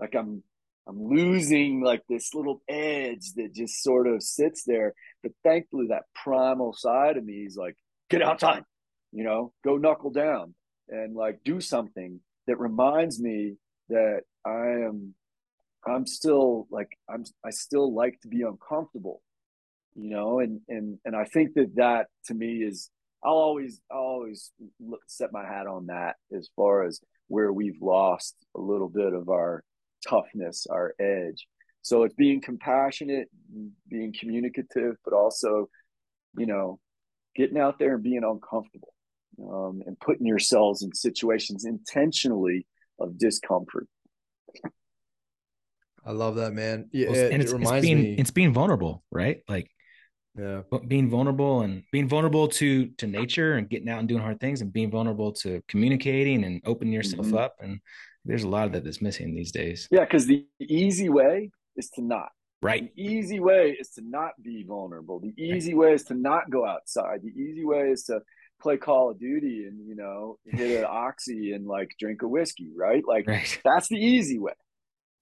like 0.00 0.16
I'm 0.16 0.42
I'm 0.88 1.00
losing 1.04 1.82
like 1.84 2.02
this 2.08 2.34
little 2.34 2.62
edge 2.68 3.32
that 3.36 3.54
just 3.54 3.80
sort 3.80 4.08
of 4.08 4.24
sits 4.24 4.64
there. 4.64 4.94
But 5.22 5.32
thankfully, 5.44 5.86
that 5.90 6.02
primal 6.16 6.72
side 6.72 7.16
of 7.16 7.24
me 7.24 7.44
is 7.46 7.56
like, 7.56 7.76
get 8.10 8.22
outside, 8.22 8.64
you 9.12 9.22
know, 9.22 9.52
go 9.64 9.76
knuckle 9.76 10.10
down 10.10 10.54
and 10.88 11.14
like 11.14 11.40
do 11.44 11.60
something 11.60 12.20
that 12.46 12.58
reminds 12.58 13.20
me 13.20 13.54
that 13.88 14.22
I 14.44 14.86
am 14.86 15.14
I'm 15.86 16.06
still 16.06 16.66
like 16.70 16.98
I'm 17.08 17.24
I 17.44 17.50
still 17.50 17.94
like 17.94 18.20
to 18.22 18.28
be 18.28 18.42
uncomfortable 18.42 19.20
you 19.94 20.10
know 20.10 20.40
and 20.40 20.60
and 20.68 20.98
and 21.04 21.14
i 21.16 21.24
think 21.24 21.54
that 21.54 21.74
that 21.76 22.06
to 22.24 22.34
me 22.34 22.62
is 22.62 22.90
i'll 23.24 23.32
always 23.32 23.80
i'll 23.90 23.98
always 23.98 24.52
look, 24.80 25.00
set 25.06 25.32
my 25.32 25.44
hat 25.44 25.66
on 25.66 25.86
that 25.86 26.16
as 26.36 26.48
far 26.56 26.84
as 26.84 27.00
where 27.28 27.52
we've 27.52 27.80
lost 27.80 28.34
a 28.56 28.60
little 28.60 28.88
bit 28.88 29.12
of 29.12 29.28
our 29.28 29.62
toughness 30.06 30.66
our 30.70 30.94
edge. 31.00 31.46
So 31.82 32.02
it's 32.04 32.14
being 32.14 32.40
compassionate 32.40 33.28
being 33.88 34.14
communicative 34.18 34.96
but 35.04 35.14
also 35.14 35.68
you 36.36 36.46
know 36.46 36.78
getting 37.36 37.58
out 37.58 37.78
there 37.78 37.94
and 37.94 38.02
being 38.02 38.24
uncomfortable 38.24 38.93
um, 39.40 39.82
and 39.86 39.98
putting 40.00 40.26
yourselves 40.26 40.82
in 40.82 40.92
situations 40.94 41.64
intentionally 41.64 42.66
of 42.98 43.18
discomfort 43.18 43.88
I 46.06 46.12
love 46.12 46.34
that, 46.34 46.52
man. 46.52 46.90
Yeah, 46.92 47.10
well, 47.10 47.32
and 47.32 47.42
it's, 47.42 47.52
it 47.52 47.62
it's 47.62 47.80
being 47.80 48.02
me... 48.02 48.16
it's 48.18 48.30
being 48.30 48.52
vulnerable, 48.52 49.02
right? 49.10 49.38
Like 49.48 49.70
yeah 50.38 50.62
being 50.88 51.08
vulnerable 51.08 51.60
and 51.60 51.82
being 51.92 52.08
vulnerable 52.08 52.48
to 52.48 52.88
to 52.98 53.06
nature 53.06 53.54
and 53.54 53.68
getting 53.68 53.88
out 53.88 54.00
and 54.00 54.08
doing 54.08 54.22
hard 54.22 54.40
things 54.40 54.60
and 54.60 54.72
being 54.72 54.90
vulnerable 54.90 55.32
to 55.32 55.62
communicating 55.68 56.44
and 56.44 56.60
opening 56.64 56.92
yourself 56.92 57.26
mm-hmm. 57.26 57.36
up 57.36 57.54
and 57.60 57.80
there's 58.24 58.42
a 58.42 58.48
lot 58.48 58.66
of 58.66 58.72
that 58.72 58.84
that's 58.84 59.00
missing 59.00 59.34
these 59.34 59.52
days 59.52 59.86
yeah 59.90 60.00
because 60.00 60.26
the 60.26 60.46
easy 60.60 61.08
way 61.08 61.50
is 61.76 61.88
to 61.90 62.02
not 62.02 62.30
right 62.62 62.92
the 62.96 63.02
easy 63.02 63.38
way 63.38 63.76
is 63.78 63.90
to 63.90 64.02
not 64.02 64.32
be 64.42 64.64
vulnerable 64.66 65.20
the 65.20 65.34
easy 65.36 65.72
right. 65.72 65.78
way 65.78 65.92
is 65.92 66.04
to 66.04 66.14
not 66.14 66.50
go 66.50 66.66
outside 66.66 67.20
the 67.22 67.40
easy 67.40 67.64
way 67.64 67.90
is 67.90 68.04
to 68.04 68.20
play 68.60 68.76
call 68.76 69.10
of 69.10 69.18
duty 69.18 69.66
and 69.66 69.86
you 69.86 69.94
know 69.94 70.38
hit 70.46 70.80
an 70.80 70.86
oxy 70.88 71.52
and 71.52 71.66
like 71.66 71.94
drink 71.98 72.22
a 72.22 72.28
whiskey 72.28 72.70
right 72.76 73.02
like 73.06 73.26
right. 73.26 73.60
that's 73.64 73.88
the 73.88 73.96
easy 73.96 74.38
way 74.38 74.52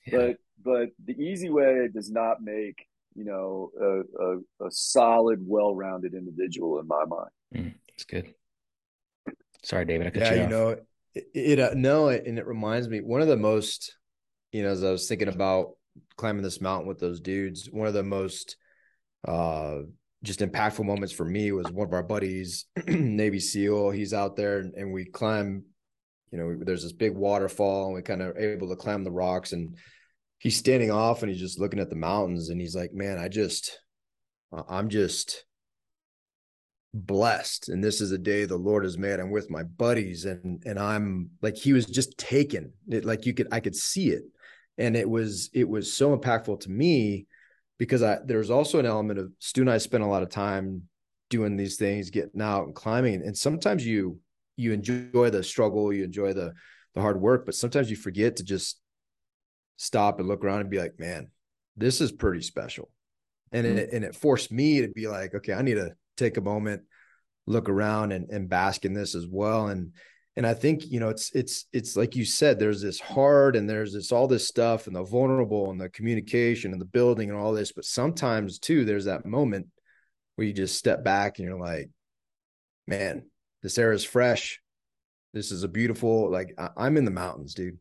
yeah. 0.07 0.19
but 0.19 0.37
but 0.65 0.89
the 1.05 1.21
easy 1.21 1.51
way 1.51 1.89
does 1.93 2.11
not 2.11 2.43
make 2.43 2.87
you 3.15 3.25
know, 3.25 3.71
a, 3.81 4.23
a, 4.23 4.67
a 4.67 4.71
solid, 4.71 5.41
well-rounded 5.47 6.15
individual 6.15 6.79
in 6.81 6.87
my 6.87 7.05
mind. 7.05 7.31
Mm, 7.55 7.75
that's 7.89 8.05
good. 8.05 8.35
Sorry, 9.63 9.85
David. 9.85 10.07
I 10.07 10.11
cut 10.11 10.23
yeah, 10.23 10.35
you, 10.35 10.43
you 10.43 10.49
know, 10.49 10.77
it, 11.15 11.27
it 11.35 11.61
uh, 11.61 11.71
no, 11.75 12.09
and 12.09 12.39
it 12.39 12.47
reminds 12.47 12.89
me 12.89 13.01
one 13.01 13.21
of 13.21 13.29
the 13.29 13.37
most, 13.37 13.97
you 14.51 14.63
know, 14.63 14.71
as 14.71 14.83
I 14.83 14.91
was 14.91 15.07
thinking 15.09 15.29
about 15.29 15.77
climbing 16.17 16.43
this 16.43 16.61
mountain 16.61 16.89
with 16.89 16.99
those 16.99 17.21
dudes, 17.21 17.71
one 17.71 17.87
of 17.87 17.95
the 17.95 18.03
most 18.03 18.57
uh 19.27 19.83
just 20.23 20.41
impactful 20.41 20.85
moments 20.85 21.13
for 21.13 21.25
me 21.25 21.51
was 21.53 21.71
one 21.71 21.87
of 21.87 21.93
our 21.93 22.03
buddies, 22.03 22.67
Navy 22.87 23.41
SEAL. 23.41 23.91
He's 23.91 24.15
out 24.15 24.37
there 24.37 24.59
and, 24.59 24.75
and 24.75 24.93
we 24.93 25.05
climb, 25.05 25.65
you 26.31 26.39
know, 26.39 26.57
there's 26.65 26.85
this 26.85 26.93
big 26.93 27.17
waterfall 27.17 27.87
and 27.87 27.95
we 27.95 28.03
kind 28.03 28.23
of 28.23 28.37
able 28.37 28.69
to 28.69 28.77
climb 28.77 29.03
the 29.03 29.11
rocks 29.11 29.53
and 29.53 29.77
he's 30.39 30.57
standing 30.57 30.91
off 30.91 31.23
and 31.23 31.31
he's 31.31 31.41
just 31.41 31.59
looking 31.59 31.81
at 31.81 31.91
the 31.91 31.97
mountains 31.97 32.51
and 32.51 32.61
he's 32.61 32.77
like, 32.77 32.93
man, 32.93 33.19
I 33.19 33.29
just, 33.29 33.81
I'm 34.69 34.89
just 34.89 35.45
blessed. 36.95 37.69
And 37.69 37.83
this 37.83 38.01
is 38.01 38.13
a 38.13 38.19
day 38.19 38.45
the 38.45 38.57
Lord 38.57 38.85
has 38.85 38.99
made. 38.99 39.19
I'm 39.19 39.31
with 39.31 39.51
my 39.51 39.65
buddies 39.65 40.25
and, 40.25 40.63
and 40.65 40.79
I'm 40.79 41.31
like, 41.41 41.57
he 41.57 41.73
was 41.73 41.87
just 41.87 42.17
taken 42.17 42.73
it. 42.89 43.05
Like 43.05 43.27
you 43.27 43.35
could, 43.35 43.49
I 43.51 43.59
could 43.59 43.75
see 43.75 44.11
it. 44.11 44.23
And 44.79 44.97
it 44.97 45.09
was, 45.09 45.51
it 45.53 45.69
was 45.69 45.93
so 45.93 46.17
impactful 46.17 46.61
to 46.61 46.71
me 46.71 47.27
because 47.79 48.03
I, 48.03 48.19
there's 48.25 48.51
also 48.51 48.79
an 48.79 48.87
element 48.87 49.19
of 49.19 49.33
Stu 49.39 49.63
and 49.63 49.71
I 49.71 49.79
spent 49.79 50.05
a 50.05 50.07
lot 50.09 50.23
of 50.23 50.31
time 50.31 50.83
doing 51.31 51.57
these 51.57 51.77
things, 51.77 52.11
getting 52.11 52.43
out 52.43 52.67
and 52.67 52.75
climbing. 52.75 53.23
And 53.23 53.37
sometimes 53.37 53.87
you, 53.87 54.19
you 54.57 54.73
enjoy 54.73 55.31
the 55.31 55.43
struggle, 55.43 55.93
you 55.93 56.05
enjoy 56.05 56.33
the, 56.33 56.53
the 56.95 57.01
hard 57.01 57.21
work, 57.21 57.47
but 57.47 57.55
sometimes 57.55 57.91
you 57.91 57.97
forget 57.97 58.37
to 58.37 58.45
just 58.45 58.79
stop 59.77 60.19
and 60.19 60.29
look 60.29 60.45
around 60.45 60.61
and 60.61 60.71
be 60.71 60.79
like, 60.79 60.99
man, 60.99 61.31
this 61.77 62.01
is 62.01 62.13
pretty 62.13 62.43
special. 62.43 62.91
And 63.51 63.67
mm-hmm. 63.67 63.79
it 63.79 63.93
and 63.93 64.05
it 64.05 64.15
forced 64.15 64.53
me 64.53 64.83
to 64.83 64.89
be 64.89 65.09
like, 65.09 65.35
okay, 65.35 65.53
I 65.53 65.63
need 65.63 65.75
to 65.75 65.93
take 66.17 66.37
a 66.37 66.43
moment, 66.43 66.83
look 67.47 67.69
around 67.69 68.13
and, 68.13 68.29
and 68.31 68.49
bask 68.49 68.85
in 68.85 68.95
this 68.95 69.15
as 69.15 69.27
well. 69.27 69.69
And 69.69 69.93
and 70.37 70.47
I 70.47 70.55
think, 70.55 70.91
you 70.91 70.99
know, 70.99 71.11
it's 71.11 71.31
it's 71.35 71.67
it's 71.73 71.95
like 71.95 72.17
you 72.17 72.25
said, 72.25 72.59
there's 72.59 72.81
this 72.81 72.99
hard 72.99 73.55
and 73.55 73.69
there's 73.69 73.93
this 73.93 74.13
all 74.13 74.27
this 74.27 74.49
stuff 74.49 74.87
and 74.87 74.97
the 74.97 75.05
vulnerable 75.05 75.71
and 75.71 75.81
the 75.81 75.91
communication 75.91 76.73
and 76.73 76.81
the 76.81 76.87
building 76.87 77.29
and 77.29 77.39
all 77.39 77.53
this. 77.53 77.73
But 77.73 77.85
sometimes 77.85 78.59
too, 78.59 78.85
there's 78.85 79.05
that 79.05 79.27
moment 79.27 79.67
where 80.37 80.47
you 80.47 80.55
just 80.55 80.79
step 80.79 81.05
back 81.05 81.39
and 81.39 81.47
you're 81.47 81.59
like, 81.59 81.91
man, 82.87 83.25
this 83.63 83.77
air 83.77 83.93
is 83.93 84.05
fresh. 84.05 84.61
This 85.35 85.53
is 85.53 85.65
a 85.65 85.69
beautiful, 85.69 86.31
like 86.31 86.55
I, 86.59 86.87
am 86.87 86.97
in 86.97 87.05
the 87.05 87.11
mountains, 87.11 87.55
dude. 87.55 87.79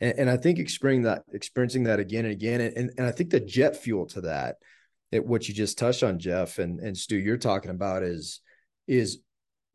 And, 0.00 0.18
and 0.20 0.30
I 0.30 0.36
think 0.38 0.58
experiencing 0.58 1.04
that, 1.04 1.22
experiencing 1.32 1.84
that 1.84 2.00
again 2.00 2.24
and 2.24 2.32
again, 2.32 2.60
and, 2.60 2.90
and 2.96 3.06
I 3.06 3.12
think 3.12 3.30
the 3.30 3.40
jet 3.40 3.76
fuel 3.76 4.06
to 4.08 4.22
that, 4.22 4.56
it, 5.10 5.24
what 5.24 5.46
you 5.46 5.54
just 5.54 5.78
touched 5.78 6.02
on, 6.02 6.18
Jeff 6.18 6.58
and 6.58 6.80
and 6.80 6.96
Stu, 6.96 7.16
you're 7.16 7.36
talking 7.36 7.70
about 7.70 8.02
is 8.02 8.40
is 8.88 9.18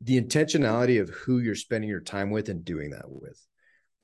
the 0.00 0.20
intentionality 0.20 1.00
of 1.00 1.08
who 1.10 1.38
you're 1.38 1.54
spending 1.54 1.90
your 1.90 2.00
time 2.00 2.30
with 2.30 2.48
and 2.48 2.64
doing 2.64 2.90
that 2.90 3.08
with. 3.08 3.40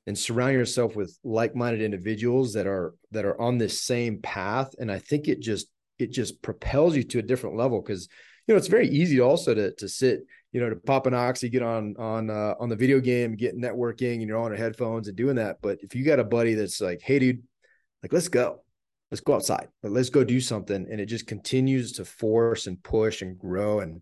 And 0.07 0.19
surround 0.19 0.53
yourself 0.53 0.95
with 0.95 1.19
like-minded 1.25 1.81
individuals 1.81 2.53
that 2.55 2.67
are 2.67 2.95
that 3.13 3.25
are 3.25 3.41
on 3.41 3.57
this 3.57 3.83
same 3.83 4.21
path. 4.21 4.75
And 4.79 4.93
i 4.93 4.99
think 4.99 5.29
it 5.29 5.41
just 5.41 5.69
it 5.99 6.13
just 6.13 6.43
propels 6.43 6.95
you 6.95 7.05
to 7.05 7.21
a 7.21 7.23
different 7.23 7.57
level 7.57 7.81
because 7.81 8.09
you 8.47 8.53
know 8.53 8.59
it's 8.59 8.69
very 8.69 8.89
easy 8.89 9.21
also 9.21 9.55
to 9.55 9.73
to 9.77 9.89
sit 9.89 10.25
you 10.55 10.61
know, 10.61 10.71
to 10.71 10.77
pop 10.77 11.07
an 11.09 11.15
oxy, 11.15 11.49
get 11.49 11.63
on 11.63 11.97
on 11.99 12.31
uh, 12.31 12.55
on 12.61 12.69
the 12.69 12.77
video 12.77 13.01
game, 13.01 13.35
get 13.35 13.59
networking, 13.59 14.21
and 14.21 14.23
you're 14.23 14.39
on 14.39 14.53
your 14.53 14.57
headphones 14.57 15.09
and 15.09 15.17
doing 15.17 15.35
that. 15.35 15.57
But 15.61 15.79
if 15.83 15.97
you 15.97 16.05
got 16.05 16.21
a 16.21 16.25
buddy 16.25 16.55
that's 16.55 16.81
like, 16.81 17.03
"Hey, 17.03 17.19
dude, 17.19 17.43
like 18.05 18.13
let's 18.13 18.29
go, 18.29 18.63
let's 19.11 19.21
go 19.21 19.35
outside, 19.35 19.67
but 19.83 19.91
let's 19.91 20.11
go 20.11 20.23
do 20.23 20.41
something," 20.41 20.87
and 20.89 21.01
it 21.01 21.07
just 21.07 21.27
continues 21.27 21.95
to 21.95 22.05
force 22.05 22.69
and 22.69 22.81
push 22.81 23.21
and 23.21 23.37
grow 23.37 23.81
and 23.81 24.01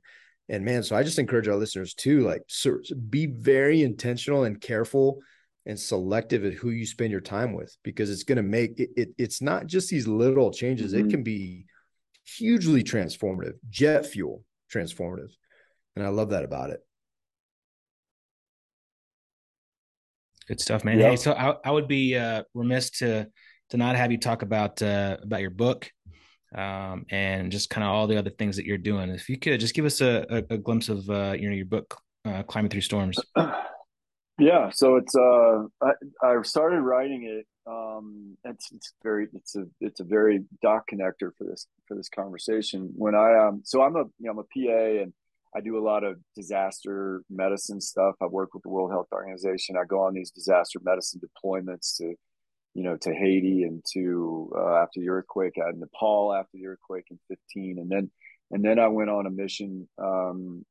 and 0.52 0.66
man, 0.66 0.82
so 0.82 0.94
I 0.94 1.02
just 1.02 1.18
encourage 1.18 1.48
our 1.48 1.56
listeners 1.56 1.94
to 1.94 2.20
like 2.20 2.42
so 2.46 2.76
be 3.08 3.24
very 3.26 3.82
intentional 3.82 4.44
and 4.44 4.60
careful 4.60 5.20
and 5.64 5.80
selective 5.80 6.44
at 6.44 6.52
who 6.52 6.68
you 6.68 6.84
spend 6.84 7.10
your 7.10 7.22
time 7.22 7.54
with 7.54 7.74
because 7.82 8.10
it's 8.10 8.24
going 8.24 8.36
to 8.36 8.42
make 8.42 8.78
it, 8.78 8.90
it, 8.94 9.08
It's 9.16 9.40
not 9.40 9.66
just 9.66 9.88
these 9.88 10.06
little 10.06 10.52
changes; 10.52 10.92
mm-hmm. 10.92 11.08
it 11.08 11.10
can 11.10 11.22
be 11.22 11.64
hugely 12.26 12.84
transformative, 12.84 13.54
jet 13.70 14.04
fuel 14.04 14.44
transformative. 14.70 15.30
And 15.96 16.04
I 16.04 16.10
love 16.10 16.30
that 16.30 16.44
about 16.44 16.68
it. 16.68 16.80
Good 20.48 20.60
stuff, 20.60 20.84
man. 20.84 20.98
Hey, 20.98 21.16
so 21.16 21.32
I, 21.32 21.54
I 21.64 21.70
would 21.70 21.88
be 21.88 22.14
uh, 22.14 22.42
remiss 22.52 22.90
to 22.98 23.26
to 23.70 23.76
not 23.78 23.96
have 23.96 24.12
you 24.12 24.18
talk 24.18 24.42
about 24.42 24.82
uh, 24.82 25.16
about 25.22 25.40
your 25.40 25.50
book 25.50 25.90
um, 26.54 27.06
and 27.10 27.50
just 27.50 27.70
kind 27.70 27.84
of 27.84 27.90
all 27.90 28.06
the 28.06 28.18
other 28.18 28.30
things 28.30 28.56
that 28.56 28.66
you're 28.66 28.78
doing. 28.78 29.10
If 29.10 29.28
you 29.28 29.38
could 29.38 29.60
just 29.60 29.74
give 29.74 29.84
us 29.84 30.00
a, 30.00 30.26
a, 30.30 30.54
a 30.54 30.58
glimpse 30.58 30.88
of 30.88 31.08
uh, 31.08 31.34
you 31.38 31.48
know 31.48 31.56
your 31.56 31.66
book, 31.66 31.98
uh, 32.24 32.42
"Climbing 32.44 32.70
Through 32.70 32.82
Storms." 32.82 33.18
Yeah, 34.38 34.70
so 34.70 34.96
it's 34.96 35.14
uh, 35.14 35.64
I, 35.80 35.92
I 36.22 36.42
started 36.42 36.80
writing 36.80 37.24
it. 37.24 37.46
Um, 37.70 38.36
it's 38.44 38.72
it's 38.72 38.92
very 39.02 39.28
it's 39.34 39.54
a 39.54 39.66
it's 39.80 40.00
a 40.00 40.04
very 40.04 40.44
dot 40.62 40.82
connector 40.90 41.30
for 41.36 41.44
this 41.44 41.66
for 41.86 41.96
this 41.96 42.08
conversation. 42.08 42.90
When 42.96 43.14
I 43.14 43.46
um, 43.46 43.60
so 43.62 43.82
I'm 43.82 43.94
a 43.94 44.00
you 44.00 44.12
know, 44.20 44.32
I'm 44.32 44.38
a 44.38 44.42
PA 44.42 45.02
and 45.02 45.12
I 45.54 45.60
do 45.60 45.78
a 45.78 45.84
lot 45.84 46.02
of 46.02 46.16
disaster 46.34 47.22
medicine 47.28 47.80
stuff. 47.80 48.14
I 48.22 48.26
work 48.26 48.54
with 48.54 48.62
the 48.62 48.70
World 48.70 48.90
Health 48.90 49.08
Organization. 49.12 49.76
I 49.76 49.84
go 49.84 50.00
on 50.00 50.14
these 50.14 50.30
disaster 50.30 50.80
medicine 50.82 51.20
deployments 51.20 51.96
to 51.98 52.14
you 52.74 52.82
know, 52.82 52.96
to 52.96 53.14
Haiti 53.14 53.64
and 53.64 53.84
to 53.92 54.52
uh, 54.56 54.76
after 54.76 55.00
the 55.00 55.10
earthquake, 55.10 55.54
had 55.56 55.78
Nepal 55.78 56.32
after 56.32 56.56
the 56.56 56.66
earthquake 56.66 57.06
in 57.10 57.18
15, 57.28 57.78
and 57.78 57.90
then 57.90 58.10
and 58.50 58.64
then 58.64 58.78
I 58.78 58.88
went 58.88 59.10
on 59.10 59.26
a 59.26 59.30
mission 59.30 59.88
um, 59.98 60.64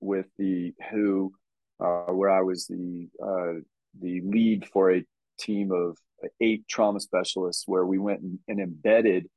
with 0.00 0.26
the 0.38 0.72
WHO, 0.90 1.32
uh, 1.80 2.12
where 2.12 2.30
I 2.30 2.42
was 2.42 2.66
the 2.66 3.08
uh, 3.22 3.60
the 4.00 4.20
lead 4.24 4.66
for 4.72 4.92
a 4.92 5.04
team 5.38 5.72
of 5.72 5.96
eight 6.40 6.66
trauma 6.68 7.00
specialists, 7.00 7.64
where 7.66 7.86
we 7.86 7.98
went 7.98 8.20
and, 8.20 8.38
and 8.48 8.60
embedded 8.60 9.28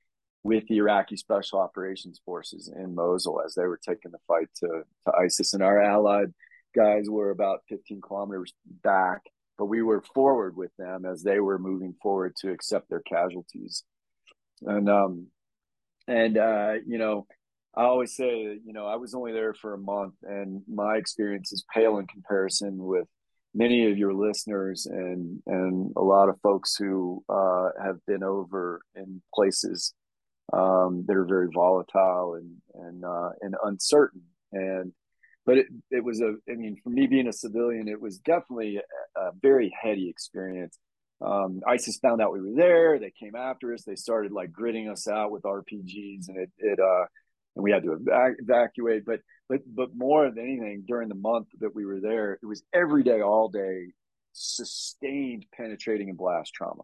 with 0.43 0.67
the 0.67 0.77
Iraqi 0.77 1.15
Special 1.15 1.59
Operations 1.59 2.19
Forces 2.25 2.71
in 2.75 2.95
Mosul 2.95 3.41
as 3.45 3.53
they 3.53 3.65
were 3.65 3.79
taking 3.81 4.11
the 4.11 4.17
fight 4.27 4.49
to 4.57 4.83
to 5.05 5.13
ISIS, 5.17 5.53
and 5.53 5.63
our 5.63 5.79
allied 5.79 6.33
guys 6.75 7.09
were 7.09 7.31
about 7.31 7.61
15 7.69 8.01
kilometers 8.01 8.53
back 8.83 9.21
but 9.61 9.67
we 9.67 9.83
were 9.83 10.01
forward 10.15 10.57
with 10.57 10.71
them 10.79 11.05
as 11.05 11.21
they 11.21 11.39
were 11.39 11.59
moving 11.59 11.93
forward 12.01 12.35
to 12.35 12.49
accept 12.49 12.89
their 12.89 13.01
casualties. 13.01 13.83
And 14.63 14.89
um, 14.89 15.27
and 16.07 16.35
uh, 16.35 16.73
you 16.87 16.97
know, 16.97 17.27
I 17.77 17.83
always 17.83 18.15
say, 18.15 18.57
you 18.65 18.73
know, 18.73 18.87
I 18.87 18.95
was 18.95 19.13
only 19.13 19.33
there 19.33 19.53
for 19.53 19.75
a 19.75 19.77
month, 19.77 20.15
and 20.23 20.63
my 20.67 20.95
experience 20.95 21.51
is 21.51 21.63
pale 21.71 21.99
in 21.99 22.07
comparison 22.07 22.79
with 22.79 23.05
many 23.53 23.91
of 23.91 23.99
your 23.99 24.15
listeners 24.15 24.87
and 24.87 25.43
and 25.45 25.93
a 25.95 26.01
lot 26.01 26.29
of 26.29 26.41
folks 26.41 26.75
who 26.75 27.23
uh, 27.29 27.69
have 27.83 28.03
been 28.07 28.23
over 28.23 28.81
in 28.95 29.21
places 29.31 29.93
um, 30.53 31.05
that 31.05 31.15
are 31.15 31.25
very 31.25 31.49
volatile 31.53 32.33
and 32.33 32.49
and 32.73 33.05
uh, 33.05 33.29
and 33.41 33.53
uncertain. 33.63 34.23
And 34.53 34.91
but 35.51 35.57
it, 35.57 35.67
it 35.89 36.01
was 36.03 36.21
a 36.21 36.35
i 36.49 36.55
mean 36.55 36.77
for 36.81 36.89
me 36.89 37.07
being 37.07 37.27
a 37.27 37.33
civilian 37.33 37.89
it 37.89 37.99
was 37.99 38.19
definitely 38.19 38.77
a, 38.77 39.19
a 39.19 39.31
very 39.41 39.69
heady 39.81 40.09
experience 40.09 40.79
um, 41.21 41.59
isis 41.67 41.97
found 41.97 42.21
out 42.21 42.31
we 42.31 42.39
were 42.39 42.55
there 42.55 42.97
they 42.97 43.11
came 43.11 43.35
after 43.35 43.73
us 43.73 43.83
they 43.83 43.95
started 43.95 44.31
like 44.31 44.53
gritting 44.53 44.87
us 44.87 45.09
out 45.09 45.29
with 45.29 45.43
rpgs 45.43 46.29
and 46.29 46.37
it, 46.37 46.49
it 46.57 46.79
uh 46.79 47.05
and 47.57 47.63
we 47.63 47.71
had 47.71 47.83
to 47.83 47.89
evac- 47.89 48.35
evacuate 48.39 49.03
but 49.05 49.19
but 49.49 49.59
but 49.67 49.89
more 49.93 50.31
than 50.31 50.39
anything 50.39 50.85
during 50.87 51.09
the 51.09 51.15
month 51.15 51.47
that 51.59 51.75
we 51.75 51.85
were 51.85 51.99
there 51.99 52.39
it 52.41 52.45
was 52.45 52.63
every 52.73 53.03
day 53.03 53.19
all 53.21 53.49
day 53.49 53.87
sustained 54.31 55.45
penetrating 55.53 56.07
and 56.07 56.17
blast 56.17 56.53
trauma 56.53 56.83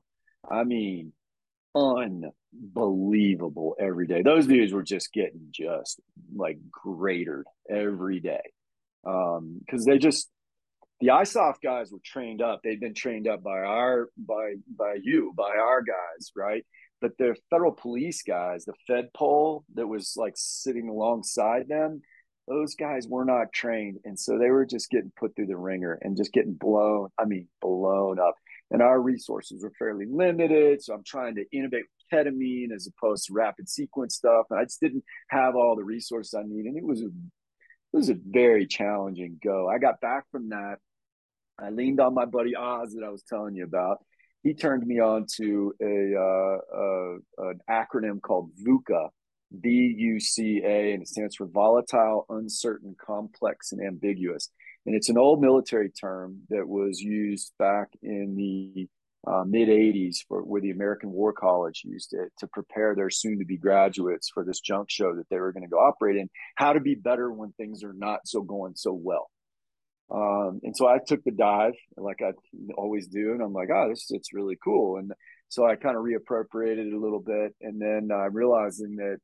i 0.52 0.66
mean 0.66 1.14
unbelievable 1.78 3.76
every 3.80 4.08
day. 4.08 4.22
Those 4.22 4.48
dudes 4.48 4.74
were 4.74 4.84
just 4.84 5.14
getting 5.14 5.48
just 5.52 6.00
like 6.36 6.58
greater 6.72 7.46
every 7.70 8.20
day. 8.20 8.42
Um, 9.08 9.62
cause 9.70 9.86
they 9.86 9.98
just, 9.98 10.30
the 11.00 11.08
ISOF 11.08 11.56
guys 11.64 11.92
were 11.92 12.00
trained 12.04 12.42
up. 12.42 12.62
They'd 12.64 12.80
been 12.80 12.94
trained 12.94 13.28
up 13.28 13.44
by 13.44 13.60
our, 13.60 14.10
by, 14.18 14.56
by 14.78 14.98
you, 15.02 15.34
by 15.36 15.56
our 15.60 15.82
guys. 15.82 16.32
Right. 16.36 16.66
But 17.00 17.18
the 17.18 17.36
federal 17.50 17.72
police 17.72 18.24
guys, 18.24 18.66
the 18.66 18.74
Fed 18.88 19.14
pole 19.14 19.64
that 19.76 19.88
was 19.88 20.14
like 20.18 20.34
sitting 20.36 20.90
alongside 20.90 21.68
them, 21.68 22.02
those 22.48 22.76
guys 22.76 23.08
were 23.08 23.26
not 23.26 23.54
trained. 23.54 24.00
And 24.06 24.20
so 24.20 24.38
they 24.38 24.50
were 24.50 24.66
just 24.66 24.90
getting 24.90 25.12
put 25.16 25.36
through 25.36 25.48
the 25.48 25.58
ringer 25.58 26.00
and 26.02 26.18
just 26.18 26.34
getting 26.34 26.54
blown. 26.54 27.10
I 27.20 27.26
mean, 27.26 27.48
blown 27.62 28.20
up 28.20 28.36
and 28.72 28.82
our 28.82 29.00
resources 29.00 29.64
were 29.64 29.72
fairly 29.78 30.06
limited. 30.10 30.84
So 30.84 30.94
I'm 30.94 31.04
trying 31.04 31.36
to 31.36 31.46
innovate 31.52 31.86
ketamine 32.12 32.72
as 32.74 32.88
opposed 32.88 33.26
to 33.26 33.34
rapid 33.34 33.70
sequence 33.70 34.16
stuff. 34.16 34.48
And 34.50 34.60
I 34.60 34.64
just 34.64 34.82
didn't 34.82 35.04
have 35.30 35.56
all 35.56 35.76
the 35.76 35.84
resources 35.84 36.34
I 36.34 36.44
need. 36.44 36.66
And 36.66 36.78
it 36.78 36.84
was 36.84 37.04
was 37.98 38.10
a 38.10 38.18
very 38.44 38.68
challenging 38.68 39.40
go. 39.44 39.68
I 39.68 39.80
got 39.80 40.00
back 40.00 40.26
from 40.32 40.50
that. 40.50 40.78
I 41.60 41.72
leaned 41.72 42.00
on 42.00 42.14
my 42.14 42.26
buddy 42.26 42.56
Oz 42.56 42.94
that 42.94 43.04
I 43.04 43.10
was 43.10 43.24
telling 43.24 43.56
you 43.56 43.64
about. 43.64 43.98
He 44.44 44.54
turned 44.54 44.86
me 44.86 45.00
on 45.00 45.26
to 45.38 45.74
a, 45.82 46.16
uh, 46.16 46.58
uh, 46.84 47.50
an 47.50 47.60
acronym 47.70 48.22
called 48.22 48.52
VUCA, 48.64 49.10
V 49.52 49.96
U 49.98 50.20
C 50.20 50.62
A, 50.64 50.94
and 50.94 51.02
it 51.02 51.08
stands 51.08 51.36
for 51.36 51.48
volatile, 51.48 52.26
uncertain, 52.30 52.96
complex, 53.04 53.72
and 53.72 53.82
ambiguous. 53.82 54.52
And 54.86 54.96
it's 54.96 55.10
an 55.10 55.18
old 55.18 55.42
military 55.42 55.90
term 55.90 56.42
that 56.50 56.68
was 56.68 57.02
used 57.02 57.52
back 57.58 57.88
in 58.04 58.36
the 58.36 58.88
uh, 59.28 59.44
mid 59.46 59.68
80s 59.68 60.18
for 60.28 60.42
where 60.42 60.62
the 60.62 60.72
American 60.72 61.12
War 61.12 61.34
College 61.34 61.82
used 61.84 62.14
it 62.14 62.32
to 62.40 62.48
prepare 62.48 62.96
their 62.96 63.10
soon 63.10 63.40
to 63.40 63.46
be 63.46 63.58
graduates 63.58 64.30
for 64.34 64.46
this 64.46 64.62
junk 64.62 64.90
show 64.90 65.16
that 65.16 65.28
they 65.30 65.40
were 65.40 65.52
going 65.52 65.64
to 65.64 65.70
go 65.70 65.80
operate 65.80 66.18
in, 66.18 66.30
how 66.56 66.74
to 66.74 66.80
be 66.80 66.96
better 66.96 67.32
when 67.32 67.52
things 67.54 67.84
are 67.84 67.94
not 67.94 68.22
so 68.26 68.42
going 68.42 68.74
so 68.76 68.94
well. 68.94 69.30
Um, 70.10 70.62
and 70.64 70.76
so 70.76 70.88
I 70.88 71.00
took 71.06 71.24
the 71.24 71.32
dive 71.32 71.74
like 71.98 72.22
I 72.22 72.32
always 72.78 73.08
do. 73.08 73.34
And 73.34 73.42
I'm 73.42 73.54
like, 73.54 73.70
oh, 73.74 73.90
this 73.90 74.08
it's 74.10 74.34
really 74.34 74.58
cool. 74.64 74.98
And 74.98 75.12
so 75.50 75.66
I 75.66 75.76
kind 75.76 75.98
of 75.98 76.04
reappropriated 76.04 76.88
it 76.88 76.94
a 76.94 77.00
little 77.00 77.20
bit. 77.20 77.54
And 77.62 77.82
then 77.82 78.10
I'm 78.14 78.28
uh, 78.28 78.30
realizing 78.30 78.96
that 78.98 79.18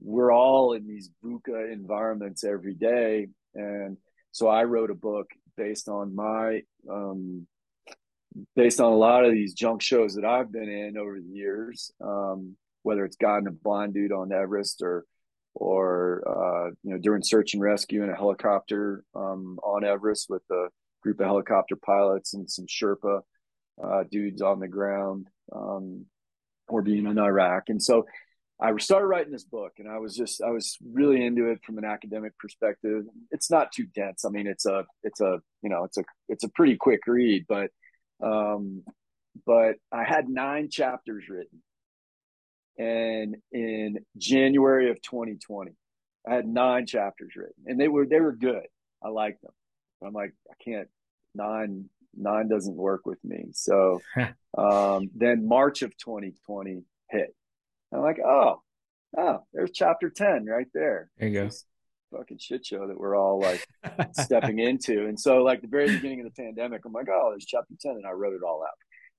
we're 0.00 0.32
all 0.32 0.74
in 0.74 0.86
these 0.86 1.10
VUCA 1.24 1.72
environments 1.72 2.44
every 2.44 2.74
day. 2.74 3.26
And 3.54 3.96
so 4.30 4.46
I 4.46 4.62
wrote 4.64 4.92
a 4.92 4.94
book 4.94 5.26
based 5.56 5.88
on 5.88 6.14
my 6.14 6.62
um, 6.88 7.48
based 8.56 8.80
on 8.80 8.92
a 8.92 8.96
lot 8.96 9.24
of 9.24 9.32
these 9.32 9.54
junk 9.54 9.82
shows 9.82 10.14
that 10.14 10.24
I've 10.24 10.52
been 10.52 10.68
in 10.68 10.96
over 10.96 11.18
the 11.18 11.26
years, 11.26 11.90
um, 12.00 12.56
whether 12.82 13.04
it's 13.04 13.16
guiding 13.16 13.48
a 13.48 13.52
blind 13.52 13.94
dude 13.94 14.12
on 14.12 14.32
Everest 14.32 14.82
or 14.82 15.04
or 15.54 16.22
uh, 16.26 16.70
you 16.82 16.92
know 16.92 16.98
doing 16.98 17.22
search 17.22 17.54
and 17.54 17.62
rescue 17.62 18.02
in 18.02 18.10
a 18.10 18.16
helicopter 18.16 19.04
um, 19.14 19.58
on 19.62 19.84
Everest 19.84 20.28
with 20.28 20.42
a 20.50 20.68
group 21.02 21.20
of 21.20 21.26
helicopter 21.26 21.76
pilots 21.76 22.34
and 22.34 22.50
some 22.50 22.66
Sherpa 22.66 23.20
uh, 23.82 24.04
dudes 24.10 24.42
on 24.42 24.60
the 24.60 24.68
ground, 24.68 25.28
um, 25.52 26.06
or 26.68 26.82
being 26.82 27.06
in 27.06 27.18
Iraq, 27.18 27.64
and 27.68 27.82
so 27.82 28.06
I 28.60 28.76
started 28.78 29.06
writing 29.06 29.32
this 29.32 29.44
book 29.44 29.74
and 29.78 29.88
I 29.88 29.98
was 29.98 30.16
just 30.16 30.42
I 30.42 30.50
was 30.50 30.76
really 30.92 31.24
into 31.24 31.46
it 31.50 31.60
from 31.64 31.78
an 31.78 31.84
academic 31.84 32.36
perspective. 32.38 33.04
It's 33.30 33.50
not 33.50 33.70
too 33.70 33.86
dense. 33.94 34.24
I 34.24 34.30
mean, 34.30 34.48
it's 34.48 34.66
a 34.66 34.84
it's 35.04 35.20
a 35.20 35.40
you 35.62 35.70
know 35.70 35.84
it's 35.84 35.96
a 35.96 36.04
it's 36.28 36.44
a 36.44 36.48
pretty 36.48 36.76
quick 36.76 37.00
read, 37.06 37.44
but 37.48 37.70
um, 38.22 38.82
but 39.46 39.76
I 39.92 40.04
had 40.04 40.28
nine 40.28 40.68
chapters 40.70 41.24
written, 41.28 41.62
and 42.76 43.36
in 43.52 43.98
January 44.16 44.90
of 44.90 45.00
2020, 45.02 45.72
I 46.28 46.34
had 46.34 46.46
nine 46.46 46.86
chapters 46.86 47.32
written, 47.36 47.64
and 47.66 47.80
they 47.80 47.88
were 47.88 48.06
they 48.06 48.20
were 48.20 48.34
good. 48.34 48.66
I 49.02 49.08
liked 49.08 49.42
them. 49.42 49.52
I'm 50.04 50.12
like 50.12 50.32
I 50.50 50.54
can't 50.62 50.88
nine 51.34 51.88
nine 52.16 52.48
doesn't 52.48 52.76
work 52.76 53.06
with 53.06 53.22
me. 53.24 53.46
So 53.52 54.00
um, 54.58 55.10
then 55.14 55.46
March 55.46 55.82
of 55.82 55.96
2020 55.96 56.82
hit 57.10 57.34
I'm 57.92 58.00
like, 58.00 58.18
oh, 58.24 58.62
oh, 59.16 59.38
there's 59.52 59.70
chapter 59.72 60.10
10 60.10 60.46
right 60.46 60.66
there. 60.74 61.10
There 61.18 61.28
you 61.28 61.34
go. 61.34 61.50
Fucking 62.10 62.38
shit 62.38 62.64
show 62.64 62.86
that 62.86 62.98
we're 62.98 63.16
all 63.16 63.40
like 63.40 63.66
stepping 64.12 64.58
into. 64.58 65.06
And 65.06 65.18
so, 65.18 65.42
like, 65.42 65.60
the 65.60 65.68
very 65.68 65.88
beginning 65.88 66.20
of 66.20 66.26
the 66.26 66.42
pandemic, 66.42 66.82
I'm 66.84 66.92
like, 66.92 67.08
oh, 67.10 67.30
there's 67.30 67.46
chapter 67.46 67.74
10. 67.80 67.92
And 67.92 68.06
I 68.06 68.12
wrote 68.12 68.34
it 68.34 68.42
all 68.42 68.62
out. 68.62 68.76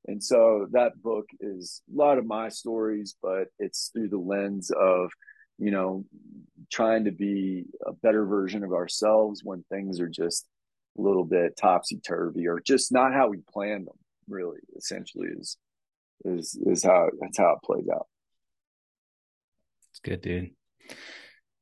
And 0.07 0.23
so 0.23 0.67
that 0.71 1.01
book 1.01 1.25
is 1.39 1.81
a 1.93 1.97
lot 1.97 2.17
of 2.17 2.25
my 2.25 2.49
stories, 2.49 3.15
but 3.21 3.49
it's 3.59 3.89
through 3.93 4.09
the 4.09 4.17
lens 4.17 4.71
of, 4.71 5.11
you 5.57 5.71
know, 5.71 6.05
trying 6.71 7.05
to 7.05 7.11
be 7.11 7.65
a 7.85 7.91
better 7.91 8.25
version 8.25 8.63
of 8.63 8.71
ourselves 8.71 9.41
when 9.43 9.63
things 9.69 9.99
are 9.99 10.07
just 10.07 10.47
a 10.97 11.01
little 11.01 11.25
bit 11.25 11.57
topsy 11.57 11.97
turvy 11.97 12.47
or 12.47 12.59
just 12.59 12.91
not 12.91 13.13
how 13.13 13.27
we 13.27 13.39
planned 13.51 13.87
them, 13.87 13.97
really, 14.27 14.59
essentially 14.77 15.27
is 15.37 15.57
is 16.25 16.57
is 16.65 16.83
how 16.83 17.09
that's 17.19 17.37
how 17.37 17.53
it 17.53 17.65
plays 17.65 17.87
out. 17.93 18.07
It's 19.91 19.99
good, 19.99 20.21
dude. 20.21 20.51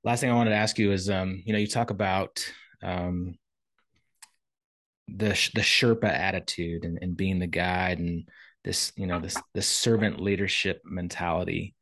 Last 0.08 0.22
thing 0.22 0.32
I 0.32 0.36
wanted 0.36 0.52
to 0.52 0.56
ask 0.56 0.80
you 0.80 0.94
is, 0.94 1.10
um, 1.10 1.44
you 1.46 1.52
know, 1.52 1.60
you 1.60 1.68
talk 1.68 1.90
about 1.90 2.42
um, 2.82 3.36
the 5.10 5.32
the 5.54 5.60
Sherpa 5.60 6.06
attitude 6.08 6.86
and, 6.86 6.98
and 7.02 7.18
being 7.18 7.40
the 7.40 7.48
guide 7.48 8.00
and 8.00 8.30
this, 8.64 8.94
you 8.96 9.06
know, 9.06 9.20
this 9.20 9.36
this 9.54 9.68
servant 9.68 10.22
leadership 10.22 10.82
mentality. 10.86 11.76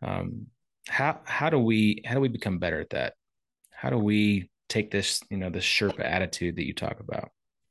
Um, 0.00 0.46
how 0.88 1.20
how 1.24 1.50
do 1.50 1.58
we 1.58 2.00
how 2.06 2.14
do 2.14 2.22
we 2.22 2.28
become 2.28 2.58
better 2.58 2.80
at 2.80 2.88
that? 2.90 3.12
How 3.70 3.90
do 3.90 3.98
we 3.98 4.50
take 4.70 4.90
this, 4.90 5.20
you 5.28 5.36
know, 5.36 5.50
this 5.50 5.64
Sherpa 5.64 6.00
attitude 6.00 6.56
that 6.56 6.66
you 6.66 6.72
talk 6.72 7.00
about? 7.00 7.28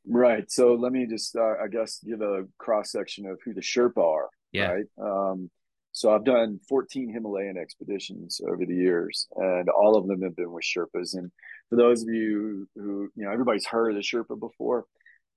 Right. 0.07 0.45
So 0.51 0.75
let 0.75 0.91
me 0.91 1.07
just, 1.07 1.35
uh, 1.35 1.55
I 1.59 1.69
guess, 1.71 2.03
give 2.07 2.21
a 2.21 2.45
cross 2.59 2.91
section 2.91 3.25
of 3.25 3.39
who 3.43 3.55
the 3.55 3.61
Sherpa 3.61 3.97
are. 3.97 4.29
Yeah. 4.51 4.73
Right. 4.73 4.85
Um, 5.01 5.49
so 5.97 6.13
I've 6.13 6.23
done 6.23 6.59
14 6.69 7.11
Himalayan 7.11 7.57
expeditions 7.57 8.39
over 8.47 8.67
the 8.67 8.75
years, 8.75 9.27
and 9.35 9.67
all 9.67 9.97
of 9.97 10.05
them 10.05 10.21
have 10.21 10.35
been 10.35 10.51
with 10.51 10.63
Sherpas. 10.63 11.15
And 11.15 11.31
for 11.71 11.75
those 11.75 12.03
of 12.03 12.09
you 12.09 12.69
who, 12.75 13.09
you 13.15 13.25
know, 13.25 13.31
everybody's 13.31 13.65
heard 13.65 13.89
of 13.89 13.95
the 13.95 14.03
Sherpa 14.03 14.39
before, 14.39 14.85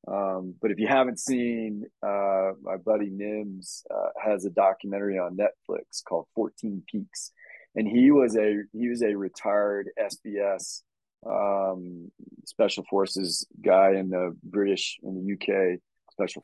um, 0.06 0.54
but 0.60 0.70
if 0.70 0.78
you 0.78 0.86
haven't 0.86 1.18
seen, 1.18 1.86
uh, 2.02 2.50
my 2.60 2.76
buddy 2.76 3.10
Nims 3.10 3.84
uh, 3.90 4.10
has 4.22 4.44
a 4.44 4.50
documentary 4.50 5.18
on 5.18 5.38
Netflix 5.38 6.04
called 6.06 6.26
14 6.34 6.82
Peaks, 6.92 7.32
and 7.74 7.88
he 7.88 8.10
was 8.10 8.36
a 8.36 8.58
he 8.74 8.90
was 8.90 9.00
a 9.00 9.14
retired 9.14 9.88
SBS 9.98 10.82
um, 11.26 12.10
special 12.44 12.84
forces 12.90 13.46
guy 13.64 13.92
in 13.92 14.10
the 14.10 14.36
British 14.44 14.98
in 15.02 15.14
the 15.14 15.32
UK 15.32 15.78
special 16.12 16.42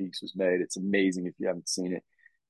Peaks 0.00 0.22
was 0.22 0.34
made. 0.34 0.60
It's 0.60 0.76
amazing 0.76 1.26
if 1.26 1.34
you 1.38 1.46
haven't 1.46 1.68
seen 1.68 1.94
it. 1.94 2.02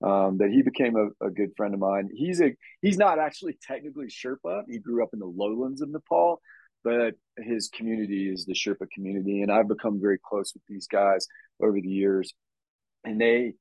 Um, 0.03 0.39
that 0.39 0.51
he 0.51 0.63
became 0.63 0.97
a, 0.97 1.27
a, 1.27 1.31
good 1.31 1.51
friend 1.59 1.75
of 1.75 1.81
mine. 1.81 2.09
He's 2.15 2.41
a 2.41 2.57
he's 2.81 2.97
not 2.97 3.19
actually 3.19 3.59
technically 3.63 4.07
Sherpa. 4.07 4.63
He 4.67 4.79
grew 4.79 5.03
up 5.03 5.11
in 5.13 5.19
the 5.19 5.27
lowlands 5.27 5.83
of 5.83 5.91
Nepal, 5.91 6.41
but 6.83 7.17
his 7.37 7.69
community 7.69 8.33
is 8.33 8.47
the 8.47 8.55
Sherpa 8.55 8.91
community, 8.95 9.43
and 9.43 9.53
I've 9.53 9.69
become 9.69 10.01
very 10.01 10.19
close 10.19 10.55
with 10.55 10.63
these 10.67 10.87
guys 10.87 11.27
over 11.63 11.79
the 11.79 11.89
years, 11.89 12.33
and 13.05 13.21
they 13.21 13.53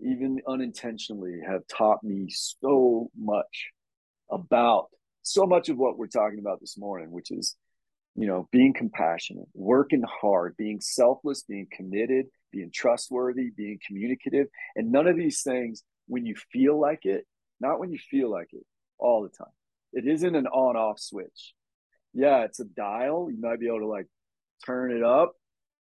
even 0.00 0.40
unintentionally 0.48 1.38
have 1.46 1.62
taught 1.68 2.02
me 2.02 2.26
so 2.28 3.08
much 3.16 3.70
about 4.32 4.86
so 5.22 5.46
much 5.46 5.68
of 5.68 5.76
what 5.76 5.96
we're 5.96 6.08
talking 6.08 6.40
about 6.40 6.58
this 6.60 6.76
morning, 6.76 7.12
which 7.12 7.30
is 7.30 7.56
you 8.20 8.26
know 8.26 8.48
being 8.52 8.74
compassionate, 8.74 9.48
working 9.54 10.04
hard, 10.06 10.56
being 10.56 10.80
selfless, 10.80 11.42
being 11.42 11.66
committed 11.72 12.26
being 12.50 12.70
trustworthy, 12.72 13.50
being 13.56 13.78
communicative. 13.86 14.48
And 14.76 14.92
none 14.92 15.06
of 15.06 15.16
these 15.16 15.42
things 15.42 15.82
when 16.06 16.26
you 16.26 16.34
feel 16.52 16.80
like 16.80 17.04
it, 17.04 17.26
not 17.60 17.78
when 17.78 17.90
you 17.90 17.98
feel 18.10 18.30
like 18.30 18.48
it 18.52 18.64
all 18.98 19.22
the 19.22 19.28
time. 19.28 19.52
It 19.92 20.06
isn't 20.06 20.34
an 20.34 20.46
on 20.46 20.76
off 20.76 20.98
switch. 20.98 21.54
Yeah, 22.12 22.44
it's 22.44 22.60
a 22.60 22.64
dial. 22.64 23.30
You 23.30 23.40
might 23.40 23.60
be 23.60 23.68
able 23.68 23.80
to 23.80 23.86
like 23.86 24.06
turn 24.64 24.92
it 24.92 25.02
up. 25.02 25.32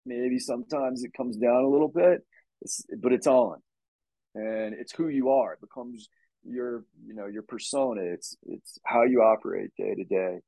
Maybe 0.05 0.39
sometimes 0.39 1.03
it 1.03 1.13
comes 1.13 1.37
down 1.37 1.63
a 1.63 1.69
little 1.69 1.89
bit, 1.89 2.21
it's, 2.61 2.85
but 2.97 3.11
it's 3.11 3.27
on. 3.27 3.57
And 4.35 4.73
it's 4.73 4.93
who 4.93 5.09
you 5.09 5.31
are. 5.31 5.53
It 5.53 5.61
becomes 5.61 6.09
your, 6.43 6.85
you 7.05 7.13
know, 7.13 7.25
your 7.25 7.41
persona. 7.41 8.01
It's, 8.01 8.37
it's 8.43 8.79
how 8.85 9.03
you 9.03 9.21
operate 9.21 9.71
day 9.77 9.95
to 9.95 10.03
day. 10.03 10.39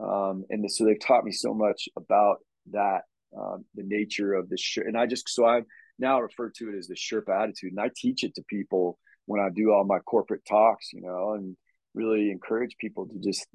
Um, 0.00 0.44
and 0.50 0.70
so 0.70 0.84
they've 0.84 1.00
taught 1.00 1.24
me 1.24 1.32
so 1.32 1.54
much 1.54 1.88
about 1.96 2.38
that 2.70 3.02
um, 3.36 3.64
the 3.74 3.82
nature 3.82 4.34
of 4.34 4.48
the. 4.48 4.58
And 4.76 4.96
I 4.96 5.06
just, 5.06 5.28
so 5.28 5.44
I 5.44 5.62
now 5.98 6.20
refer 6.20 6.50
to 6.50 6.68
it 6.70 6.78
as 6.78 6.86
the 6.86 6.94
Sherpa 6.94 7.42
attitude. 7.42 7.72
And 7.72 7.80
I 7.80 7.90
teach 7.94 8.24
it 8.24 8.34
to 8.36 8.42
people 8.48 8.98
when 9.26 9.40
I 9.40 9.48
do 9.54 9.72
all 9.72 9.84
my 9.84 9.98
corporate 9.98 10.44
talks, 10.48 10.92
you 10.92 11.02
know, 11.02 11.34
and 11.34 11.56
really 11.94 12.30
encourage 12.30 12.76
people 12.78 13.06
to 13.06 13.18
just 13.18 13.46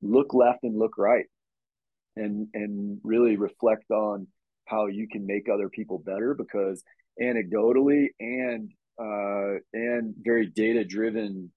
look 0.00 0.32
left 0.32 0.60
and 0.62 0.78
look 0.78 0.96
right 0.96 1.26
and, 2.16 2.48
and 2.54 3.00
really 3.02 3.36
reflect 3.36 3.90
on 3.90 4.26
how 4.66 4.86
you 4.86 5.08
can 5.08 5.26
make 5.26 5.48
other 5.48 5.68
people 5.68 5.98
better 5.98 6.34
because 6.34 6.82
anecdotally 7.20 8.06
and, 8.20 8.70
uh, 9.00 9.58
and 9.72 10.14
very 10.20 10.46
data 10.46 10.84
driven, 10.84 11.50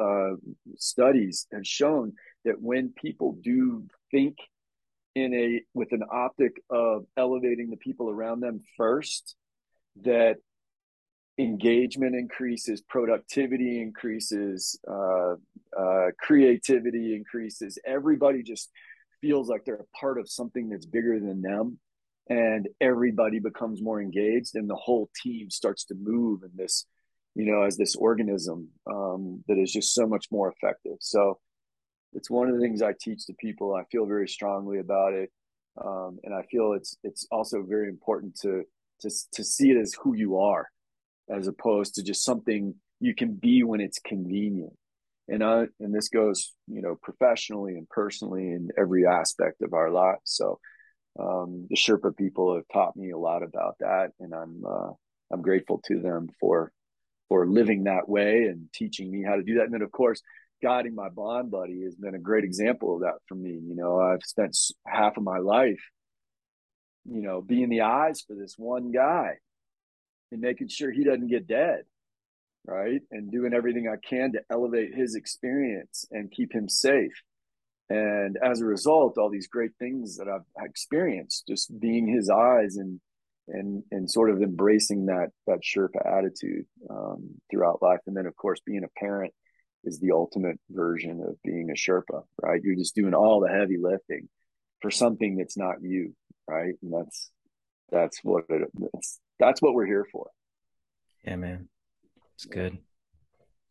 uh, 0.00 0.30
studies 0.76 1.46
have 1.52 1.66
shown 1.66 2.12
that 2.44 2.60
when 2.60 2.92
people 3.00 3.36
do 3.42 3.84
think 4.10 4.36
in 5.14 5.32
a 5.34 5.62
with 5.74 5.92
an 5.92 6.02
optic 6.10 6.52
of 6.70 7.04
elevating 7.16 7.70
the 7.70 7.76
people 7.76 8.10
around 8.10 8.40
them 8.40 8.60
first 8.76 9.36
that 10.02 10.36
engagement 11.38 12.14
increases 12.14 12.80
productivity 12.82 13.80
increases 13.80 14.78
uh, 14.88 15.34
uh, 15.76 16.06
creativity 16.20 17.14
increases. 17.14 17.78
Everybody 17.84 18.42
just 18.42 18.70
feels 19.20 19.48
like 19.48 19.64
they're 19.64 19.74
a 19.76 19.98
part 19.98 20.18
of 20.18 20.28
something 20.28 20.68
that's 20.68 20.86
bigger 20.86 21.18
than 21.18 21.42
them 21.42 21.78
and 22.28 22.68
everybody 22.80 23.38
becomes 23.38 23.82
more 23.82 24.00
engaged 24.00 24.54
and 24.54 24.68
the 24.68 24.76
whole 24.76 25.10
team 25.22 25.50
starts 25.50 25.84
to 25.84 25.94
move 25.94 26.42
in 26.42 26.50
this 26.54 26.86
you 27.34 27.44
know 27.44 27.62
as 27.62 27.76
this 27.76 27.96
organism 27.96 28.68
um, 28.86 29.42
that 29.48 29.58
is 29.58 29.72
just 29.72 29.94
so 29.94 30.06
much 30.06 30.26
more 30.30 30.52
effective. 30.52 30.96
So 31.00 31.38
it's 32.14 32.30
one 32.30 32.48
of 32.48 32.54
the 32.54 32.60
things 32.60 32.82
I 32.82 32.94
teach 32.98 33.26
to 33.26 33.34
people. 33.34 33.74
I 33.74 33.84
feel 33.90 34.06
very 34.06 34.28
strongly 34.28 34.78
about 34.78 35.12
it, 35.12 35.30
um, 35.84 36.18
and 36.22 36.34
I 36.34 36.42
feel 36.42 36.72
it's 36.72 36.96
it's 37.02 37.26
also 37.30 37.62
very 37.62 37.88
important 37.88 38.38
to 38.42 38.64
to 39.00 39.10
to 39.32 39.44
see 39.44 39.70
it 39.70 39.76
as 39.76 39.94
who 39.94 40.14
you 40.14 40.38
are, 40.38 40.68
as 41.28 41.48
opposed 41.48 41.96
to 41.96 42.02
just 42.02 42.24
something 42.24 42.74
you 43.00 43.14
can 43.14 43.34
be 43.34 43.62
when 43.62 43.80
it's 43.80 43.98
convenient. 43.98 44.72
And 45.28 45.42
I 45.42 45.66
and 45.80 45.94
this 45.94 46.08
goes 46.08 46.52
you 46.68 46.82
know 46.82 46.96
professionally 47.02 47.74
and 47.74 47.88
personally 47.88 48.48
in 48.48 48.70
every 48.78 49.06
aspect 49.06 49.62
of 49.62 49.74
our 49.74 49.90
lives. 49.90 50.22
So 50.24 50.60
um, 51.18 51.66
the 51.68 51.76
Sherpa 51.76 52.16
people 52.16 52.54
have 52.54 52.64
taught 52.72 52.96
me 52.96 53.10
a 53.10 53.18
lot 53.18 53.42
about 53.42 53.76
that, 53.80 54.10
and 54.20 54.34
I'm 54.34 54.62
uh, 54.66 54.90
I'm 55.32 55.42
grateful 55.42 55.80
to 55.86 56.00
them 56.00 56.28
for 56.40 56.72
for 57.28 57.46
living 57.46 57.84
that 57.84 58.08
way 58.08 58.44
and 58.44 58.68
teaching 58.72 59.10
me 59.10 59.22
how 59.22 59.36
to 59.36 59.42
do 59.42 59.54
that. 59.54 59.64
And 59.64 59.74
then 59.74 59.82
of 59.82 59.90
course 59.90 60.22
guiding 60.64 60.94
my 60.94 61.10
bond 61.10 61.50
buddy 61.50 61.82
has 61.82 61.94
been 61.94 62.14
a 62.14 62.18
great 62.18 62.42
example 62.42 62.94
of 62.94 63.02
that 63.02 63.16
for 63.28 63.34
me. 63.34 63.50
You 63.50 63.76
know, 63.76 64.00
I've 64.00 64.22
spent 64.22 64.56
half 64.86 65.18
of 65.18 65.22
my 65.22 65.36
life, 65.36 65.82
you 67.04 67.20
know, 67.20 67.42
being 67.42 67.68
the 67.68 67.82
eyes 67.82 68.22
for 68.26 68.34
this 68.34 68.54
one 68.56 68.90
guy 68.90 69.34
and 70.32 70.40
making 70.40 70.68
sure 70.68 70.90
he 70.90 71.04
doesn't 71.04 71.28
get 71.28 71.46
dead, 71.46 71.82
right? 72.66 73.02
And 73.10 73.30
doing 73.30 73.52
everything 73.52 73.88
I 73.88 73.96
can 74.08 74.32
to 74.32 74.40
elevate 74.50 74.94
his 74.94 75.16
experience 75.16 76.06
and 76.10 76.30
keep 76.30 76.54
him 76.54 76.70
safe. 76.70 77.12
And 77.90 78.38
as 78.42 78.62
a 78.62 78.64
result, 78.64 79.18
all 79.18 79.28
these 79.28 79.48
great 79.48 79.72
things 79.78 80.16
that 80.16 80.28
I've 80.28 80.64
experienced, 80.64 81.46
just 81.46 81.78
being 81.78 82.06
his 82.06 82.30
eyes 82.30 82.76
and 82.76 83.00
and 83.48 83.82
and 83.90 84.10
sort 84.10 84.30
of 84.30 84.40
embracing 84.40 85.04
that 85.06 85.28
that 85.46 85.58
Sherpa 85.62 86.00
attitude 86.06 86.64
um, 86.88 87.34
throughout 87.50 87.82
life, 87.82 88.00
and 88.06 88.16
then 88.16 88.24
of 88.24 88.34
course 88.34 88.60
being 88.64 88.84
a 88.84 88.98
parent 88.98 89.34
is 89.84 90.00
the 90.00 90.12
ultimate 90.12 90.58
version 90.70 91.20
of 91.20 91.40
being 91.42 91.70
a 91.70 91.74
Sherpa, 91.74 92.22
right? 92.42 92.60
You're 92.62 92.76
just 92.76 92.94
doing 92.94 93.14
all 93.14 93.40
the 93.40 93.48
heavy 93.48 93.76
lifting 93.80 94.28
for 94.80 94.90
something 94.90 95.36
that's 95.36 95.56
not 95.56 95.82
you, 95.82 96.14
right? 96.48 96.74
And 96.82 96.92
that's 96.92 97.30
that's 97.90 98.20
what 98.22 98.44
it, 98.48 98.68
that's 98.74 99.20
that's 99.38 99.62
what 99.62 99.74
we're 99.74 99.86
here 99.86 100.06
for. 100.10 100.28
Yeah, 101.24 101.36
man, 101.36 101.68
it's 102.34 102.44
good. 102.44 102.78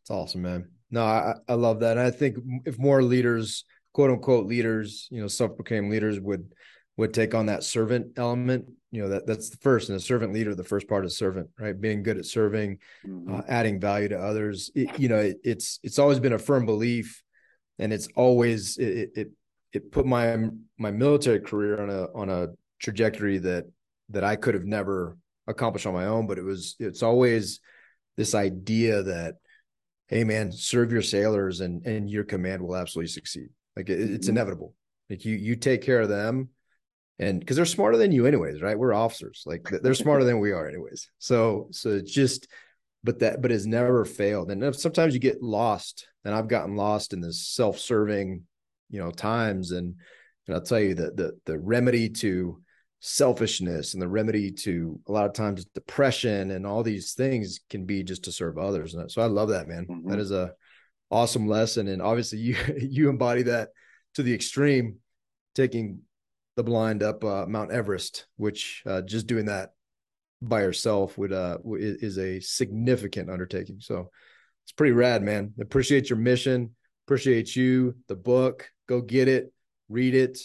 It's 0.02 0.10
awesome, 0.10 0.42
man. 0.42 0.70
No, 0.90 1.04
I 1.04 1.34
I 1.48 1.54
love 1.54 1.80
that. 1.80 1.96
And 1.96 2.06
I 2.06 2.10
think 2.10 2.36
if 2.64 2.78
more 2.78 3.02
leaders, 3.02 3.64
quote 3.92 4.10
unquote 4.10 4.46
leaders, 4.46 5.08
you 5.10 5.20
know, 5.20 5.28
self-proclaimed 5.28 5.90
leaders 5.90 6.20
would 6.20 6.52
would 6.96 7.12
take 7.12 7.34
on 7.34 7.46
that 7.46 7.64
servant 7.64 8.16
element. 8.16 8.70
You 8.90 9.02
know 9.02 9.08
that 9.10 9.26
that's 9.26 9.50
the 9.50 9.56
first 9.56 9.88
and 9.88 9.98
a 9.98 10.00
servant 10.00 10.32
leader 10.32 10.54
the 10.54 10.62
first 10.62 10.88
part 10.88 11.04
is 11.04 11.18
servant 11.18 11.50
right? 11.58 11.78
Being 11.78 12.02
good 12.02 12.16
at 12.16 12.26
serving 12.26 12.78
mm-hmm. 13.06 13.34
uh, 13.34 13.42
adding 13.48 13.80
value 13.80 14.08
to 14.08 14.18
others. 14.18 14.70
It, 14.74 14.98
you 14.98 15.08
know 15.08 15.16
it, 15.16 15.38
it's 15.42 15.80
it's 15.82 15.98
always 15.98 16.20
been 16.20 16.32
a 16.32 16.38
firm 16.38 16.64
belief 16.66 17.22
and 17.78 17.92
it's 17.92 18.08
always 18.14 18.76
it, 18.78 19.10
it 19.14 19.30
it 19.72 19.92
put 19.92 20.06
my 20.06 20.36
my 20.78 20.90
military 20.92 21.40
career 21.40 21.82
on 21.82 21.90
a 21.90 22.06
on 22.14 22.30
a 22.30 22.48
trajectory 22.80 23.38
that 23.38 23.64
that 24.10 24.22
I 24.22 24.36
could 24.36 24.54
have 24.54 24.64
never 24.64 25.16
accomplished 25.46 25.86
on 25.86 25.94
my 25.94 26.06
own 26.06 26.26
but 26.26 26.38
it 26.38 26.44
was 26.44 26.76
it's 26.78 27.02
always 27.02 27.60
this 28.16 28.34
idea 28.34 29.02
that 29.02 29.34
hey 30.06 30.22
man 30.22 30.52
serve 30.52 30.92
your 30.92 31.02
sailors 31.02 31.60
and 31.60 31.84
and 31.84 32.08
your 32.08 32.24
command 32.24 32.62
will 32.62 32.76
absolutely 32.76 33.08
succeed. 33.08 33.48
Like 33.74 33.88
it, 33.88 33.98
it's 33.98 34.26
mm-hmm. 34.26 34.36
inevitable. 34.36 34.74
Like 35.10 35.24
you 35.24 35.34
you 35.34 35.56
take 35.56 35.82
care 35.82 36.00
of 36.00 36.08
them 36.08 36.50
and 37.18 37.40
because 37.40 37.56
they're 37.56 37.64
smarter 37.64 37.96
than 37.96 38.12
you 38.12 38.26
anyways 38.26 38.60
right? 38.60 38.78
We're 38.78 38.92
officers. 38.92 39.42
Like 39.46 39.68
they're 39.82 39.94
smarter 39.94 40.24
than 40.24 40.40
we 40.40 40.52
are 40.52 40.68
anyways. 40.68 41.10
So 41.18 41.68
so 41.70 41.90
it's 41.90 42.12
just 42.12 42.48
but 43.02 43.20
that 43.20 43.40
but 43.40 43.52
it's 43.52 43.66
never 43.66 44.04
failed. 44.04 44.50
And 44.50 44.74
sometimes 44.74 45.14
you 45.14 45.20
get 45.20 45.42
lost 45.42 46.08
and 46.24 46.34
i've 46.34 46.48
gotten 46.48 46.76
lost 46.76 47.12
in 47.12 47.20
this 47.20 47.46
self-serving 47.46 48.42
you 48.90 48.98
know 48.98 49.10
times. 49.10 49.70
And 49.70 49.94
and 50.46 50.56
i'll 50.56 50.62
tell 50.62 50.80
you 50.80 50.94
that 50.94 51.16
the 51.16 51.38
the 51.44 51.58
remedy 51.58 52.08
to 52.10 52.60
selfishness 53.00 53.92
and 53.92 54.02
the 54.02 54.08
remedy 54.08 54.50
to 54.50 54.98
a 55.06 55.12
lot 55.12 55.26
of 55.26 55.34
times 55.34 55.66
depression 55.66 56.50
and 56.50 56.66
all 56.66 56.82
these 56.82 57.12
things 57.12 57.60
can 57.68 57.84
be 57.84 58.02
just 58.02 58.24
to 58.24 58.32
serve 58.32 58.58
others. 58.58 58.94
And 58.94 59.10
so 59.10 59.22
i 59.22 59.26
love 59.26 59.50
that 59.50 59.68
man. 59.68 59.86
Mm-hmm. 59.86 60.10
that 60.10 60.18
is 60.18 60.32
a 60.32 60.52
awesome 61.10 61.46
lesson. 61.46 61.86
And 61.86 62.02
obviously 62.02 62.38
you 62.40 62.56
you 62.76 63.08
embody 63.08 63.44
that 63.44 63.68
to 64.14 64.22
the 64.22 64.34
extreme 64.34 64.96
taking 65.54 66.00
the 66.56 66.62
blind 66.62 67.02
up 67.02 67.24
uh, 67.24 67.46
Mount 67.46 67.72
Everest, 67.72 68.26
which 68.36 68.82
uh, 68.86 69.02
just 69.02 69.26
doing 69.26 69.46
that 69.46 69.70
by 70.42 70.60
yourself 70.60 71.16
would 71.16 71.32
uh 71.32 71.56
is 71.64 72.18
a 72.18 72.38
significant 72.40 73.30
undertaking. 73.30 73.78
So 73.80 74.10
it's 74.64 74.72
pretty 74.72 74.92
rad, 74.92 75.22
man. 75.22 75.54
Appreciate 75.60 76.10
your 76.10 76.18
mission. 76.18 76.74
Appreciate 77.06 77.54
you. 77.56 77.94
The 78.08 78.16
book. 78.16 78.70
Go 78.88 79.00
get 79.00 79.28
it. 79.28 79.52
Read 79.88 80.14
it. 80.14 80.38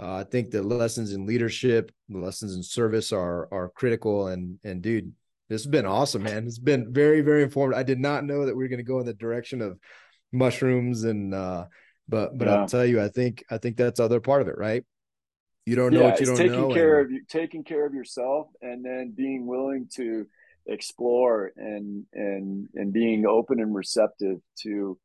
Uh, 0.00 0.16
I 0.16 0.24
think 0.24 0.50
the 0.50 0.62
lessons 0.62 1.12
in 1.12 1.26
leadership, 1.26 1.92
the 2.08 2.18
lessons 2.18 2.54
in 2.54 2.62
service 2.62 3.12
are 3.12 3.48
are 3.52 3.70
critical. 3.70 4.28
And 4.28 4.58
and 4.64 4.82
dude, 4.82 5.12
this 5.48 5.62
has 5.62 5.70
been 5.70 5.86
awesome, 5.86 6.22
man. 6.22 6.46
It's 6.46 6.58
been 6.58 6.92
very 6.92 7.20
very 7.20 7.42
informative. 7.42 7.78
I 7.78 7.84
did 7.84 8.00
not 8.00 8.24
know 8.24 8.46
that 8.46 8.56
we 8.56 8.64
are 8.64 8.68
going 8.68 8.78
to 8.78 8.84
go 8.84 9.00
in 9.00 9.06
the 9.06 9.14
direction 9.14 9.60
of 9.60 9.78
mushrooms 10.32 11.04
and 11.04 11.34
uh, 11.34 11.66
but 12.08 12.36
but 12.36 12.48
yeah. 12.48 12.54
I'll 12.54 12.68
tell 12.68 12.86
you, 12.86 13.00
I 13.00 13.08
think 13.08 13.44
I 13.50 13.58
think 13.58 13.76
that's 13.76 14.00
other 14.00 14.20
part 14.20 14.42
of 14.42 14.48
it, 14.48 14.58
right? 14.58 14.84
You 15.66 15.76
don't 15.76 15.92
know 15.92 16.00
yeah, 16.00 16.10
what 16.10 16.20
you 16.20 16.26
don't 16.26 16.36
taking 16.36 16.60
know. 16.60 16.74
Care 16.74 17.00
and... 17.00 17.06
of 17.06 17.12
you, 17.12 17.22
taking 17.28 17.64
care 17.64 17.86
of 17.86 17.94
yourself, 17.94 18.48
and 18.60 18.84
then 18.84 19.12
being 19.16 19.46
willing 19.46 19.88
to 19.94 20.26
explore 20.66 21.52
and 21.56 22.04
and 22.12 22.68
and 22.74 22.92
being 22.92 23.26
open 23.26 23.60
and 23.60 23.74
receptive 23.74 24.38
to 24.62 24.98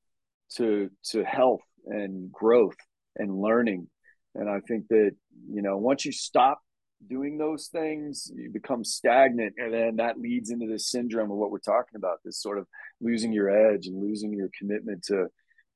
to 0.55 0.89
to 1.11 1.23
health 1.23 1.61
and 1.85 2.31
growth 2.31 2.77
and 3.15 3.39
learning. 3.39 3.87
And 4.35 4.49
I 4.49 4.59
think 4.67 4.87
that 4.89 5.11
you 5.49 5.61
know 5.61 5.77
once 5.77 6.05
you 6.05 6.11
stop 6.11 6.59
doing 7.07 7.37
those 7.37 7.67
things, 7.67 8.31
you 8.35 8.49
become 8.49 8.83
stagnant, 8.83 9.53
and 9.57 9.71
then 9.71 9.95
that 9.97 10.19
leads 10.19 10.49
into 10.49 10.67
this 10.67 10.89
syndrome 10.89 11.29
of 11.29 11.37
what 11.37 11.51
we're 11.51 11.59
talking 11.59 11.95
about. 11.95 12.19
This 12.25 12.41
sort 12.41 12.57
of 12.57 12.65
losing 12.99 13.31
your 13.31 13.49
edge 13.49 13.85
and 13.85 14.01
losing 14.01 14.33
your 14.33 14.49
commitment 14.57 15.03
to 15.03 15.27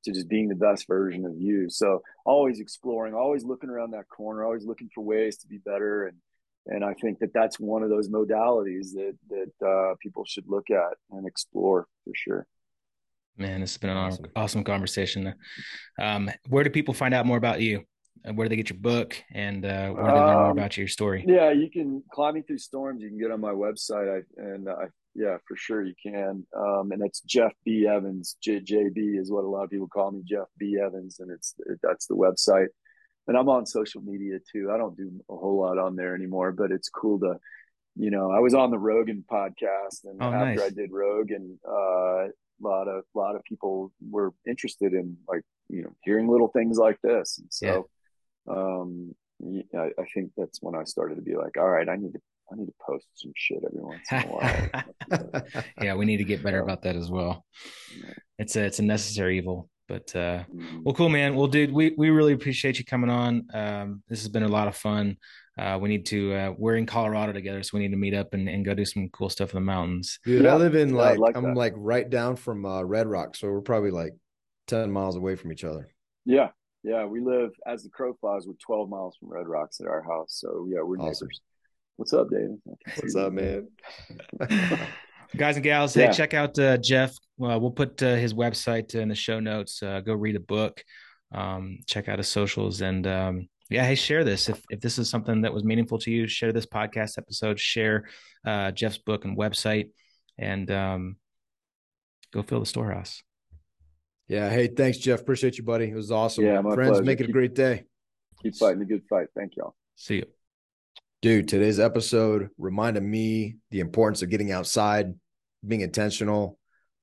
to 0.04 0.12
just 0.12 0.28
being 0.28 0.48
the 0.48 0.54
best 0.54 0.86
version 0.86 1.24
of 1.24 1.34
you. 1.36 1.68
So 1.70 2.02
always 2.24 2.60
exploring, 2.60 3.14
always 3.14 3.44
looking 3.44 3.70
around 3.70 3.92
that 3.92 4.08
corner, 4.08 4.44
always 4.44 4.64
looking 4.64 4.90
for 4.94 5.02
ways 5.02 5.36
to 5.38 5.46
be 5.46 5.58
better. 5.58 6.06
And, 6.06 6.16
and 6.66 6.84
I 6.84 6.94
think 6.94 7.18
that 7.20 7.32
that's 7.32 7.58
one 7.58 7.82
of 7.82 7.90
those 7.90 8.08
modalities 8.08 8.92
that, 8.92 9.16
that 9.30 9.66
uh, 9.66 9.94
people 10.00 10.24
should 10.24 10.44
look 10.48 10.70
at 10.70 10.96
and 11.10 11.26
explore 11.26 11.86
for 12.04 12.12
sure. 12.14 12.46
Man, 13.38 13.60
this 13.60 13.72
has 13.72 13.78
been 13.78 13.90
an 13.90 13.96
awesome, 13.96 14.26
awesome 14.36 14.64
conversation. 14.64 15.34
Um, 16.00 16.30
where 16.48 16.64
do 16.64 16.70
people 16.70 16.94
find 16.94 17.14
out 17.14 17.26
more 17.26 17.38
about 17.38 17.60
you? 17.60 17.82
Where 18.34 18.44
do 18.44 18.50
they 18.50 18.56
get 18.56 18.70
your 18.70 18.78
book 18.78 19.16
and 19.32 19.64
uh, 19.64 19.90
where 19.90 20.04
do 20.04 20.12
they 20.12 20.18
learn 20.18 20.36
more 20.36 20.50
um, 20.50 20.58
about 20.58 20.76
your 20.76 20.86
story? 20.86 21.24
Yeah, 21.26 21.50
you 21.50 21.70
can 21.70 22.04
climbing 22.12 22.44
through 22.44 22.58
storms. 22.58 23.02
You 23.02 23.08
can 23.08 23.18
get 23.18 23.32
on 23.32 23.40
my 23.40 23.50
website. 23.50 24.18
I, 24.18 24.40
and 24.40 24.68
I 24.68 24.84
yeah, 25.14 25.36
for 25.46 25.56
sure 25.56 25.84
you 25.84 25.94
can. 26.02 26.46
Um, 26.56 26.92
and 26.92 27.02
that's 27.02 27.20
Jeff 27.20 27.52
B. 27.64 27.86
Evans. 27.86 28.36
J- 28.42 28.60
JB 28.60 29.18
is 29.18 29.30
what 29.30 29.44
a 29.44 29.48
lot 29.48 29.64
of 29.64 29.70
people 29.70 29.88
call 29.88 30.10
me, 30.10 30.22
Jeff 30.24 30.46
B. 30.58 30.78
Evans, 30.82 31.20
and 31.20 31.30
it's 31.30 31.54
that's 31.82 32.06
the 32.06 32.16
website. 32.16 32.68
And 33.28 33.36
I'm 33.36 33.48
on 33.48 33.66
social 33.66 34.00
media 34.00 34.38
too. 34.50 34.70
I 34.72 34.78
don't 34.78 34.96
do 34.96 35.10
a 35.30 35.36
whole 35.36 35.60
lot 35.60 35.78
on 35.78 35.96
there 35.96 36.14
anymore, 36.14 36.52
but 36.52 36.72
it's 36.72 36.88
cool 36.88 37.20
to, 37.20 37.36
you 37.94 38.10
know, 38.10 38.32
I 38.32 38.40
was 38.40 38.54
on 38.54 38.70
the 38.70 38.78
Rogan 38.78 39.24
podcast, 39.30 40.04
and 40.04 40.18
oh, 40.20 40.32
after 40.32 40.60
nice. 40.60 40.62
I 40.62 40.70
did 40.70 40.90
Rogan, 40.90 41.58
uh, 41.68 42.24
a 42.24 42.30
lot 42.60 42.88
of 42.88 43.04
a 43.14 43.18
lot 43.18 43.36
of 43.36 43.44
people 43.44 43.92
were 44.10 44.32
interested 44.46 44.94
in 44.94 45.16
like 45.28 45.42
you 45.68 45.82
know 45.82 45.94
hearing 46.04 46.28
little 46.28 46.48
things 46.48 46.78
like 46.78 47.00
this, 47.02 47.38
and 47.38 47.48
so. 47.50 47.66
Yeah. 47.66 48.54
Um, 48.54 49.14
I, 49.74 49.90
I 49.98 50.04
think 50.14 50.32
that's 50.36 50.60
when 50.62 50.74
I 50.74 50.84
started 50.84 51.16
to 51.16 51.22
be 51.22 51.34
like, 51.34 51.56
all 51.56 51.68
right, 51.68 51.88
I 51.88 51.96
need 51.96 52.12
to 52.12 52.20
I 52.50 52.56
need 52.56 52.66
to 52.66 52.74
post 52.84 53.06
some 53.14 53.32
shit 53.36 53.62
every 53.64 53.82
once 53.82 54.02
in 54.10 54.18
a 54.18 55.32
while. 55.32 55.42
yeah, 55.82 55.94
we 55.94 56.04
need 56.04 56.18
to 56.18 56.24
get 56.24 56.42
better 56.42 56.60
about 56.60 56.82
that 56.82 56.96
as 56.96 57.10
well. 57.10 57.44
It's 58.38 58.56
a 58.56 58.64
it's 58.64 58.78
a 58.78 58.82
necessary 58.82 59.38
evil. 59.38 59.68
But 59.88 60.14
uh 60.14 60.44
mm-hmm. 60.44 60.82
well 60.84 60.94
cool 60.94 61.08
man. 61.08 61.34
Well 61.34 61.48
dude, 61.48 61.72
we 61.72 61.94
we 61.96 62.10
really 62.10 62.32
appreciate 62.32 62.78
you 62.78 62.84
coming 62.84 63.10
on. 63.10 63.46
Um 63.52 64.02
this 64.08 64.20
has 64.20 64.28
been 64.28 64.42
a 64.42 64.48
lot 64.48 64.68
of 64.68 64.76
fun. 64.76 65.16
Uh 65.58 65.78
we 65.80 65.88
need 65.88 66.06
to 66.06 66.34
uh 66.34 66.52
we're 66.56 66.76
in 66.76 66.86
Colorado 66.86 67.32
together, 67.32 67.62
so 67.62 67.76
we 67.76 67.82
need 67.82 67.90
to 67.90 67.98
meet 67.98 68.14
up 68.14 68.32
and, 68.34 68.48
and 68.48 68.64
go 68.64 68.74
do 68.74 68.84
some 68.84 69.08
cool 69.10 69.28
stuff 69.28 69.52
in 69.52 69.56
the 69.56 69.60
mountains. 69.60 70.18
Dude, 70.24 70.44
yeah. 70.44 70.54
I 70.54 70.56
live 70.56 70.74
in 70.74 70.94
like, 70.94 71.18
like 71.18 71.36
I'm 71.36 71.44
that. 71.44 71.56
like 71.56 71.74
right 71.76 72.08
down 72.08 72.36
from 72.36 72.64
uh 72.64 72.82
Red 72.82 73.06
Rock, 73.06 73.36
so 73.36 73.48
we're 73.48 73.60
probably 73.60 73.90
like 73.90 74.12
10 74.68 74.90
miles 74.90 75.16
away 75.16 75.36
from 75.36 75.52
each 75.52 75.64
other. 75.64 75.88
Yeah. 76.24 76.48
Yeah, 76.84 77.04
we 77.04 77.20
live 77.20 77.50
as 77.64 77.84
the 77.84 77.90
crow 77.90 78.14
flies. 78.20 78.46
We're 78.46 78.54
12 78.54 78.88
miles 78.88 79.16
from 79.16 79.28
Red 79.28 79.46
Rocks 79.46 79.80
at 79.80 79.86
our 79.86 80.02
house. 80.02 80.38
So 80.40 80.66
yeah, 80.68 80.82
we're 80.82 80.96
awesome. 80.96 81.28
neighbors. 81.28 81.40
What's 82.02 82.14
up, 82.14 82.30
David? 82.30 82.58
What's 82.96 83.14
up, 83.14 83.32
man? 83.32 83.68
Guys 85.36 85.54
and 85.54 85.62
gals, 85.62 85.96
yeah. 85.96 86.08
hey, 86.08 86.12
check 86.12 86.34
out 86.34 86.58
uh, 86.58 86.76
Jeff. 86.76 87.12
Uh, 87.40 87.56
we'll 87.60 87.70
put 87.70 88.02
uh, 88.02 88.16
his 88.16 88.34
website 88.34 88.96
in 88.96 89.08
the 89.08 89.14
show 89.14 89.38
notes. 89.38 89.80
Uh, 89.80 90.00
go 90.00 90.12
read 90.12 90.34
a 90.34 90.40
book. 90.40 90.82
Um, 91.32 91.78
check 91.86 92.08
out 92.08 92.18
his 92.18 92.26
socials, 92.26 92.80
and 92.80 93.06
um, 93.06 93.48
yeah, 93.70 93.84
hey, 93.84 93.94
share 93.94 94.24
this 94.24 94.48
if 94.48 94.60
if 94.68 94.80
this 94.80 94.98
is 94.98 95.08
something 95.10 95.42
that 95.42 95.54
was 95.54 95.62
meaningful 95.62 95.96
to 96.00 96.10
you. 96.10 96.26
Share 96.26 96.52
this 96.52 96.66
podcast 96.66 97.18
episode. 97.18 97.60
Share 97.60 98.08
uh, 98.44 98.72
Jeff's 98.72 98.98
book 98.98 99.24
and 99.24 99.38
website, 99.38 99.90
and 100.38 100.68
um, 100.72 101.16
go 102.32 102.42
fill 102.42 102.58
the 102.58 102.66
storehouse. 102.66 103.22
Yeah. 104.26 104.50
Hey, 104.50 104.66
thanks, 104.66 104.98
Jeff. 104.98 105.20
Appreciate 105.20 105.56
you, 105.56 105.62
buddy. 105.62 105.84
It 105.84 105.94
was 105.94 106.10
awesome. 106.10 106.46
Yeah, 106.46 106.60
my 106.62 106.74
friends. 106.74 106.90
Pleasure. 106.90 107.04
Make 107.04 107.20
it 107.20 107.26
keep, 107.26 107.30
a 107.30 107.32
great 107.32 107.54
day. 107.54 107.84
Keep 108.42 108.56
fighting 108.56 108.82
a 108.82 108.86
good 108.86 109.04
fight. 109.08 109.28
Thank 109.36 109.54
y'all. 109.54 109.76
See 109.94 110.16
you. 110.16 110.26
Dude, 111.22 111.46
today's 111.46 111.78
episode 111.78 112.48
reminded 112.58 113.04
me 113.04 113.54
the 113.70 113.78
importance 113.78 114.22
of 114.22 114.28
getting 114.28 114.50
outside, 114.50 115.14
being 115.64 115.82
intentional, 115.82 116.58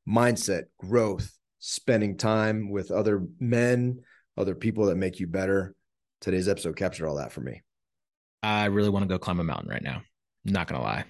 mindset, 0.05 0.63
growth, 0.77 1.31
spending 1.59 2.17
time 2.17 2.69
with 2.69 2.91
other 2.91 3.23
men, 3.39 4.01
other 4.35 4.55
people 4.55 4.87
that 4.87 4.97
make 4.97 5.21
you 5.21 5.27
better. 5.27 5.73
Today's 6.19 6.49
episode 6.49 6.75
captured 6.75 7.07
all 7.07 7.15
that 7.15 7.31
for 7.31 7.39
me. 7.39 7.61
I 8.43 8.65
really 8.65 8.89
want 8.89 9.03
to 9.03 9.07
go 9.07 9.17
climb 9.17 9.39
a 9.39 9.43
mountain 9.45 9.69
right 9.69 9.81
now. 9.81 10.01
Not 10.43 10.67
gonna 10.67 10.83
lie. 10.83 11.05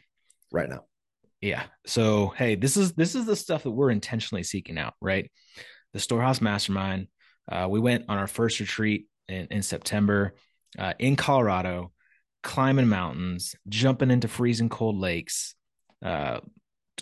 Right 0.51 0.69
now. 0.69 0.83
Yeah. 1.41 1.63
So 1.87 2.27
hey, 2.37 2.53
this 2.53 2.77
is 2.77 2.93
this 2.93 3.15
is 3.15 3.25
the 3.25 3.35
stuff 3.35 3.63
that 3.63 3.71
we're 3.71 3.89
intentionally 3.89 4.43
seeking 4.43 4.77
out, 4.77 4.93
right? 5.01 5.31
The 5.93 5.99
Storehouse 5.99 6.41
Mastermind. 6.41 7.07
Uh, 7.51 7.67
we 7.71 7.79
went 7.79 8.05
on 8.07 8.19
our 8.19 8.27
first 8.27 8.59
retreat 8.59 9.07
in, 9.27 9.47
in 9.49 9.61
September 9.63 10.35
uh, 10.77 10.93
in 10.99 11.15
Colorado 11.15 11.91
climbing 12.43 12.87
mountains, 12.87 13.55
jumping 13.67 14.11
into 14.11 14.27
freezing 14.27 14.69
cold 14.69 14.97
lakes, 14.97 15.55
uh, 16.03 16.39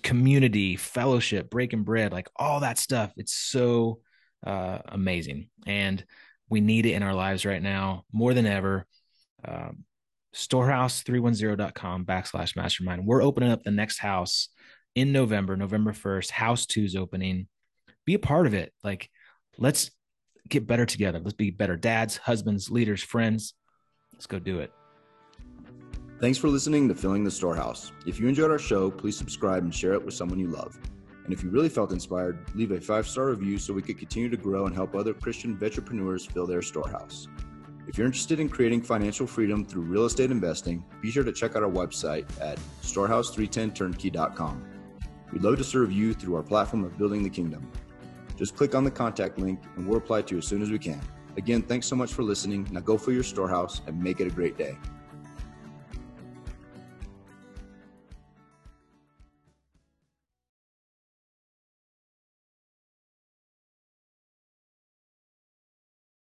community, 0.04 0.76
fellowship, 0.76 1.50
breaking 1.50 1.84
bread, 1.84 2.12
like 2.12 2.30
all 2.36 2.62
that 2.62 2.78
stuff. 2.78 3.14
It's 3.18 3.34
so 3.34 4.00
uh, 4.46 4.80
amazing. 4.86 5.50
And 5.66 6.04
we 6.50 6.62
need 6.62 6.86
it 6.86 6.94
in 6.94 7.04
our 7.04 7.14
lives 7.14 7.46
right 7.46 7.62
now 7.62 8.04
more 8.12 8.34
than 8.34 8.46
ever. 8.46 8.86
Um, 9.46 9.84
storehouse310.com 10.34 12.06
backslash 12.06 12.56
mastermind. 12.56 13.06
We're 13.06 13.24
opening 13.24 13.52
up 13.52 13.64
the 13.64 13.72
next 13.72 13.98
house 14.00 14.50
in 14.96 15.12
November, 15.12 15.56
November 15.56 15.94
1st. 15.94 16.30
House 16.32 16.66
two 16.66 16.84
is 16.84 16.96
opening. 16.96 17.48
Be 18.06 18.14
a 18.14 18.20
part 18.20 18.48
of 18.48 18.54
it. 18.54 18.72
Like, 18.84 19.10
let's 19.58 19.92
get 20.48 20.68
better 20.68 20.86
together. 20.86 21.20
Let's 21.20 21.36
be 21.36 21.52
better 21.52 21.76
dads, 21.76 22.18
husbands, 22.18 22.70
leaders, 22.70 23.04
friends. 23.04 23.54
Let's 24.14 24.28
go 24.28 24.40
do 24.40 24.60
it. 24.60 24.72
Thanks 26.20 26.40
for 26.40 26.48
listening 26.48 26.88
to 26.88 26.96
Filling 26.96 27.24
the 27.24 27.30
Storehouse. 27.30 27.92
If 28.08 28.20
you 28.20 28.28
enjoyed 28.28 28.50
our 28.50 28.58
show, 28.58 28.90
please 28.90 29.16
subscribe 29.16 29.62
and 29.62 29.74
share 29.74 29.94
it 29.94 30.04
with 30.04 30.16
someone 30.16 30.40
you 30.40 30.48
love. 30.48 30.76
And 31.24 31.32
if 31.32 31.44
you 31.44 31.52
really 31.52 31.70
felt 31.70 31.92
inspired, 31.92 32.40
leave 32.56 32.72
a 32.72 32.82
five 32.82 33.08
star 33.08 33.28
review 33.28 33.60
so 33.60 33.72
we 33.72 33.84
could 33.84 34.00
continue 34.00 34.28
to 34.28 34.36
grow 34.36 34.66
and 34.66 34.74
help 34.74 34.96
other 34.96 35.14
Christian 35.14 35.56
entrepreneurs 35.62 36.26
fill 36.26 36.48
their 36.48 36.64
storehouse. 36.64 37.28
If 37.88 38.00
you're 38.00 38.08
interested 38.08 38.40
in 38.40 38.50
creating 38.50 38.82
financial 38.82 39.28
freedom 39.28 39.64
through 39.64 39.84
real 39.84 40.06
estate 40.06 40.32
investing, 40.32 40.84
be 41.04 41.12
sure 41.12 41.24
to 41.24 41.32
check 41.32 41.56
out 41.56 41.62
our 41.62 41.70
website 41.70 42.26
at 42.42 42.58
storehouse310turnkey.com. 42.82 44.68
We'd 45.32 45.44
love 45.44 45.60
to 45.60 45.64
serve 45.64 45.92
you 45.92 46.16
through 46.16 46.36
our 46.38 46.44
platform 46.44 46.84
of 46.84 46.98
building 46.98 47.22
the 47.22 47.30
kingdom. 47.30 47.72
Just 48.36 48.56
click 48.56 48.74
on 48.74 48.84
the 48.84 48.90
contact 48.90 49.38
link 49.38 49.60
and 49.76 49.86
we'll 49.86 50.00
reply 50.00 50.24
to 50.24 50.34
you 50.34 50.40
as 50.40 50.48
soon 50.48 50.64
as 50.64 50.72
we 50.72 50.80
can. 50.80 51.00
Again, 51.38 51.62
thanks 51.62 51.86
so 51.86 51.96
much 51.96 52.12
for 52.12 52.24
listening. 52.24 52.68
Now 52.72 52.80
go 52.80 52.98
fill 52.98 53.14
your 53.14 53.22
storehouse 53.22 53.82
and 53.86 54.02
make 54.02 54.20
it 54.20 54.26
a 54.26 54.32
great 54.32 54.58
day. 54.58 54.80